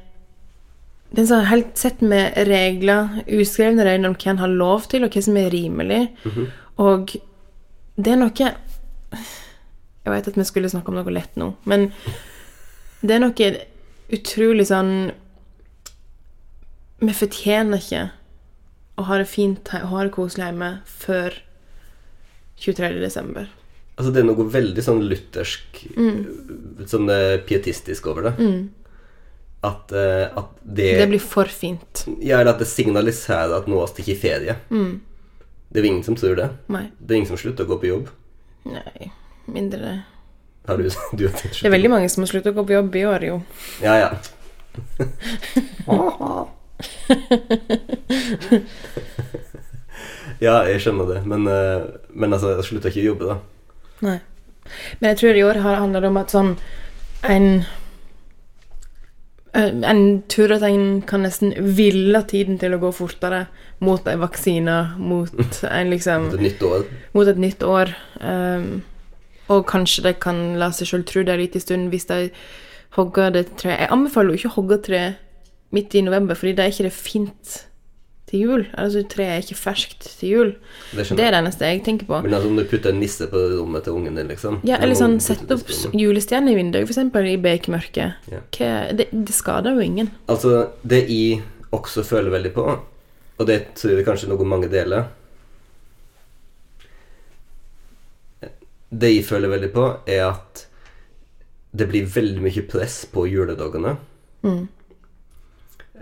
Det 1.14 1.22
er 1.22 1.28
sånn 1.30 1.46
helt 1.46 1.76
sett 1.78 2.00
med 2.02 2.34
regler, 2.48 3.20
uskrevne 3.30 3.84
regler 3.86 4.10
om 4.10 4.16
hva 4.18 4.32
en 4.32 4.40
har 4.42 4.50
lov 4.50 4.88
til, 4.90 5.04
og 5.06 5.14
hva 5.14 5.22
som 5.22 5.36
er 5.38 5.52
rimelig. 5.54 6.00
Og 6.82 7.14
det 7.94 8.12
er 8.12 8.18
noe 8.18 8.32
Jeg 8.34 10.10
vet 10.10 10.28
at 10.28 10.36
vi 10.36 10.44
skulle 10.48 10.68
snakke 10.72 10.90
om 10.90 10.98
noe 10.98 11.14
lett 11.14 11.36
nå, 11.38 11.52
men 11.70 11.86
det 13.04 13.14
er 13.14 13.22
noe 13.22 13.50
utrolig 14.12 14.66
sånn 14.68 15.12
Vi 17.04 17.14
fortjener 17.14 17.78
ikke 17.78 18.02
å 18.98 19.06
ha 19.08 19.18
det 19.18 19.28
fint 19.30 19.70
og 19.80 19.90
ha 19.92 20.04
det 20.06 20.14
koselig 20.14 20.48
hjemme 20.48 20.70
før 20.86 21.34
23. 22.62 23.00
desember. 23.02 23.48
Altså, 23.98 24.10
det 24.14 24.22
er 24.22 24.28
noe 24.28 24.46
veldig 24.50 24.82
sånn 24.82 25.02
luthersk 25.10 25.80
Sånn 26.90 27.10
eh, 27.10 27.38
pietistisk 27.46 28.06
over 28.10 28.28
det. 28.28 28.34
At, 29.64 29.92
uh, 29.96 30.26
at 30.42 30.50
det, 30.60 30.90
Det 31.00 31.06
blir 31.08 31.22
for 31.22 31.48
fint. 31.48 32.04
Ja, 32.20 32.42
eller 32.42 32.52
at 32.54 32.60
det 32.60 32.68
signaliserer 32.68 33.54
at 33.62 33.66
nå 33.70 33.80
stikker 33.88 34.12
i 34.12 34.18
ferie. 34.20 34.58
Det 34.68 35.80
er 35.80 35.86
jo 35.86 35.90
ingen 35.90 36.04
som 36.06 36.16
tror 36.18 36.36
det. 36.38 36.50
Nei. 36.70 36.84
Det 37.00 37.14
er 37.14 37.22
ingen 37.22 37.30
som 37.32 37.40
slutter 37.40 37.64
å 37.64 37.70
gå 37.72 37.80
på 37.82 37.88
jobb. 37.90 38.10
Nei. 38.68 39.08
Mindre. 39.50 40.02
Har 40.66 40.78
du, 40.80 40.86
du 41.18 41.26
har 41.28 41.34
tenkt 41.36 41.58
Det 41.60 41.68
er 41.68 41.74
veldig 41.74 41.90
mange 41.92 42.08
som 42.12 42.24
har 42.24 42.30
sluttet 42.30 42.52
å 42.54 42.56
gå 42.60 42.64
på 42.68 42.76
jobb 42.76 42.94
i 42.96 43.02
år, 43.08 43.26
jo. 43.28 43.36
Ja, 43.84 43.94
ja. 44.00 44.10
ja, 50.44 50.54
jeg 50.68 50.80
skjønner 50.82 51.06
det, 51.10 51.20
men, 51.28 51.46
eh, 51.50 51.82
men 52.16 52.34
altså, 52.34 52.48
jeg 52.58 52.66
slutter 52.68 52.88
ikke 52.92 53.04
å 53.04 53.10
jobbe, 53.12 53.24
da. 53.32 53.36
Nei. 54.04 54.18
Men 55.00 55.10
jeg 55.12 55.18
tror 55.20 55.34
i 55.36 55.44
år 55.44 55.56
har- 55.62 55.74
det 55.76 55.82
handlet 55.82 56.04
om 56.08 56.16
at 56.16 56.30
sånn 56.32 56.56
en 57.22 57.64
En 59.54 60.00
tror 60.28 60.56
at 60.56 60.64
en 60.66 61.02
kan 61.06 61.22
nesten 61.22 61.52
ville 61.76 62.22
tiden 62.26 62.58
til 62.58 62.74
å 62.74 62.80
gå 62.82 62.90
fortere 62.96 63.44
mot 63.84 64.02
ei 64.10 64.16
vaksine, 64.18 64.78
mot 64.98 65.60
en 65.70 65.92
liksom 65.92 66.28
Mot 66.28 66.38
et 66.40 66.46
nytt 66.48 66.64
år. 66.66 66.88
Mot 67.14 67.30
et 67.30 67.40
nytt 67.40 67.62
år. 67.62 67.94
Um, 68.18 68.82
og 69.52 69.66
kanskje 69.70 70.08
de 70.08 70.14
kan 70.18 70.40
la 70.58 70.72
seg 70.74 70.90
sjøl 70.90 71.04
tro 71.06 71.22
det 71.22 71.34
en 71.34 71.42
liten 71.42 71.62
stund 71.62 71.92
hvis 71.92 72.08
de 72.10 72.18
hogger 72.96 73.34
det 73.34 73.46
treet. 73.60 73.84
Jeg 73.84 73.92
anbefaler 73.94 74.34
jo 74.34 74.40
ikke 74.40 74.52
å 74.54 74.56
hogge 74.58 74.80
tre 74.88 75.04
midt 75.74 75.94
i 75.94 76.04
november, 76.06 76.38
fordi 76.38 76.54
det 76.56 76.64
er 76.64 76.74
ikke 76.74 76.88
det 76.88 76.96
fint 76.96 77.54
til 78.34 78.44
jul. 78.44 78.66
Altså, 78.74 79.00
treet 79.14 79.32
er 79.38 79.42
ikke 79.46 79.56
ferskt 79.62 80.06
til 80.20 80.28
jul. 80.34 80.52
Det 80.92 81.06
Det 81.14 81.24
er 81.24 81.30
det 81.36 81.40
eneste 81.40 81.70
jeg 81.70 81.82
tenker 81.86 82.06
på. 82.10 82.20
Men 82.26 82.34
altså, 82.34 82.50
om 82.52 82.56
du 82.58 82.64
putter 82.68 82.90
en 82.92 83.00
nisse 83.00 83.26
på 83.30 83.42
rommet 83.54 83.84
til 83.86 83.94
ungen 83.96 84.18
din, 84.18 84.28
liksom 84.34 84.60
Ja, 84.66 84.76
eller 84.82 84.98
sånn 84.98 85.16
sett 85.22 85.50
opp 85.54 85.68
julestjerne 85.94 86.50
i 86.52 86.58
vinduet, 86.58 86.88
eksempel 86.90 87.30
i 87.32 87.36
bekmørket. 87.40 88.14
Ja. 88.32 88.42
Hva- 88.58 88.92
Det, 88.96 89.08
det 89.12 89.34
skader 89.34 89.78
jo 89.78 89.80
ingen. 89.86 90.10
Altså, 90.28 90.70
det 90.82 91.04
jeg 91.08 91.42
også 91.72 92.04
føler 92.04 92.30
veldig 92.30 92.52
på, 92.54 92.64
og 93.38 93.46
det 93.46 93.74
tror 93.74 93.96
jeg 93.96 94.04
kanskje 94.06 94.28
noe 94.30 94.44
mange 94.46 94.68
deler 94.70 95.08
Det 98.94 99.08
jeg 99.10 99.24
føler 99.26 99.50
veldig 99.50 99.70
på, 99.74 99.84
er 100.06 100.20
at 100.28 100.66
det 101.74 101.88
blir 101.90 102.04
veldig 102.06 102.42
mye 102.44 102.62
press 102.70 103.00
på 103.10 103.24
juledagene. 103.26 103.96
Mm. 104.46 104.68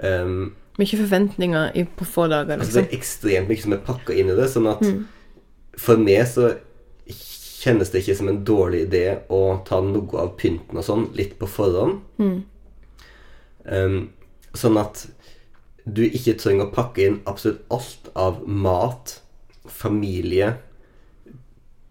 Um, 0.03 0.55
Mye 0.81 0.97
forventninger 0.97 1.75
i, 1.77 1.85
på 1.85 2.07
få 2.09 2.27
dager, 2.33 2.57
altså 2.59 2.79
det 2.79 2.85
liksom. 2.85 2.89
er 2.89 2.99
ekstremt 2.99 3.51
mye 3.51 3.65
som 3.65 3.75
er 3.77 3.83
pakka 3.85 4.15
inn 4.17 4.31
i 4.33 4.37
det, 4.39 4.47
sånn 4.49 4.71
at 4.71 4.87
for 5.81 6.01
meg 6.01 6.23
så 6.31 6.53
kjennes 7.63 7.93
det 7.93 8.03
ikke 8.03 8.17
som 8.19 8.31
en 8.33 8.41
dårlig 8.47 8.87
idé 8.89 9.05
å 9.33 9.43
ta 9.67 9.79
noe 9.85 10.23
av 10.23 10.35
pynten 10.41 10.81
og 10.81 10.87
sånn 10.87 11.07
litt 11.19 11.37
på 11.39 11.49
forhånd. 11.51 12.01
Um, 13.63 13.99
sånn 14.59 14.79
at 14.81 15.07
du 15.85 16.03
ikke 16.07 16.37
trenger 16.39 16.69
å 16.69 16.75
pakke 16.75 17.07
inn 17.07 17.21
absolutt 17.31 17.63
alt 17.75 18.11
av 18.19 18.43
mat, 18.47 19.17
familie, 19.69 20.55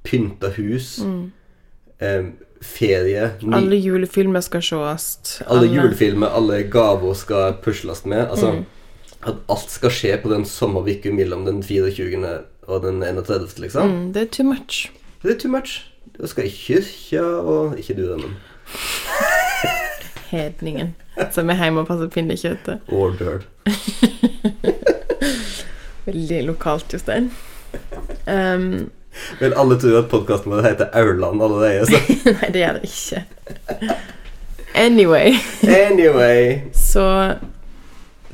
pynta 0.08 0.52
hus, 0.58 0.98
um, 1.06 2.32
ferie 2.62 3.32
ny, 3.42 3.54
Alle 3.58 3.76
julefilmer 3.82 4.42
skal 4.46 4.62
sees. 4.62 5.42
alle 5.48 5.68
julefilmer, 5.68 6.28
alle 6.28 6.64
gaver 6.64 7.14
skal 7.18 7.54
pusles 7.64 8.06
med. 8.06 8.28
Altså 8.30 8.64
At 9.28 9.36
alt 9.50 9.70
skal 9.70 9.92
skje 9.94 10.18
på 10.24 10.30
den 10.32 10.46
sommervika 10.46 11.12
mellom 11.14 11.46
den 11.46 11.64
24. 11.64 12.40
og 12.68 12.84
den 12.84 13.04
31., 13.04 13.60
liksom. 13.60 13.90
Mm, 13.90 14.14
det 14.14 14.22
er 14.22 14.26
too 14.32 14.46
much. 14.46 14.92
Det 15.24 15.36
er 15.36 15.40
too 15.40 15.52
much. 15.52 15.86
Du 16.18 16.28
skal 16.28 16.46
i 16.46 16.50
kyrkja 16.50 17.22
og 17.24 17.78
Ikke 17.80 17.94
du, 17.98 18.06
da, 18.10 18.18
men 18.18 18.36
Hedningen 20.32 20.96
som 21.32 21.50
er 21.52 21.60
hjemme 21.60 21.84
og 21.84 21.88
passer 21.90 22.08
pinnekjøttet. 22.08 22.80
Ordered. 23.02 23.44
Veldig 26.06 26.44
lokalt, 26.48 26.94
Jostein. 26.94 27.30
Um, 28.28 28.90
Men 29.42 29.54
alle 29.60 29.78
tror 29.82 30.00
at 30.02 30.10
podkasten 30.12 30.54
vår 30.54 30.66
heter 30.70 30.92
Aurland 30.98 31.44
allerede, 31.44 31.86
så 31.90 32.00
nei, 32.40 32.52
det 32.54 32.62
gjør 32.64 32.80
det 32.80 32.90
ikke. 32.90 33.96
Anyway, 34.76 35.34
Anyway. 35.68 36.62
så 36.74 37.08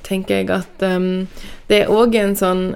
tenker 0.06 0.38
jeg 0.44 0.52
at 0.54 0.84
um, 0.86 1.26
det 1.68 1.82
er 1.84 1.90
òg 1.92 2.14
en 2.20 2.36
sånn 2.38 2.68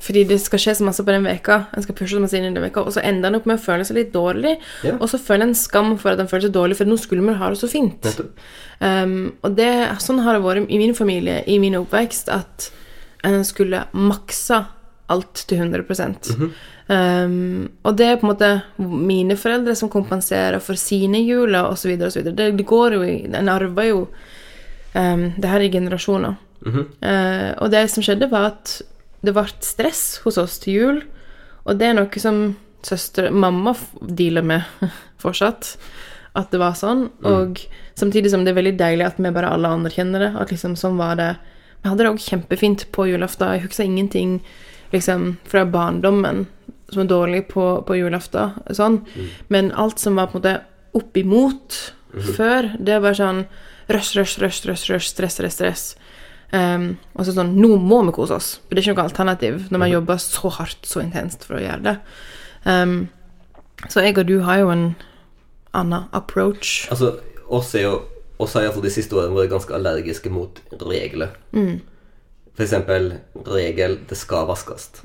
fordi 0.00 0.22
det 0.24 0.38
skal 0.40 0.60
skje 0.62 0.74
så 0.78 0.84
masse 0.86 1.04
på 1.04 1.12
den 1.12 1.26
veka 1.28 1.66
En 1.76 1.84
skal 1.84 1.92
pushe 1.98 2.14
så 2.16 2.20
masse 2.22 2.32
inn 2.38 2.46
i 2.48 2.52
den 2.54 2.62
veka 2.64 2.80
Og 2.86 2.94
så 2.94 3.02
ender 3.04 3.28
en 3.28 3.36
opp 3.36 3.44
med 3.44 3.58
å 3.58 3.60
føle 3.60 3.84
seg 3.84 3.98
litt 3.98 4.14
dårlig. 4.14 4.54
Ja. 4.86 4.94
Og 4.96 5.10
så 5.12 5.18
føler 5.20 5.44
en 5.50 5.52
skam 5.58 5.90
for 6.00 6.14
at 6.14 6.22
en 6.22 6.30
føler 6.30 6.46
seg 6.46 6.54
dårlig, 6.54 6.78
for 6.78 6.88
nå 6.88 6.96
skulle 6.96 7.24
vi 7.26 7.34
ha 7.36 7.50
det 7.52 7.58
så 7.60 7.68
fint. 7.68 8.08
Um, 8.80 9.34
og 9.44 9.58
det, 9.58 9.68
sånn 10.00 10.22
har 10.24 10.38
det 10.38 10.44
vært 10.46 10.72
i 10.72 10.78
min 10.80 10.96
familie, 10.96 11.42
i 11.44 11.58
min 11.60 11.76
oppvekst, 11.82 12.32
at 12.32 12.70
en 13.28 13.44
skulle 13.44 13.82
maksa 13.92 14.62
alt 15.10 15.44
til 15.50 15.58
100 15.58 15.84
um, 16.88 17.68
Og 17.82 17.96
det 17.98 18.06
er 18.06 18.18
på 18.20 18.26
en 18.26 18.32
måte 18.32 18.50
mine 18.78 19.36
foreldre 19.38 19.74
som 19.78 19.90
kompenserer 19.92 20.60
for 20.62 20.78
sine 20.78 21.22
juler, 21.24 21.70
osv. 21.70 21.96
Det, 21.98 22.34
det 22.34 22.66
går 22.66 22.96
jo 22.98 23.02
i 23.06 23.16
En 23.26 23.50
arver 23.50 23.90
jo 23.90 24.00
um, 24.94 25.32
det 25.36 25.50
her 25.50 25.66
i 25.66 25.72
generasjoner. 25.72 26.38
Eh, 26.66 27.50
og 27.56 27.70
det 27.72 27.86
som 27.88 28.04
skjedde, 28.04 28.28
var 28.30 28.52
at 28.52 28.80
det 29.24 29.34
ble 29.36 29.46
stress 29.64 30.20
hos 30.24 30.38
oss 30.40 30.58
til 30.62 30.76
jul, 30.76 31.00
og 31.64 31.80
det 31.80 31.90
er 31.90 31.96
noe 31.96 32.22
som 32.22 32.42
søster 32.86 33.28
Mamma 33.32 33.74
dealer 34.00 34.44
med 34.46 34.88
fortsatt. 35.22 35.74
At 36.38 36.52
det 36.52 36.60
var 36.62 36.76
sånn. 36.78 37.08
Og 37.26 37.58
samtidig 37.98 38.30
som 38.30 38.44
det 38.46 38.52
er 38.52 38.60
veldig 38.60 38.76
deilig 38.78 39.08
at 39.08 39.16
vi 39.18 39.32
bare 39.34 39.50
alle 39.50 39.72
anerkjenner 39.74 40.22
det. 40.22 40.30
At 40.38 40.52
liksom 40.54 40.76
sånn 40.78 41.00
var 41.00 41.18
det. 41.18 41.32
Vi 41.82 41.90
hadde 41.90 42.04
det 42.04 42.12
òg 42.12 42.22
kjempefint 42.22 42.84
på 42.94 43.08
julaften. 43.10 43.50
Jeg 43.56 43.64
husker 43.64 43.88
ingenting 43.88 44.36
liksom 44.92 45.36
fra 45.48 45.64
barndommen 45.66 46.46
som 46.90 47.04
er 47.04 47.10
dårlig 47.10 47.44
på, 47.52 47.64
på 47.86 47.96
julaften. 47.96 48.56
Sånn. 48.74 49.00
Men 49.48 49.70
alt 49.78 50.02
som 50.02 50.18
var 50.18 50.30
på 50.30 50.38
en 50.38 50.42
måte 50.42 50.56
oppimot 50.98 51.76
før, 52.34 52.72
det 52.82 52.98
var 53.04 53.14
sånn 53.14 53.44
rush, 53.90 54.16
rush, 54.18 54.40
rush, 54.42 54.64
rush, 54.66 54.90
rush 54.90 55.10
stress, 55.12 55.38
stress, 55.38 55.58
stress. 55.58 55.84
Um, 56.50 56.96
og 57.14 57.28
så 57.28 57.34
sånn 57.36 57.52
Nå 57.62 57.76
må 57.78 58.00
vi 58.08 58.14
kose 58.16 58.34
oss. 58.34 58.50
Det 58.66 58.74
er 58.74 58.82
ikke 58.82 58.96
noe 58.96 59.06
alternativ 59.06 59.68
når 59.70 59.82
man 59.84 59.92
jobber 59.92 60.18
så 60.22 60.50
hardt, 60.56 60.82
så 60.86 61.02
intenst 61.04 61.46
for 61.46 61.60
å 61.60 61.62
gjøre 61.62 61.84
det. 61.86 61.96
Um, 62.66 62.96
så 63.88 64.02
jeg 64.02 64.18
og 64.18 64.26
du 64.28 64.40
har 64.44 64.64
jo 64.64 64.72
en 64.74 64.88
annen 65.78 66.10
approach. 66.16 66.88
Altså, 66.90 67.14
oss 67.46 67.70
er 67.78 67.86
jo 67.86 68.00
oss 68.40 68.54
har 68.56 68.64
iallfall 68.64 68.86
de 68.86 68.92
siste 68.92 69.16
årene 69.16 69.36
vært 69.36 69.52
ganske 69.52 69.74
allergiske 69.76 70.30
mot 70.32 70.58
regler. 70.80 71.34
For 71.52 71.76
eksempel 72.66 73.12
regel 73.46 73.98
'det 74.08 74.16
skal 74.16 74.46
vaskes'. 74.46 75.02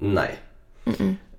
Nei. 0.00 0.30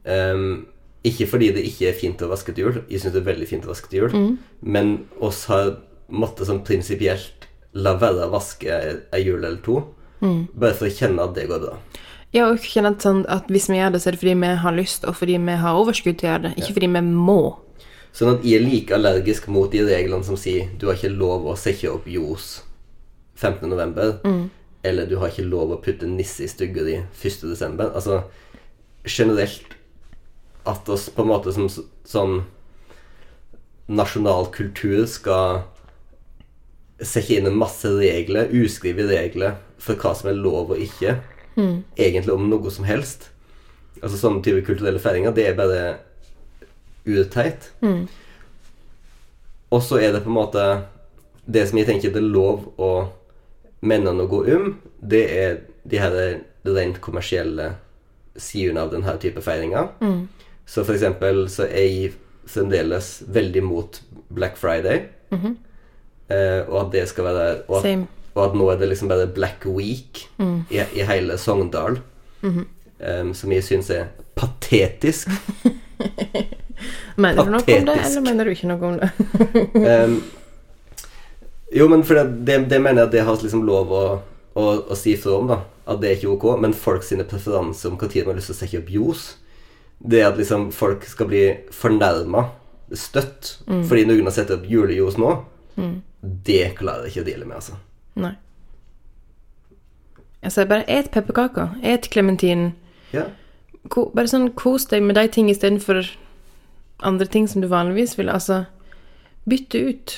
Ehm, 0.06 0.66
ikke 1.04 1.28
fordi 1.28 1.52
det 1.56 1.64
ikke 1.66 1.90
er 1.90 2.00
fint 2.00 2.22
å 2.22 2.30
vaske 2.30 2.54
til 2.54 2.66
jul. 2.66 2.84
Jeg 2.90 3.02
syns 3.02 3.14
det 3.14 3.22
er 3.22 3.34
veldig 3.34 3.48
fint 3.48 3.66
å 3.66 3.72
vaske 3.72 3.90
til 3.90 4.00
jul. 4.00 4.38
Men 4.62 5.06
oss 5.20 5.46
har 5.46 5.78
måttet 6.10 6.48
sånn 6.48 6.64
prinsipielt 6.66 7.48
la 7.74 7.94
være 7.96 8.28
å 8.28 8.32
vaske 8.34 9.00
ei 9.14 9.24
jul 9.24 9.44
eller 9.44 9.62
to. 9.64 9.84
Bare 10.54 10.74
for 10.74 10.88
å 10.88 10.92
kjenne 10.92 11.24
at 11.24 11.36
det 11.36 11.48
går 11.48 11.60
bra. 11.60 11.78
Ja, 12.34 12.50
og 12.52 12.60
kjenne 12.62 12.92
at, 12.94 13.02
sånn 13.02 13.24
at 13.28 13.48
hvis 13.50 13.70
vi 13.70 13.80
gjør 13.80 13.94
det, 13.96 14.02
så 14.02 14.10
er 14.10 14.12
det 14.12 14.20
fordi 14.22 14.36
vi 14.38 14.54
har 14.62 14.76
lyst, 14.76 15.06
og 15.06 15.16
fordi 15.16 15.38
vi 15.38 15.56
har 15.64 15.80
overskudd 15.80 16.20
til 16.20 16.28
å 16.28 16.32
gjøre 16.34 16.44
det. 16.44 16.54
Ikke 16.58 16.74
fordi 16.76 16.90
vi 16.94 17.02
må. 17.02 17.58
Sånn 18.12 18.36
at 18.36 18.46
jeg 18.46 18.60
er 18.60 18.66
like 18.66 18.94
allergisk 18.94 19.48
mot 19.48 19.72
de 19.72 19.82
reglene 19.86 20.26
som 20.26 20.38
sier 20.38 20.70
du 20.78 20.88
har 20.90 20.98
ikke 20.98 21.14
lov 21.14 21.48
å 21.48 21.56
sette 21.58 21.90
opp 21.90 22.06
ljos 22.10 22.62
15. 23.36 23.70
november, 23.70 24.20
eller 24.84 25.06
du 25.10 25.18
har 25.20 25.32
ikke 25.32 25.48
lov 25.50 25.74
å 25.76 25.82
putte 25.84 26.08
nisse 26.08 26.46
i 26.46 26.52
stugga 26.52 26.86
di 26.88 26.96
1. 27.02 27.42
desember. 27.50 27.92
Altså 27.96 28.24
generelt 29.04 29.76
at 30.68 30.90
oss 30.90 31.10
på 31.10 31.24
en 31.24 31.32
måte 31.32 31.54
som 31.56 31.68
sånn 32.08 32.44
nasjonal 33.90 34.52
kultur 34.54 35.06
skal 35.10 35.64
sette 37.00 37.38
inn 37.38 37.48
en 37.48 37.58
masse 37.58 37.88
regler, 37.88 38.52
uskrive 38.52 39.08
regler, 39.10 39.56
for 39.80 39.96
hva 39.96 40.14
som 40.16 40.30
er 40.30 40.40
lov 40.40 40.74
og 40.76 40.82
ikke. 40.84 41.18
Egentlig 41.98 42.34
om 42.34 42.50
noe 42.52 42.72
som 42.72 42.86
helst. 42.86 43.30
Altså 44.04 44.18
sånne 44.20 44.44
type 44.44 44.64
kulturelle 44.68 45.00
feiringer, 45.00 45.32
det 45.36 45.48
er 45.48 45.58
bare 45.58 45.82
urteit. 47.08 47.72
Og 49.72 49.84
så 49.84 50.00
er 50.00 50.14
det 50.14 50.24
på 50.24 50.32
en 50.32 50.40
måte 50.40 50.64
Det 51.50 51.68
som 51.68 51.78
jeg 51.78 51.88
tenker 51.88 52.12
det 52.14 52.22
er 52.22 52.30
lov 52.30 52.68
å 52.78 53.10
mener 53.82 54.14
noe 54.14 54.56
um, 54.56 54.74
det 55.00 55.24
er 55.38 55.58
de 55.90 56.00
her 56.02 56.18
rent 56.66 57.00
kommersielle 57.02 57.72
sidene 58.40 58.82
av 58.84 58.92
denne 58.92 59.16
type 59.20 59.42
feiringer. 59.42 59.90
Mm. 60.02 60.28
Så 60.66 60.84
for 60.86 60.94
eksempel 60.94 61.48
så 61.50 61.66
er 61.66 61.88
jeg 61.88 62.14
fremdeles 62.50 63.24
veldig 63.28 63.64
mot 63.64 64.02
Black 64.30 64.58
Friday. 64.58 65.08
Mhm. 65.32 65.58
eh, 66.30 66.62
og 66.70 66.86
at 66.86 66.92
det 66.94 67.08
skal 67.10 67.24
være 67.26 67.62
og 67.68 67.86
at, 67.86 68.08
og 68.36 68.44
at 68.46 68.56
nå 68.56 68.70
er 68.70 68.78
det 68.78 68.90
liksom 68.90 69.10
bare 69.10 69.28
Black 69.28 69.66
Week 69.66 70.28
Mm. 70.38 70.64
i, 70.70 70.78
i 70.96 71.04
hele 71.04 71.38
Sogndal. 71.38 72.00
-hmm. 72.42 72.66
em, 73.00 73.34
som 73.34 73.52
jeg 73.52 73.64
syns 73.64 73.90
er 73.90 74.06
patetisk. 74.36 75.28
Mener 77.18 77.44
du 77.44 77.50
noe 77.52 77.60
om 77.60 77.66
det, 77.86 77.98
eller 78.06 78.22
mener 78.22 78.44
du 78.48 78.50
ikke 78.50 78.68
noe 78.68 78.88
om 78.88 79.00
det? 79.00 79.10
Em, 79.92 80.24
jo, 81.76 81.88
men 81.92 82.04
for 82.04 82.18
det, 82.18 82.46
det, 82.48 82.58
det 82.72 82.80
mener 82.82 83.04
jeg 83.04 83.10
at 83.10 83.16
det 83.18 83.26
har 83.28 83.44
liksom 83.44 83.66
lov 83.68 83.92
å, 83.94 84.06
å, 84.54 84.64
å 84.90 84.98
si 84.98 85.16
fra 85.20 85.38
om, 85.38 85.52
da. 85.52 85.60
At 85.90 86.02
det 86.02 86.10
er 86.10 86.18
ikke 86.18 86.34
ok. 86.36 86.48
Men 86.62 86.74
folk 86.78 87.06
sine 87.06 87.26
preferanser 87.28 87.92
om 87.92 87.98
når 88.00 88.26
man 88.26 88.34
har 88.34 88.40
lyst 88.40 88.52
til 88.52 88.58
å 88.58 88.60
sette 88.60 88.82
opp 88.82 88.92
ljos, 88.94 89.28
det 90.00 90.24
at 90.24 90.38
liksom 90.40 90.70
folk 90.72 91.04
skal 91.10 91.28
bli 91.28 91.44
fornærma 91.76 92.46
støtt 92.96 93.58
fordi 93.68 94.06
noen 94.08 94.26
har 94.26 94.34
satt 94.34 94.54
opp 94.56 94.64
julejos 94.66 95.18
nå, 95.20 95.34
det 96.22 96.76
klarer 96.80 97.06
jeg 97.06 97.14
ikke 97.14 97.22
å 97.22 97.28
deale 97.28 97.46
med, 97.48 97.60
altså. 97.60 97.78
Nei. 98.20 98.34
Jeg 100.44 100.56
sier 100.56 100.68
bare 100.70 100.88
et 100.92 101.10
pepperkaker. 101.12 101.76
Et 101.84 102.10
klementin. 102.12 102.72
Ja. 103.14 103.28
Ko, 103.92 104.10
bare 104.16 104.32
sånn 104.32 104.50
kos 104.60 104.88
deg 104.92 105.04
med 105.04 105.18
de 105.20 105.28
ting 105.32 105.50
istedenfor 105.52 106.04
andre 107.06 107.28
ting 107.32 107.48
som 107.48 107.64
du 107.64 107.70
vanligvis 107.72 108.18
vil. 108.20 108.32
Altså, 108.32 108.64
bytte 109.50 109.84
ut. 109.90 110.16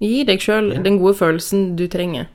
Gi 0.00 0.24
deg 0.28 0.40
sjøl 0.44 0.72
Ja. 0.74 0.82
den 0.84 0.98
gode 1.00 1.14
følelsen 1.16 1.70
du 1.76 1.86
trenger. 1.88 2.26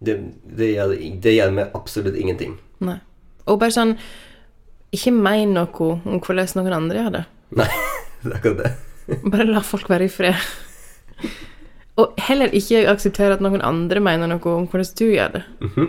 Det, 0.00 0.14
det, 0.46 0.68
gjør, 0.76 0.92
det 1.20 1.32
gjelder 1.34 1.54
meg 1.56 1.72
absolutt 1.74 2.14
ingenting. 2.16 2.52
Nei. 2.80 3.00
Og 3.50 3.58
bare 3.58 3.74
sånn 3.74 3.96
Ikke 4.94 5.10
mein 5.12 5.50
noe 5.56 5.66
om 6.06 6.20
hvordan 6.22 6.52
noen 6.56 6.72
andre 6.76 7.00
gjør 7.02 7.10
det. 7.16 7.24
Nei, 7.58 7.66
det 8.22 8.30
er 8.30 8.36
akkurat 8.38 8.62
det. 8.62 9.20
Bare 9.32 9.48
la 9.48 9.60
folk 9.64 9.88
være 9.90 10.06
i 10.06 10.12
fred. 10.12 10.38
Og 11.98 12.14
heller 12.28 12.52
ikke 12.54 12.84
akseptere 12.88 13.34
at 13.34 13.42
noen 13.42 13.60
andre 13.64 13.98
mener 14.00 14.30
noe 14.30 14.54
om 14.54 14.68
hvordan 14.70 14.94
du 15.00 15.04
gjør 15.10 15.32
det. 15.34 15.42
Mhm. 15.66 15.88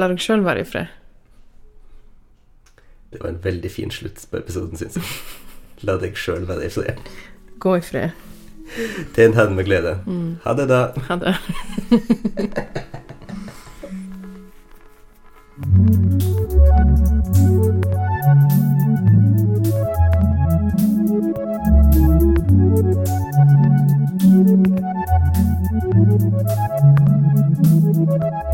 La 0.00 0.08
deg 0.08 0.22
sjøl 0.24 0.40
være 0.46 0.62
i 0.64 0.64
fred. 0.64 0.88
Det 3.12 3.20
var 3.20 3.28
en 3.34 3.42
veldig 3.44 3.70
fin 3.70 3.90
slutt 3.92 4.22
på 4.30 4.38
episoden, 4.40 4.78
syns 4.80 4.96
jeg. 4.96 5.04
La 5.84 5.98
deg 6.00 6.16
sjøl 6.16 6.46
være 6.48 6.64
i 6.64 6.72
fred. 6.72 7.02
Gå 7.62 7.76
i 7.76 7.80
fred. 7.80 8.10
Tjen 9.14 9.34
Herren 9.34 9.54
med 9.54 9.64
glede. 9.64 9.98
Mm. 10.06 10.36
Ha 10.42 10.54
det, 10.54 10.66
da. 10.66 10.92
Ha 11.08 11.16
det. 11.16 11.36